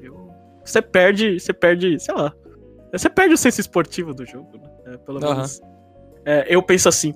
Eu, 0.00 0.30
você 0.64 0.80
perde, 0.80 1.38
você 1.38 1.52
perde, 1.52 1.98
sei 2.00 2.14
lá. 2.14 2.32
Você 2.92 3.10
perde 3.10 3.34
o 3.34 3.38
senso 3.38 3.60
esportivo 3.60 4.14
do 4.14 4.24
jogo, 4.24 4.58
né? 4.58 4.70
É, 4.86 4.96
pelo 4.98 5.20
menos. 5.20 5.60
É, 6.24 6.46
eu 6.48 6.62
penso 6.62 6.88
assim. 6.88 7.14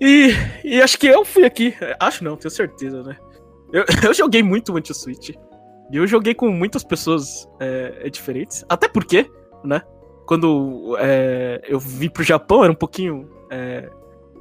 E, 0.00 0.30
e 0.64 0.82
acho 0.82 0.98
que 0.98 1.06
eu 1.06 1.24
fui 1.24 1.44
aqui. 1.44 1.74
Acho 1.98 2.24
não, 2.24 2.36
tenho 2.36 2.50
certeza, 2.50 3.02
né? 3.02 3.16
Eu, 3.72 3.84
eu 4.04 4.14
joguei 4.14 4.42
muito 4.42 4.76
anti-Switch. 4.76 5.30
E 5.90 5.96
eu 5.96 6.06
joguei 6.06 6.34
com 6.34 6.48
muitas 6.50 6.82
pessoas 6.82 7.48
é, 7.60 8.00
é, 8.02 8.10
diferentes. 8.10 8.64
Até 8.68 8.88
porque, 8.88 9.30
né? 9.64 9.82
Quando 10.26 10.96
é, 10.98 11.62
eu 11.68 11.78
vim 11.78 12.08
pro 12.08 12.24
Japão, 12.24 12.64
era 12.64 12.72
um 12.72 12.76
pouquinho 12.76 13.28
é, 13.50 13.88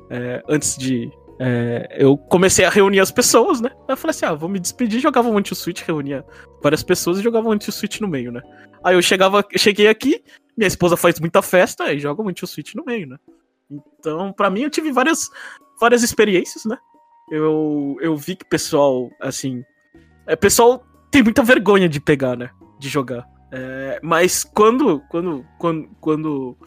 é 0.09 0.43
antes 0.49 0.75
de. 0.77 1.11
É, 1.37 1.97
eu 1.99 2.17
comecei 2.17 2.65
a 2.65 2.69
reunir 2.69 2.99
as 2.99 3.11
pessoas, 3.11 3.61
né? 3.61 3.69
Eu 3.87 3.95
falei 3.95 4.11
assim: 4.11 4.25
ah, 4.25 4.33
vou 4.33 4.49
me 4.49 4.59
despedir. 4.59 4.99
Jogava 4.99 5.29
um 5.29 5.37
anti-Switch, 5.37 5.83
reunia 5.83 6.25
várias 6.63 6.81
pessoas 6.81 7.19
e 7.19 7.23
jogava 7.23 7.47
um 7.47 7.51
anti-Switch 7.51 7.99
no 7.99 8.07
meio, 8.07 8.31
né? 8.31 8.41
Aí 8.83 8.95
eu 8.95 9.01
chegava, 9.01 9.45
cheguei 9.55 9.87
aqui, 9.87 10.23
minha 10.57 10.67
esposa 10.67 10.97
faz 10.97 11.19
muita 11.19 11.41
festa 11.41 11.91
e 11.93 11.99
joga 11.99 12.21
um 12.23 12.29
anti-Switch 12.29 12.73
no 12.73 12.83
meio, 12.83 13.07
né? 13.07 13.17
Então, 13.69 14.31
para 14.31 14.49
mim, 14.49 14.61
eu 14.61 14.69
tive 14.69 14.91
várias, 14.91 15.29
várias 15.79 16.03
experiências, 16.03 16.65
né? 16.65 16.77
Eu, 17.29 17.97
eu 18.01 18.15
vi 18.15 18.35
que 18.35 18.45
pessoal, 18.45 19.09
assim. 19.19 19.63
É, 20.27 20.35
pessoal 20.35 20.85
tem 21.09 21.23
muita 21.23 21.43
vergonha 21.43 21.89
de 21.89 21.99
pegar, 21.99 22.35
né? 22.35 22.49
De 22.79 22.89
jogar. 22.89 23.27
É, 23.51 23.99
mas 24.03 24.43
quando. 24.43 25.01
Quando. 25.09 25.45
Quando. 25.57 25.89
Quando, 25.99 26.57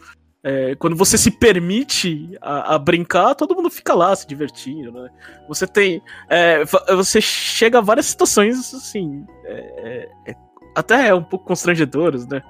é, 0.43 0.75
quando 0.75 0.95
você 0.95 1.17
se 1.17 1.31
permite 1.31 2.37
a, 2.41 2.75
a, 2.75 2.79
brincar, 2.79 3.35
todo 3.35 3.55
mundo 3.55 3.69
fica 3.69 3.93
lá 3.93 4.15
se 4.15 4.27
divertindo, 4.27 4.91
né? 4.91 5.09
Você 5.47 5.67
tem. 5.67 6.01
É, 6.29 6.63
você 6.95 7.21
chega 7.21 7.77
a 7.79 7.81
várias 7.81 8.07
situações, 8.07 8.73
assim. 8.73 9.25
É, 9.45 10.09
é, 10.27 10.35
até 10.75 11.13
um 11.13 11.23
pouco 11.23 11.45
constrangedoras, 11.45 12.27
né? 12.27 12.41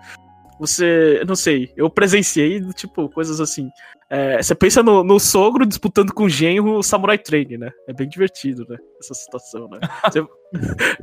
Você. 0.60 1.24
Não 1.26 1.36
sei, 1.36 1.72
eu 1.76 1.90
presenciei, 1.90 2.62
tipo, 2.74 3.10
coisas 3.10 3.40
assim. 3.40 3.70
É, 4.10 4.42
você 4.42 4.54
pensa 4.54 4.84
no, 4.84 5.04
no, 5.04 5.20
sogro 5.20 5.66
disputando 5.66 6.12
com 6.12 6.24
o 6.24 6.30
genro 6.30 6.78
o 6.78 6.84
Samurai 6.84 7.18
Train, 7.18 7.58
né? 7.58 7.72
É 7.88 7.94
bem 7.94 8.10
divertido, 8.10 8.66
né? 8.68 8.78
Essa 9.00 9.14
situação, 9.14 9.70
né? 9.70 9.80
Você, 10.12 10.26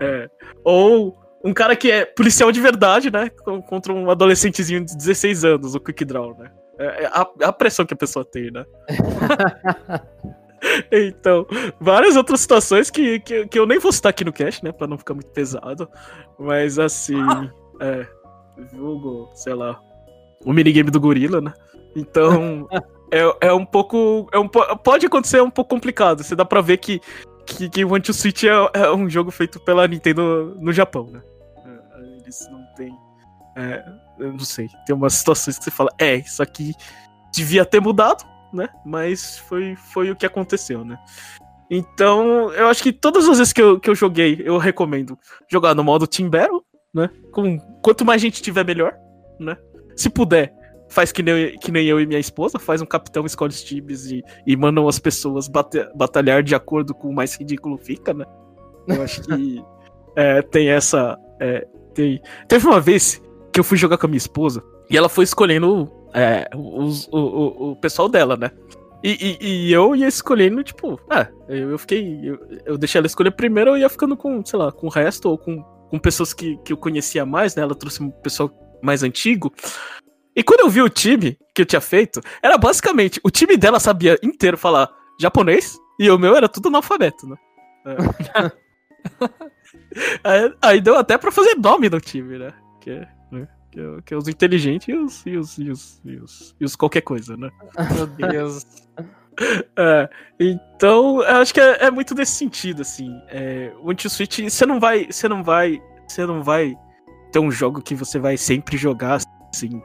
é, 0.01 0.29
ou 0.65 1.17
um 1.45 1.55
cara 1.55 1.77
que 1.77 1.91
é 1.91 2.05
policial 2.05 2.51
de 2.51 2.61
verdade, 2.61 3.11
né? 3.11 3.31
Contra 3.69 3.93
um 3.93 4.11
adolescentezinho 4.11 4.85
de 4.85 4.97
16 4.97 5.45
anos, 5.45 5.75
o 5.75 5.81
Quick 5.81 6.05
Draw, 6.05 6.37
né? 6.37 6.51
É, 6.79 7.05
é 7.05 7.07
a, 7.07 7.27
a 7.45 7.53
pressão 7.53 7.87
que 7.87 7.95
a 7.95 7.97
pessoa 7.97 8.25
tem, 8.25 8.51
né? 8.51 8.65
então, 10.91 11.47
várias 11.81 12.17
outras 12.17 12.41
situações 12.41 12.91
que, 12.91 13.21
que, 13.21 13.47
que, 13.47 13.59
eu 13.59 13.67
nem 13.67 13.79
vou 13.79 13.93
citar 13.93 14.11
aqui 14.11 14.25
no 14.25 14.33
cast, 14.33 14.65
né? 14.65 14.73
Pra 14.73 14.89
não 14.89 14.99
ficar 14.99 15.15
muito 15.15 15.31
pesado. 15.31 15.89
Mas 16.39 16.79
assim. 16.79 17.17
É, 17.79 18.07
jogo, 18.73 19.31
sei 19.35 19.55
lá, 19.55 19.81
o 20.45 20.53
minigame 20.53 20.91
do 20.91 21.01
gorila, 21.01 21.41
né? 21.41 21.53
Então, 21.95 22.69
é, 23.11 23.49
é 23.49 23.53
um 23.53 23.65
pouco. 23.65 24.29
É 24.33 24.39
um, 24.39 24.49
pode 24.49 25.07
acontecer 25.07 25.41
um 25.43 25.51
pouco 25.51 25.75
complicado. 25.75 26.23
Você 26.23 26.37
dá 26.37 26.45
pra 26.45 26.61
ver 26.61 26.79
que, 26.79 27.01
que, 27.47 27.69
que 27.69 27.85
One 27.85 28.03
to 28.03 28.13
Switch 28.13 28.45
é, 28.45 28.51
é, 28.75 28.91
um 28.93 29.09
jogo 29.09 29.31
feito 29.31 29.59
pela 29.61 29.87
Nintendo 29.87 30.57
no 30.61 30.73
Japão, 30.73 31.07
né? 31.11 31.23
É, 31.65 32.21
eles 32.21 32.49
não 32.51 32.65
tem. 32.75 32.95
É, 33.57 33.85
eu 34.19 34.33
não 34.33 34.41
sei. 34.41 34.69
Tem 34.87 34.95
umas 34.95 35.15
situações 35.15 35.59
que 35.59 35.65
você 35.65 35.71
fala, 35.71 35.91
é, 35.99 36.17
isso 36.17 36.43
aqui 36.43 36.75
devia 37.33 37.65
ter 37.65 37.81
mudado, 37.81 38.25
né? 38.53 38.69
Mas 38.85 39.39
foi, 39.39 39.77
foi 39.77 40.11
o 40.11 40.17
que 40.17 40.27
aconteceu, 40.27 40.85
né? 40.85 40.99
Então, 41.71 42.53
eu 42.53 42.69
acho 42.69 42.83
que 42.83 42.93
todas 42.93 43.29
as 43.29 43.39
vezes 43.39 43.53
que 43.53 43.61
eu, 43.61 43.81
que 43.81 43.91
eu 43.91 43.95
joguei, 43.95 44.41
eu 44.45 44.57
recomendo 44.57 45.19
jogar 45.51 45.75
no 45.75 45.83
modo 45.83 46.07
Team 46.07 46.31
Battle, 46.31 46.65
né? 46.97 47.11
Com, 47.31 47.59
quanto 47.83 48.05
mais 48.05 48.23
gente 48.23 48.43
tiver, 48.43 48.65
melhor, 48.65 48.95
né? 49.39 49.57
Se 49.95 50.09
puder, 50.09 50.53
faz 50.89 51.13
que 51.13 51.23
nem, 51.23 51.59
que 51.59 51.71
nem 51.71 51.87
eu 51.87 52.01
e 52.01 52.07
minha 52.07 52.19
esposa, 52.19 52.59
faz 52.59 52.81
um 52.81 52.87
capitão, 52.87 53.27
escolhe 53.27 53.51
os 53.51 53.63
times 53.63 54.11
e, 54.11 54.25
e 54.47 54.57
mandam 54.57 54.89
as 54.89 54.99
pessoas 54.99 55.47
bate, 55.47 55.87
batalhar 55.95 56.43
de 56.43 56.55
acordo 56.55 56.95
com 56.95 57.09
o 57.09 57.15
mais 57.15 57.35
ridículo 57.35 57.77
fica, 57.77 58.15
né? 58.15 58.25
Eu 58.89 59.03
acho 59.03 59.21
que 59.23 59.63
é, 60.17 60.41
tem 60.41 60.71
essa. 60.71 61.19
É, 61.39 61.67
tem... 61.93 62.21
Teve 62.49 62.67
uma 62.67 62.81
vez 62.81 63.23
que 63.53 63.61
eu 63.61 63.65
fui 63.65 63.77
jogar 63.77 63.99
com 63.99 64.07
a 64.07 64.09
minha 64.09 64.19
esposa 64.19 64.65
e 64.89 64.97
ela 64.97 65.09
foi 65.09 65.25
escolhendo 65.25 65.93
é, 66.15 66.49
os, 66.55 67.07
o, 67.09 67.19
o, 67.19 67.71
o 67.73 67.77
pessoal 67.77 68.09
dela, 68.09 68.37
né? 68.37 68.51
E, 69.05 69.37
e, 69.41 69.47
e, 69.47 69.73
eu 69.73 69.95
ia 69.95 70.09
escolhendo, 70.09 70.65
tipo, 70.65 70.99
ah, 71.11 71.29
eu, 71.49 71.73
eu 71.73 71.79
fiquei. 71.79 72.21
Eu, 72.25 72.41
eu, 72.65 72.79
deixei 72.79 72.99
ela 72.99 73.07
escolher 73.07 73.31
primeiro, 73.31 73.71
eu 73.71 73.79
ia 73.79 73.89
ficando 73.89 74.17
com, 74.17 74.45
sei 74.45 74.59
lá, 74.59 74.73
com 74.73 74.87
o 74.87 74.91
resto 74.91 75.29
ou 75.29 75.37
com 75.37 75.63
com 75.89 75.99
pessoas 75.99 76.33
que, 76.33 76.57
que 76.59 76.73
eu 76.73 76.77
conhecia 76.77 77.25
mais, 77.25 77.55
né? 77.55 77.63
Ela 77.63 77.75
trouxe 77.75 78.03
um 78.03 78.11
pessoal 78.11 78.51
mais 78.83 79.03
antigo. 79.03 79.53
E 80.35 80.43
quando 80.43 80.61
eu 80.61 80.69
vi 80.69 80.83
o 80.83 80.89
time 80.89 81.39
que 81.55 81.63
eu 81.63 81.67
tinha 81.67 81.81
feito, 81.81 82.21
era 82.43 82.59
basicamente 82.59 83.21
o 83.25 83.31
time 83.31 83.57
dela 83.57 83.81
sabia 83.81 84.19
inteiro 84.23 84.59
falar 84.59 84.91
japonês 85.19 85.79
e 85.99 86.11
o 86.11 86.19
meu 86.19 86.37
era 86.37 86.49
tudo 86.49 86.69
analfabeto, 86.69 87.27
né? 87.27 87.37
É. 87.87 88.53
aí, 90.23 90.55
aí, 90.61 90.81
deu 90.81 90.97
até 90.97 91.17
pra 91.17 91.33
fazer 91.33 91.55
nome 91.57 91.89
no 91.89 92.01
time, 92.01 92.39
né? 92.39 92.53
Que, 92.81 93.07
né? 93.31 93.49
que, 93.71 93.81
é, 93.81 94.03
que 94.05 94.15
é 94.15 94.17
os 94.17 94.29
inteligentes 94.29 94.89
e 94.89 94.95
os, 94.95 95.27
e 95.27 95.37
os, 95.37 95.59
e 95.59 95.71
os, 95.71 96.01
e 96.05 96.17
os, 96.17 96.57
e 96.61 96.65
os 96.65 96.77
qualquer 96.77 97.03
coisa, 97.03 97.37
né? 97.37 97.51
Meu 97.95 98.07
Deus. 98.07 98.67
É, 99.79 100.09
então, 100.41 101.23
eu 101.23 101.37
acho 101.37 101.53
que 101.53 101.61
é, 101.61 101.85
é, 101.85 101.91
muito 101.91 102.15
desse 102.15 102.33
sentido, 102.33 102.83
assim. 102.83 103.11
É, 103.29 103.71
o 103.83 103.91
anti-switch, 103.91 104.41
você 104.41 104.65
não 104.65 104.81
vai. 104.81 105.07
Você 105.11 105.29
não 105.29 105.43
vai. 105.43 105.79
Você 106.09 106.25
não 106.25 106.43
vai 106.43 106.75
ter 107.31 107.39
um 107.39 107.51
jogo 107.51 107.83
que 107.83 107.95
você 107.95 108.19
vai 108.19 108.37
sempre 108.37 108.77
jogar 108.79 109.21
assim. 109.53 109.83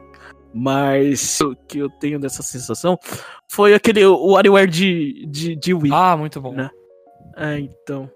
Mas 0.54 1.40
o 1.40 1.54
que 1.54 1.78
eu 1.78 1.88
tenho 1.88 2.18
dessa 2.18 2.42
sensação 2.42 2.98
foi 3.50 3.74
aquele 3.74 4.04
o 4.04 4.32
WarioWare 4.32 4.70
de, 4.70 5.26
de, 5.26 5.56
de 5.56 5.74
Wii. 5.74 5.92
Ah, 5.92 6.16
muito 6.16 6.40
bom. 6.40 6.52
Né? 6.52 6.70
É, 7.36 7.58
então. 7.58 8.10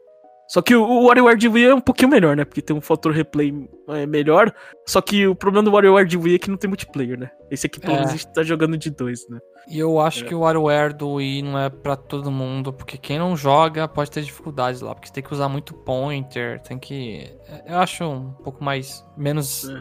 Só 0.49 0.63
que 0.63 0.75
o, 0.77 0.83
o 0.85 1.07
WarioWare 1.07 1.37
de 1.37 1.49
Wii 1.49 1.65
é 1.67 1.75
um 1.75 1.81
pouquinho 1.81 2.09
melhor, 2.11 2.37
né? 2.37 2.45
Porque 2.45 2.63
tem 2.63 2.75
um 2.77 2.81
fator 2.81 3.11
replay 3.13 3.53
é, 3.89 4.07
melhor. 4.07 4.55
Só 4.87 5.01
que 5.01 5.27
o 5.27 5.35
problema 5.35 5.65
do 5.65 5.73
WarioWare 5.73 6.07
de 6.07 6.17
Wii 6.17 6.37
é 6.37 6.39
que 6.39 6.49
não 6.49 6.57
tem 6.57 6.69
multiplayer, 6.69 7.19
né? 7.19 7.31
Esse 7.51 7.67
aqui, 7.67 7.81
pelo 7.81 7.95
É. 7.95 7.97
menos, 7.97 8.11
a 8.11 8.13
gente 8.17 8.29
tá 8.33 8.43
jogando 8.45 8.77
de 8.77 8.89
dois, 8.91 9.29
né? 9.29 9.41
E 9.69 9.77
eu 9.79 9.99
acho 10.01 10.25
É. 10.25 10.29
que 10.29 10.35
o 10.35 10.41
WarioWare 10.41 10.95
do 10.95 11.15
Wii 11.15 11.43
não 11.43 11.59
é 11.59 11.69
pra 11.69 11.97
todo 11.97 12.31
mundo, 12.31 12.73
porque 12.73 12.97
quem 12.97 13.19
não 13.19 13.37
joga 13.37 13.89
pode 13.89 14.09
ter 14.11 14.23
dificuldades 14.23 14.81
lá, 14.81 14.95
porque 14.95 15.09
você 15.09 15.15
tem 15.15 15.25
que 15.25 15.33
usar 15.33 15.49
muito 15.49 15.75
pointer, 15.75 16.61
tem 16.61 16.79
que. 16.79 17.29
Eu 17.67 17.79
acho 17.79 18.05
um 18.05 18.31
pouco 18.45 18.63
mais. 18.63 19.05
menos. 19.17 19.69
É. 19.69 19.79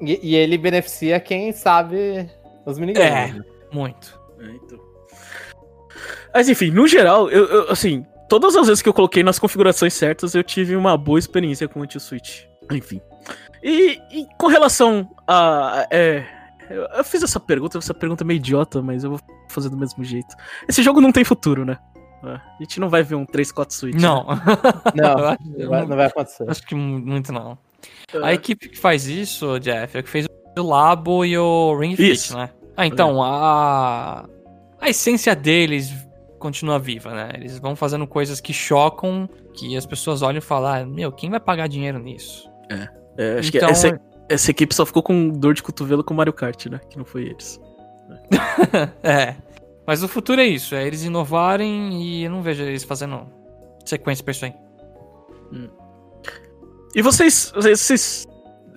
E, 0.00 0.30
e 0.30 0.34
ele 0.34 0.58
beneficia 0.58 1.20
quem 1.20 1.52
sabe 1.52 2.28
os 2.66 2.76
minigames. 2.76 3.36
É, 3.40 3.40
muito. 3.72 4.20
É, 4.40 4.46
então. 4.50 4.80
Mas 6.34 6.48
enfim, 6.48 6.70
no 6.70 6.88
geral, 6.88 7.30
eu, 7.30 7.44
eu, 7.46 7.70
assim, 7.70 8.04
todas 8.40 8.56
as 8.56 8.66
vezes 8.66 8.82
que 8.82 8.88
eu 8.88 8.94
coloquei 8.94 9.22
nas 9.22 9.38
configurações 9.38 9.92
certas, 9.94 10.34
eu 10.34 10.42
tive 10.42 10.74
uma 10.76 10.96
boa 10.96 11.18
experiência 11.18 11.68
com 11.68 11.80
o 11.80 11.82
anti-switch. 11.82 12.44
Enfim. 12.70 13.00
E, 13.62 14.00
e 14.10 14.26
com 14.38 14.46
relação 14.46 15.08
a. 15.26 15.86
É, 15.90 16.24
eu, 16.70 16.82
eu 16.96 17.04
fiz 17.04 17.22
essa 17.22 17.38
pergunta, 17.38 17.78
essa 17.78 17.92
pergunta 17.94 18.24
é 18.24 18.26
meio 18.26 18.38
idiota, 18.38 18.80
mas 18.80 19.04
eu 19.04 19.10
vou 19.10 19.20
fazer 19.48 19.68
do 19.68 19.76
mesmo 19.76 20.02
jeito. 20.02 20.34
Esse 20.68 20.82
jogo 20.82 21.00
não 21.00 21.12
tem 21.12 21.24
futuro, 21.24 21.64
né? 21.64 21.76
É, 22.24 22.28
A 22.34 22.40
gente 22.62 22.80
não 22.80 22.88
vai 22.88 23.02
ver 23.02 23.14
um 23.16 23.26
3-4 23.26 23.70
Switch. 23.72 24.00
Não. 24.00 24.26
Não, 24.94 25.18
Eu 25.18 25.26
acho- 25.28 25.38
não 25.58 25.68
vai, 25.68 25.86
não 25.86 25.96
vai 25.96 26.06
acontecer. 26.06 26.48
Acho 26.48 26.62
que 26.66 26.74
mu- 26.74 26.98
muito 27.00 27.32
não. 27.32 27.50
né? 27.50 28.20
A 28.22 28.32
equipe 28.32 28.68
que 28.68 28.78
faz 28.78 29.06
isso, 29.06 29.58
Jeff, 29.58 29.96
é 29.96 30.00
a 30.00 30.02
que 30.02 30.08
fez 30.08 30.26
o 30.58 30.62
Labo 30.62 31.24
e 31.24 31.36
o 31.36 31.76
Ring 31.78 31.96
Fit, 31.96 32.34
né? 32.34 32.50
Ah, 32.76 32.86
então, 32.86 33.22
a. 33.22 34.24
A 34.80 34.88
essência 34.90 35.34
deles 35.36 35.92
continua 36.42 36.78
viva, 36.78 37.14
né? 37.14 37.30
Eles 37.34 37.58
vão 37.58 37.74
fazendo 37.74 38.06
coisas 38.06 38.40
que 38.40 38.52
chocam, 38.52 39.28
que 39.54 39.76
as 39.76 39.86
pessoas 39.86 40.20
olham 40.20 40.38
e 40.38 40.42
falam, 40.42 40.72
ah, 40.72 40.84
meu, 40.84 41.10
quem 41.10 41.30
vai 41.30 41.40
pagar 41.40 41.68
dinheiro 41.68 41.98
nisso? 41.98 42.50
É, 43.16 43.38
acho 43.38 43.48
Então, 43.48 43.60
que 43.68 43.72
essa, 43.72 44.00
essa 44.28 44.50
equipe 44.50 44.74
só 44.74 44.84
ficou 44.84 45.02
com 45.02 45.28
dor 45.28 45.54
de 45.54 45.62
cotovelo 45.62 46.04
com 46.04 46.12
o 46.12 46.16
Mario 46.16 46.32
Kart, 46.32 46.66
né? 46.66 46.80
Que 46.90 46.98
não 46.98 47.04
foi 47.04 47.24
eles. 47.24 47.60
é. 49.02 49.36
Mas 49.86 50.02
o 50.02 50.08
futuro 50.08 50.40
é 50.40 50.44
isso, 50.44 50.74
é 50.74 50.86
eles 50.86 51.04
inovarem 51.04 52.02
e 52.02 52.24
eu 52.24 52.30
não 52.30 52.42
vejo 52.42 52.62
eles 52.62 52.84
fazendo 52.84 53.26
sequência 53.84 54.24
pra 54.24 54.32
isso 54.32 54.44
aí. 54.44 54.54
E 56.94 57.02
vocês, 57.02 57.52
vocês, 57.54 57.80
vocês 57.80 58.26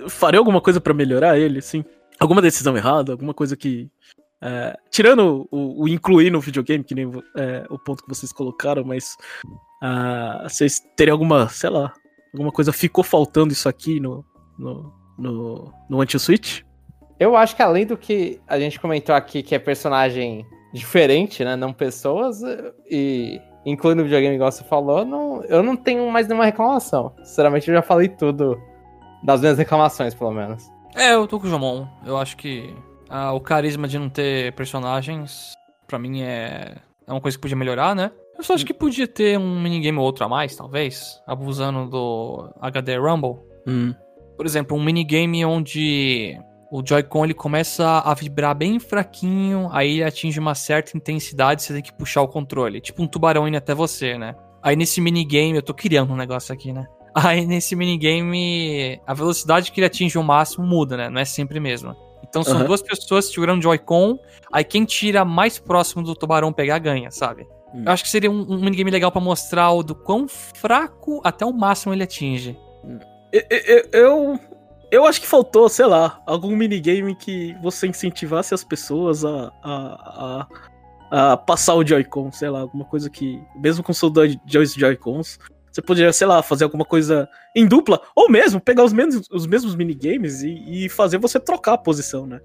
fariam 0.10 0.42
alguma 0.42 0.62
coisa 0.62 0.80
pra 0.80 0.94
melhorar 0.94 1.38
ele, 1.38 1.60
assim? 1.60 1.84
Alguma 2.20 2.42
decisão 2.42 2.76
errada? 2.78 3.12
Alguma 3.12 3.34
coisa 3.34 3.58
que. 3.58 3.90
É, 4.42 4.78
tirando 4.90 5.48
o, 5.52 5.84
o 5.84 5.88
incluir 5.88 6.32
no 6.32 6.40
videogame, 6.40 6.84
que 6.84 6.96
nem 6.96 7.12
é, 7.38 7.66
o 7.70 7.80
ponto 7.80 8.04
que 8.04 8.10
vocês 8.10 8.32
colocaram, 8.32 8.84
mas. 8.84 9.18
ah, 9.82 10.46
vocês 10.48 10.80
teriam 10.96 11.16
alguma, 11.16 11.50
sei 11.50 11.70
lá, 11.70 11.94
alguma 12.34 12.52
coisa 12.52 12.72
ficou 12.74 13.04
faltando 13.04 13.54
isso 13.54 13.68
aqui 13.70 14.00
no. 14.00 14.26
no, 14.58 14.94
no, 15.18 15.74
no 15.90 16.02
anti-switch? 16.02 16.62
Eu 17.20 17.36
acho 17.36 17.56
que 17.56 17.62
além 17.62 17.86
do 17.86 17.98
que 17.98 18.42
a 18.46 18.60
gente 18.60 18.80
comentou 18.80 19.16
aqui, 19.16 19.42
que 19.42 19.56
é 19.56 19.60
personagem 19.60 20.46
diferente, 20.74 21.44
né? 21.46 21.56
Não 21.56 21.72
pessoas, 21.72 22.42
e 22.92 23.40
incluindo 23.66 24.02
o 24.02 24.06
videogame, 24.06 24.36
igual 24.36 24.52
você 24.52 24.64
falou, 24.66 25.06
não, 25.06 25.42
eu 25.46 25.64
não 25.64 25.78
tenho 25.78 26.10
mais 26.12 26.28
nenhuma 26.28 26.46
reclamação. 26.46 27.14
Sinceramente, 27.24 27.70
eu 27.70 27.76
já 27.76 27.82
falei 27.82 28.10
tudo 28.10 28.62
das 29.24 29.40
minhas 29.40 29.58
reclamações, 29.58 30.14
pelo 30.14 30.32
menos. 30.32 30.70
É, 30.94 31.14
eu 31.14 31.26
tô 31.26 31.40
com 31.40 31.48
o 31.48 31.50
Jomon. 31.50 31.88
Eu 32.06 32.18
acho 32.18 32.38
que 32.38 32.76
ah, 33.10 33.34
o 33.34 33.40
carisma 33.40 33.88
de 33.88 34.00
não 34.00 34.10
ter 34.10 34.54
personagens, 34.54 35.54
pra 35.88 36.00
mim, 36.00 36.22
é, 36.22 36.78
é 37.08 37.12
uma 37.12 37.22
coisa 37.22 37.38
que 37.38 37.42
podia 37.42 37.58
melhorar, 37.58 37.96
né? 37.96 38.12
Eu 38.38 38.44
só 38.44 38.54
acho 38.54 38.66
que 38.66 38.74
podia 38.74 39.08
ter 39.08 39.40
um 39.40 39.62
minigame 39.62 39.98
ou 39.98 40.04
outro 40.04 40.26
a 40.26 40.30
mais, 40.30 40.56
talvez, 40.56 41.22
abusando 41.26 41.90
do 41.90 42.54
HD 42.60 42.98
Rumble. 42.98 43.38
Hum. 43.66 43.94
Por 44.36 44.46
exemplo, 44.46 44.76
um 44.76 44.84
minigame 44.84 45.46
onde 45.46 46.38
o 46.70 46.86
Joy-Con 46.86 47.24
ele 47.24 47.34
começa 47.34 48.00
a 48.00 48.14
vibrar 48.14 48.54
bem 48.54 48.80
fraquinho, 48.80 49.70
aí 49.72 49.94
ele 49.94 50.04
atinge 50.04 50.38
uma 50.40 50.54
certa 50.54 50.98
intensidade, 50.98 51.64
você 51.64 51.74
tem 51.74 51.82
que 51.82 51.94
puxar 51.94 52.22
o 52.22 52.28
controle. 52.28 52.82
Tipo 52.82 53.02
um 53.02 53.08
tubarão 53.08 53.48
indo 53.48 53.58
até 53.58 53.74
você, 53.74 54.18
né? 54.18 54.36
Aí 54.62 54.76
nesse 54.76 55.00
minigame, 55.00 55.56
eu 55.56 55.62
tô 55.62 55.74
criando 55.74 56.12
um 56.12 56.18
negócio 56.18 56.54
aqui, 56.54 56.74
né? 56.74 56.86
Aí 57.16 57.46
nesse 57.46 57.78
minigame, 57.78 59.00
a 59.08 59.14
velocidade 59.14 59.72
que 59.72 59.80
ele 59.80 59.88
atinge 59.88 60.18
o 60.18 60.24
máximo 60.24 60.68
muda, 60.68 60.98
né? 60.98 61.10
Não 61.10 61.22
é 61.22 61.24
sempre 61.24 61.60
a 61.60 61.62
mesma. 61.62 61.96
Então 62.36 62.44
são 62.44 62.58
Aham. 62.58 62.66
duas 62.66 62.82
pessoas 62.82 63.32
segurando 63.32 63.64
Joy-Con, 63.64 64.20
aí 64.52 64.62
quem 64.62 64.84
tira 64.84 65.24
mais 65.24 65.58
próximo 65.58 66.04
do 66.04 66.14
tubarão 66.14 66.52
pegar 66.52 66.80
ganha, 66.80 67.10
sabe? 67.10 67.48
Hum. 67.74 67.84
Eu 67.86 67.92
acho 67.94 68.04
que 68.04 68.10
seria 68.10 68.30
um, 68.30 68.42
um 68.42 68.60
minigame 68.60 68.92
legal 68.92 69.10
pra 69.10 69.22
mostrar 69.22 69.72
o 69.72 69.82
do 69.82 69.96
quão 69.96 70.28
fraco 70.28 71.22
até 71.24 71.46
o 71.46 71.54
máximo 71.54 71.94
ele 71.94 72.04
atinge. 72.04 72.60
Eu, 73.32 73.42
eu, 73.50 73.90
eu, 73.94 74.40
eu 74.92 75.06
acho 75.06 75.22
que 75.22 75.28
faltou, 75.28 75.70
sei 75.70 75.86
lá, 75.86 76.22
algum 76.26 76.54
minigame 76.54 77.16
que 77.16 77.56
você 77.64 77.88
incentivasse 77.88 78.54
as 78.54 78.66
pessoas 78.66 79.24
a, 79.24 79.50
a, 79.64 80.48
a, 81.10 81.32
a 81.32 81.38
passar 81.38 81.76
o 81.76 81.88
Joy-Con, 81.88 82.34
sei 82.34 82.50
lá, 82.50 82.60
alguma 82.60 82.84
coisa 82.84 83.10
que, 83.10 83.42
mesmo 83.56 83.82
com 83.82 83.94
dois 84.10 84.36
dois 84.46 84.74
Joy-Cons, 84.74 85.40
você 85.76 85.82
poderia, 85.82 86.14
sei 86.14 86.26
lá, 86.26 86.42
fazer 86.42 86.64
alguma 86.64 86.86
coisa 86.86 87.28
em 87.54 87.68
dupla, 87.68 88.00
ou 88.16 88.30
mesmo 88.30 88.62
pegar 88.62 88.86
os 88.86 88.94
mesmos, 88.94 89.28
os 89.30 89.46
mesmos 89.46 89.76
minigames 89.76 90.42
e, 90.42 90.86
e 90.86 90.88
fazer 90.90 91.18
você 91.18 91.38
trocar 91.38 91.74
a 91.74 91.78
posição, 91.78 92.26
né? 92.26 92.40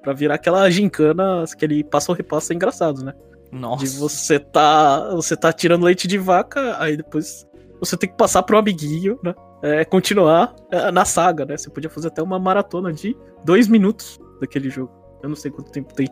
Pra 0.00 0.12
virar 0.12 0.36
aquela 0.36 0.70
gincana, 0.70 1.42
aquele 1.42 1.82
passo 1.82 2.12
ou 2.12 2.16
repasso 2.16 2.52
engraçado, 2.52 3.04
né? 3.04 3.12
Nossa. 3.50 3.84
De 3.84 3.90
você 3.98 4.38
tá, 4.38 5.12
você 5.12 5.36
tá 5.36 5.52
tirando 5.52 5.82
leite 5.82 6.06
de 6.06 6.18
vaca, 6.18 6.76
aí 6.80 6.96
depois 6.96 7.44
você 7.80 7.96
tem 7.96 8.08
que 8.08 8.16
passar 8.16 8.44
pro 8.44 8.56
amiguinho, 8.58 9.18
né? 9.24 9.34
É, 9.60 9.84
continuar 9.84 10.54
é, 10.70 10.92
na 10.92 11.04
saga, 11.04 11.44
né? 11.44 11.56
Você 11.56 11.68
podia 11.68 11.90
fazer 11.90 12.06
até 12.08 12.22
uma 12.22 12.38
maratona 12.38 12.92
de 12.92 13.16
dois 13.44 13.66
minutos 13.66 14.20
daquele 14.40 14.70
jogo. 14.70 14.92
Eu 15.20 15.30
não 15.30 15.34
sei 15.34 15.50
quanto 15.50 15.72
tempo 15.72 15.92
tem 15.94 16.06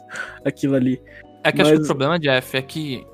aquilo 0.45 0.75
ali. 0.75 1.01
É 1.45 1.53
que 1.53 1.63
acho 1.63 1.71
que 1.71 1.77
Mas- 1.79 1.87
o 1.87 1.89
problema, 1.89 2.19
Jeff, 2.19 2.57
é 2.57 2.63
que. 2.63 3.07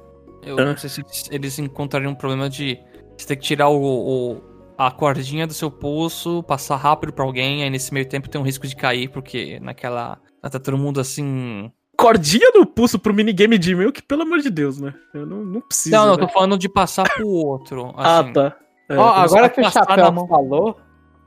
Eu 0.42 0.58
Ah. 0.58 0.64
não 0.64 0.76
sei 0.78 0.88
se 0.88 1.04
eles 1.30 1.58
encontrariam 1.58 2.12
um 2.12 2.14
problema 2.14 2.48
de. 2.48 2.80
Você 3.16 3.26
ter 3.26 3.36
que 3.36 3.42
tirar 3.42 3.68
o, 3.68 3.80
o- 3.80 4.42
a 4.78 4.90
cordinha 4.90 5.46
do 5.46 5.52
seu 5.54 5.70
pulso, 5.70 6.42
passar 6.42 6.76
rápido 6.76 7.12
pra 7.12 7.24
alguém, 7.24 7.62
aí 7.62 7.70
nesse 7.70 7.92
meio 7.94 8.08
tempo 8.08 8.28
tem 8.28 8.40
um 8.40 8.44
risco 8.44 8.66
de 8.66 8.74
cair, 8.74 9.08
porque 9.08 9.60
naquela. 9.60 10.18
Tá 10.40 10.58
todo 10.58 10.76
mundo 10.78 11.00
assim. 11.00 11.70
Cordinha 11.96 12.50
no 12.54 12.66
pulso 12.66 12.98
pro 12.98 13.14
minigame 13.14 13.56
de 13.58 13.74
Milk, 13.76 14.02
pelo 14.02 14.22
amor 14.22 14.38
de 14.40 14.50
Deus, 14.50 14.80
né? 14.80 14.92
Eu 15.14 15.24
não, 15.24 15.44
não 15.44 15.60
preciso. 15.60 15.94
Não, 15.94 16.06
não, 16.06 16.12
eu 16.14 16.18
né? 16.18 16.26
tô 16.26 16.32
falando 16.32 16.58
de 16.58 16.68
passar 16.68 17.04
pro 17.14 17.28
outro. 17.28 17.92
Ah, 17.98 18.20
assim. 18.20 18.32
tá. 18.32 18.56
É. 18.88 18.96
Agora 18.96 19.48
que 19.48 19.60
o 19.60 19.70
Chapéu 19.70 20.10
mão. 20.10 20.26
falou, 20.26 20.76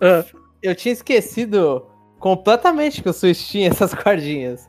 Ah, 0.01 0.25
eu 0.61 0.75
tinha 0.75 0.91
esquecido 0.91 1.85
completamente 2.19 3.01
que 3.01 3.07
o 3.07 3.13
Switch 3.13 3.47
tinha 3.47 3.69
essas 3.69 3.93
cordinhas. 3.95 4.67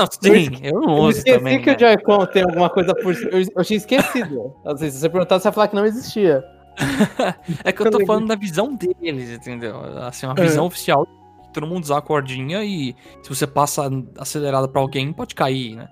Não, 0.00 0.06
sim, 0.10 0.50
eu 0.62 0.80
não 0.80 0.96
Eu 0.96 1.02
uso 1.04 1.18
esqueci 1.18 1.38
também. 1.38 1.60
que 1.60 1.70
né? 1.70 1.76
o 1.76 1.78
Joy-Con 1.78 2.26
tem 2.26 2.42
alguma 2.42 2.70
coisa 2.70 2.94
por 2.94 3.14
cima. 3.14 3.30
Eu, 3.30 3.46
eu 3.56 3.64
tinha 3.64 3.76
esquecido. 3.76 4.54
Assim, 4.64 4.90
se 4.90 4.98
você 4.98 5.08
perguntar, 5.08 5.38
você 5.38 5.44
vai 5.44 5.52
falar 5.52 5.68
que 5.68 5.76
não 5.76 5.86
existia. 5.86 6.44
É 7.64 7.72
que 7.72 7.82
eu 7.82 7.90
tô 7.90 8.06
falando 8.06 8.28
da 8.28 8.36
visão 8.36 8.74
deles, 8.74 9.30
entendeu? 9.30 9.78
Assim, 10.02 10.26
uma 10.26 10.34
visão 10.34 10.66
oficial. 10.66 11.06
Todo 11.52 11.66
mundo 11.66 11.84
usar 11.84 11.98
a 11.98 12.02
cordinha 12.02 12.64
e 12.64 12.94
se 13.22 13.28
você 13.28 13.46
passa 13.46 13.90
acelerado 14.18 14.68
pra 14.68 14.80
alguém, 14.80 15.12
pode 15.12 15.34
cair, 15.34 15.76
né? 15.76 15.88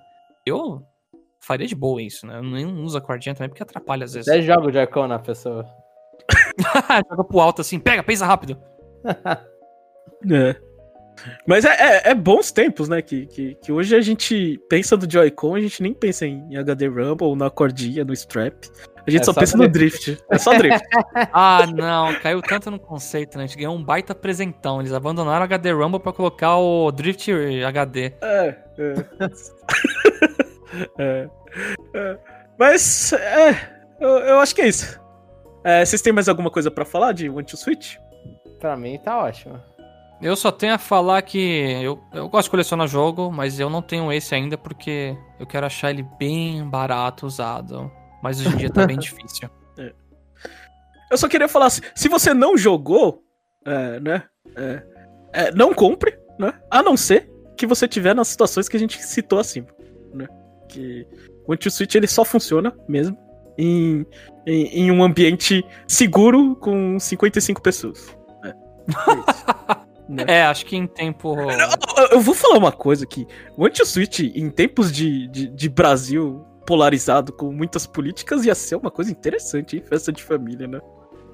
Eu 0.46 0.82
faria 1.40 1.66
de 1.66 1.74
boa 1.74 2.00
isso, 2.00 2.26
né? 2.26 2.38
Eu 2.38 2.42
nem 2.42 2.64
uso 2.64 2.96
a 2.96 3.00
cordinha 3.00 3.34
também 3.34 3.48
porque 3.48 3.62
atrapalha 3.62 4.04
às 4.04 4.14
vezes. 4.14 4.28
Até 4.28 4.40
joga 4.40 4.68
o 4.68 4.72
Joy-Con 4.72 5.08
na 5.08 5.18
pessoa. 5.18 5.66
Joga 7.10 7.24
pro 7.24 7.40
alto 7.40 7.60
assim, 7.62 7.78
pega, 7.78 8.02
pesa 8.02 8.26
rápido. 8.26 8.58
É. 10.30 10.67
Mas 11.46 11.64
é, 11.64 11.70
é- 11.70 12.10
é 12.10 12.14
bons 12.14 12.50
tempos, 12.52 12.88
né? 12.88 13.00
Que, 13.02 13.26
que, 13.26 13.54
que 13.56 13.72
hoje 13.72 13.94
a 13.96 14.00
gente 14.00 14.60
pensa 14.68 14.96
do 14.96 15.10
Joy-Con, 15.10 15.54
a 15.54 15.60
gente 15.60 15.82
nem 15.82 15.92
pensa 15.94 16.26
em 16.26 16.56
HD 16.56 16.86
Rumble, 16.86 17.34
na 17.36 17.50
cordinha, 17.50 18.04
no 18.04 18.12
strap. 18.12 18.54
A 19.06 19.10
gente 19.10 19.22
É 19.22 19.24
só, 19.24 19.32
só 19.32 19.40
pensa 19.40 19.56
no 19.56 19.66
drift. 19.66 20.18
É 20.30 20.36
só 20.38 20.52
drift. 20.56 20.84
Ah, 21.32 21.66
não, 21.66 22.14
caiu 22.20 22.42
tanto 22.42 22.70
no 22.70 22.78
conceito, 22.78 23.38
né? 23.38 23.44
A 23.44 23.46
gente 23.46 23.56
ganhou 23.56 23.74
um 23.74 23.82
baita 23.82 24.14
presentão. 24.14 24.80
Eles 24.80 24.92
abandonaram 24.92 25.40
o 25.40 25.44
HD 25.44 25.72
Rumble 25.72 25.98
pra 26.00 26.12
colocar 26.12 26.56
o 26.58 26.90
Drift 26.92 27.30
HD. 27.66 28.12
é, 28.20 28.54
é. 28.78 28.94
É, 30.98 31.28
é. 31.94 32.18
Mas, 32.58 33.12
é. 33.14 33.78
Eu, 34.00 34.08
eu 34.18 34.40
acho 34.40 34.54
que 34.54 34.60
é 34.62 34.68
isso. 34.68 35.00
É, 35.64 35.84
vocês 35.84 36.00
têm 36.02 36.12
mais 36.12 36.28
alguma 36.28 36.50
coisa 36.50 36.70
pra 36.70 36.84
falar 36.84 37.12
de 37.12 37.28
One 37.28 37.44
to 37.44 37.56
Switch? 37.56 37.96
Pra 38.60 38.76
mim 38.76 38.98
tá 39.02 39.18
ótimo. 39.18 39.60
Eu 40.20 40.34
só 40.34 40.50
tenho 40.50 40.74
a 40.74 40.78
falar 40.78 41.22
que 41.22 41.38
eu, 41.82 42.02
eu 42.12 42.28
gosto 42.28 42.46
de 42.46 42.50
colecionar 42.50 42.88
jogo, 42.88 43.30
mas 43.30 43.60
eu 43.60 43.70
não 43.70 43.80
tenho 43.80 44.12
esse 44.12 44.34
ainda 44.34 44.58
porque 44.58 45.16
eu 45.38 45.46
quero 45.46 45.66
achar 45.66 45.90
ele 45.90 46.04
bem 46.18 46.68
barato 46.68 47.26
usado. 47.26 47.90
Mas 48.22 48.40
hoje 48.40 48.48
em 48.48 48.56
dia 48.56 48.70
tá 48.70 48.86
bem 48.86 48.98
difícil. 48.98 49.48
Eu 51.10 51.16
só 51.16 51.28
queria 51.28 51.48
falar, 51.48 51.70
se, 51.70 51.80
se 51.94 52.08
você 52.08 52.34
não 52.34 52.56
jogou, 52.56 53.22
é, 53.64 54.00
né? 54.00 54.24
é, 54.56 54.82
é, 55.32 55.52
não 55.52 55.72
compre, 55.72 56.18
né? 56.38 56.52
A 56.70 56.82
não 56.82 56.96
ser 56.96 57.30
que 57.56 57.66
você 57.66 57.88
tiver 57.88 58.14
nas 58.14 58.28
situações 58.28 58.68
que 58.68 58.76
a 58.76 58.80
gente 58.80 59.02
citou 59.02 59.38
acima, 59.38 59.68
né? 60.12 60.26
Que 60.68 61.06
o 61.46 61.52
Anti-Switch 61.52 61.94
ele 61.94 62.06
só 62.06 62.24
funciona 62.24 62.76
mesmo 62.86 63.16
em, 63.56 64.06
em, 64.46 64.66
em 64.66 64.90
um 64.90 65.02
ambiente 65.02 65.64
seguro 65.86 66.54
com 66.56 66.98
55 66.98 67.62
pessoas. 67.62 68.16
É, 68.44 68.48
é, 68.48 68.54
é 70.26 70.42
acho 70.42 70.64
que 70.64 70.76
em 70.76 70.86
tempo. 70.86 71.36
Eu, 71.38 72.08
eu, 72.12 72.20
vou 72.20 72.34
falar 72.34 72.58
uma 72.58 72.72
coisa 72.72 73.04
aqui. 73.04 73.26
O 73.56 73.66
anti-switch, 73.66 74.20
em 74.20 74.50
tempos 74.50 74.90
de, 74.90 75.28
de, 75.28 75.48
de, 75.48 75.68
Brasil 75.68 76.44
polarizado 76.66 77.32
com 77.32 77.52
muitas 77.52 77.86
políticas, 77.86 78.44
ia 78.44 78.54
ser 78.54 78.76
uma 78.76 78.90
coisa 78.90 79.10
interessante, 79.10 79.76
hein? 79.76 79.82
Festa 79.86 80.12
de 80.12 80.22
família, 80.22 80.66
né? 80.66 80.80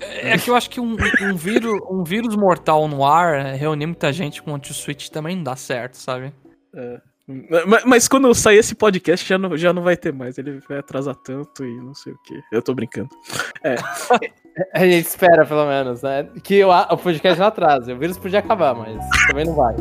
É, 0.01 0.31
é 0.31 0.39
que 0.39 0.51
eu 0.51 0.57
acho 0.57 0.68
que 0.70 0.81
um, 0.81 0.97
um, 1.22 1.37
vírus, 1.37 1.81
um 1.89 2.03
vírus 2.03 2.35
mortal 2.37 2.89
no 2.89 3.05
ar, 3.05 3.35
é, 3.35 3.55
reunir 3.55 3.87
muita 3.87 4.12
gente 4.12 4.43
com 4.43 4.55
anti-switch 4.55 5.09
também 5.09 5.37
não 5.37 5.45
dá 5.45 5.57
certo, 5.57 5.95
sabe? 5.95 6.33
É. 6.75 7.01
Mas, 7.66 7.85
mas, 7.85 8.09
quando 8.09 8.33
sair 8.35 8.59
esse 8.59 8.75
podcast 8.75 9.27
já 9.27 9.39
não, 9.39 9.57
já 9.57 9.72
não 9.72 9.83
vai 9.83 9.97
ter 9.97 10.12
mais. 10.12 10.37
Ele 10.37 10.61
vai 10.68 10.79
atrasar 10.79 11.14
tanto 11.14 11.64
e 11.64 11.77
não 11.81 11.95
sei 11.95 12.12
o 12.12 12.18
que. 12.22 12.39
Eu 12.53 12.61
tô 12.61 12.75
brincando. 12.75 13.09
É. 13.62 13.77
A 14.73 14.81
gente 14.81 15.07
espera, 15.07 15.45
pelo 15.45 15.67
menos, 15.67 16.03
né? 16.03 16.29
Que 16.43 16.63
o, 16.65 16.97
podcast 16.97 17.41
não 17.41 17.49
atrase. 17.49 17.93
O 17.93 17.99
vírus 17.99 18.19
podia 18.19 18.39
acabar, 18.39 18.75
mas 18.75 18.99
também 19.27 19.45
não 19.45 19.55
vai. 19.55 19.75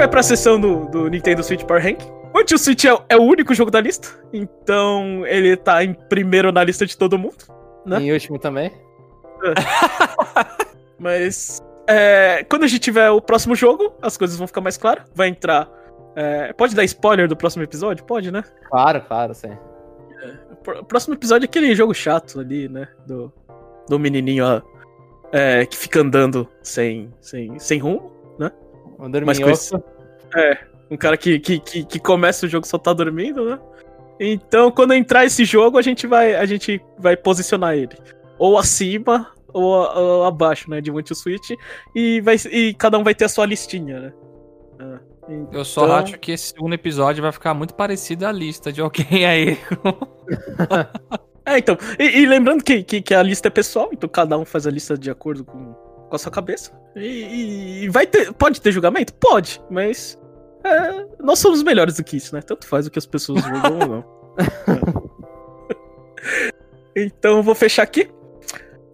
Vai 0.00 0.08
pra 0.08 0.22
sessão 0.22 0.58
do, 0.58 0.86
do 0.86 1.08
Nintendo 1.10 1.42
Switch 1.42 1.62
Power 1.64 1.82
Rank. 1.82 2.00
O 2.32 2.42
Tio 2.42 2.58
Switch 2.58 2.86
é, 2.86 2.98
é, 3.10 3.16
o 3.18 3.22
único 3.22 3.52
jogo 3.52 3.70
da 3.70 3.82
lista, 3.82 4.08
então 4.32 5.26
ele 5.26 5.54
tá 5.58 5.84
em 5.84 5.92
primeiro 5.92 6.50
na 6.50 6.64
lista 6.64 6.86
de 6.86 6.96
todo 6.96 7.18
mundo. 7.18 7.36
Né? 7.84 8.00
Em 8.00 8.12
último 8.12 8.38
também. 8.38 8.72
É. 9.44 9.54
Mas 10.98 11.60
é, 11.86 12.42
quando 12.48 12.64
a 12.64 12.66
gente 12.66 12.80
tiver 12.80 13.10
o 13.10 13.20
próximo 13.20 13.54
jogo, 13.54 13.92
as 14.00 14.16
coisas 14.16 14.38
vão 14.38 14.46
ficar 14.46 14.62
mais 14.62 14.78
claras. 14.78 15.04
Vai 15.14 15.28
entrar. 15.28 15.68
É, 16.16 16.54
pode 16.54 16.74
dar 16.74 16.84
spoiler 16.84 17.28
do 17.28 17.36
próximo 17.36 17.62
episódio? 17.62 18.02
Pode, 18.02 18.32
né? 18.32 18.42
Claro, 18.70 19.02
claro, 19.02 19.34
sim. 19.34 19.50
É, 19.50 20.78
o 20.80 20.84
próximo 20.84 21.12
episódio 21.12 21.44
é 21.44 21.48
aquele 21.48 21.74
jogo 21.74 21.92
chato 21.92 22.40
ali, 22.40 22.70
né? 22.70 22.88
Do, 23.06 23.30
do 23.86 23.98
menininho 23.98 24.46
ó, 24.46 24.62
é, 25.30 25.66
que 25.66 25.76
fica 25.76 26.00
andando 26.00 26.48
sem, 26.62 27.12
sem, 27.20 27.58
sem 27.58 27.78
rumo? 27.78 28.19
Um 29.00 29.10
dorminhoco. 29.10 29.82
É, 30.36 30.58
um 30.90 30.96
cara 30.96 31.16
que, 31.16 31.38
que, 31.38 31.58
que, 31.58 31.84
que, 31.84 31.98
começa 31.98 32.46
o 32.46 32.48
jogo 32.48 32.66
só 32.66 32.76
tá 32.76 32.92
dormindo, 32.92 33.44
né? 33.44 33.58
Então, 34.18 34.70
quando 34.70 34.92
entrar 34.92 35.24
esse 35.24 35.44
jogo, 35.44 35.78
a 35.78 35.82
gente 35.82 36.06
vai, 36.06 36.34
a 36.34 36.44
gente 36.44 36.80
vai 36.98 37.16
posicionar 37.16 37.74
ele. 37.74 37.96
Ou 38.38 38.58
acima, 38.58 39.28
ou, 39.52 39.64
ou 39.64 40.24
abaixo, 40.24 40.68
né? 40.68 40.80
De 40.80 40.90
One 40.90 41.02
to 41.02 41.14
Switch. 41.14 41.50
E, 41.94 42.20
vai, 42.20 42.36
e 42.50 42.74
cada 42.74 42.98
um 42.98 43.02
vai 43.02 43.14
ter 43.14 43.24
a 43.24 43.28
sua 43.28 43.46
listinha, 43.46 44.00
né? 44.00 44.12
então... 45.28 45.48
Eu 45.52 45.64
só 45.64 45.90
acho 45.92 46.18
que 46.18 46.32
esse 46.32 46.48
segundo 46.48 46.74
episódio 46.74 47.22
vai 47.22 47.32
ficar 47.32 47.54
muito 47.54 47.74
parecido 47.74 48.26
à 48.26 48.32
lista 48.32 48.72
de 48.72 48.80
alguém 48.80 49.24
aí. 49.24 49.58
é, 51.46 51.58
então. 51.58 51.78
E, 51.98 52.20
e 52.20 52.26
lembrando 52.26 52.62
que, 52.62 52.82
que, 52.82 53.00
que, 53.00 53.14
a 53.14 53.22
lista 53.22 53.48
é 53.48 53.50
pessoal, 53.50 53.88
então 53.92 54.08
cada 54.08 54.36
um 54.36 54.44
faz 54.44 54.66
a 54.66 54.70
lista 54.70 54.98
de 54.98 55.10
acordo 55.10 55.44
com, 55.44 55.74
com 56.10 56.16
a 56.16 56.18
sua 56.18 56.32
cabeça. 56.32 56.72
E, 56.94 57.84
e 57.84 57.88
vai 57.88 58.06
ter. 58.06 58.32
Pode 58.34 58.60
ter 58.60 58.72
julgamento? 58.72 59.14
Pode, 59.14 59.62
mas. 59.70 60.20
É, 60.62 61.06
nós 61.18 61.38
somos 61.38 61.62
melhores 61.62 61.96
do 61.96 62.04
que 62.04 62.18
isso, 62.18 62.34
né? 62.34 62.42
Tanto 62.42 62.66
faz 62.66 62.86
o 62.86 62.90
que 62.90 62.98
as 62.98 63.06
pessoas 63.06 63.42
julgam 63.42 63.78
ou 63.78 63.88
não. 63.88 64.04
então 66.94 67.42
vou 67.42 67.54
fechar 67.54 67.82
aqui. 67.82 68.10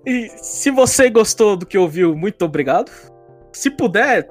E 0.04 0.28
se 0.36 0.70
você 0.70 1.10
gostou 1.10 1.56
do 1.56 1.66
que 1.66 1.76
ouviu, 1.76 2.14
muito 2.14 2.44
obrigado. 2.44 2.92
Se 3.52 3.68
puder, 3.68 4.30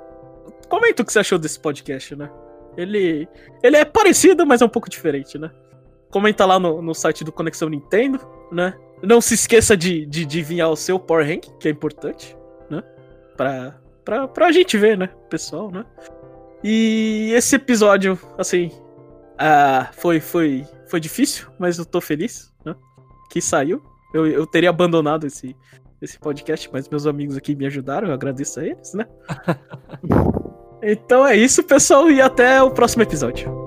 comenta 0.69 1.01
o 1.01 1.05
que 1.05 1.11
você 1.11 1.19
achou 1.19 1.37
desse 1.37 1.59
podcast, 1.59 2.15
né? 2.15 2.31
Ele, 2.77 3.27
ele 3.61 3.75
é 3.75 3.83
parecido, 3.83 4.45
mas 4.45 4.61
é 4.61 4.65
um 4.65 4.69
pouco 4.69 4.89
diferente, 4.89 5.37
né? 5.37 5.51
Comenta 6.09 6.45
lá 6.45 6.57
no, 6.57 6.81
no 6.81 6.93
site 6.93 7.25
do 7.25 7.31
Conexão 7.31 7.67
Nintendo, 7.67 8.19
né? 8.49 8.73
Não 9.03 9.19
se 9.19 9.33
esqueça 9.33 9.75
de, 9.75 10.05
de, 10.05 10.41
vir 10.41 10.61
ao 10.61 10.77
seu 10.77 10.97
Power 10.97 11.27
Rank, 11.27 11.47
que 11.59 11.67
é 11.67 11.71
importante 11.71 12.37
pra, 13.35 13.75
pra, 14.03 14.27
pra 14.27 14.51
gente 14.51 14.77
ver, 14.77 14.97
né, 14.97 15.09
pessoal, 15.29 15.71
né? 15.71 15.85
E 16.63 17.31
esse 17.33 17.55
episódio, 17.55 18.19
assim, 18.37 18.71
uh, 19.35 19.87
foi, 19.93 20.19
foi, 20.19 20.65
foi 20.87 20.99
difícil, 20.99 21.47
mas 21.59 21.77
eu 21.77 21.85
tô 21.85 22.01
feliz, 22.01 22.51
né? 22.65 22.75
Que 23.29 23.41
saiu. 23.41 23.81
Eu, 24.13 24.25
eu 24.25 24.47
teria 24.47 24.69
abandonado 24.69 25.27
esse, 25.27 25.55
esse 26.01 26.17
podcast, 26.17 26.69
mas 26.71 26.89
meus 26.89 27.05
amigos 27.05 27.37
aqui 27.37 27.55
me 27.55 27.65
ajudaram, 27.65 28.07
eu 28.07 28.13
agradeço 28.13 28.59
a 28.59 28.65
eles, 28.65 28.93
né? 28.93 29.05
então 30.81 31.25
é 31.25 31.35
isso, 31.35 31.63
pessoal, 31.63 32.09
e 32.09 32.21
até 32.21 32.61
o 32.61 32.71
próximo 32.71 33.03
episódio. 33.03 33.64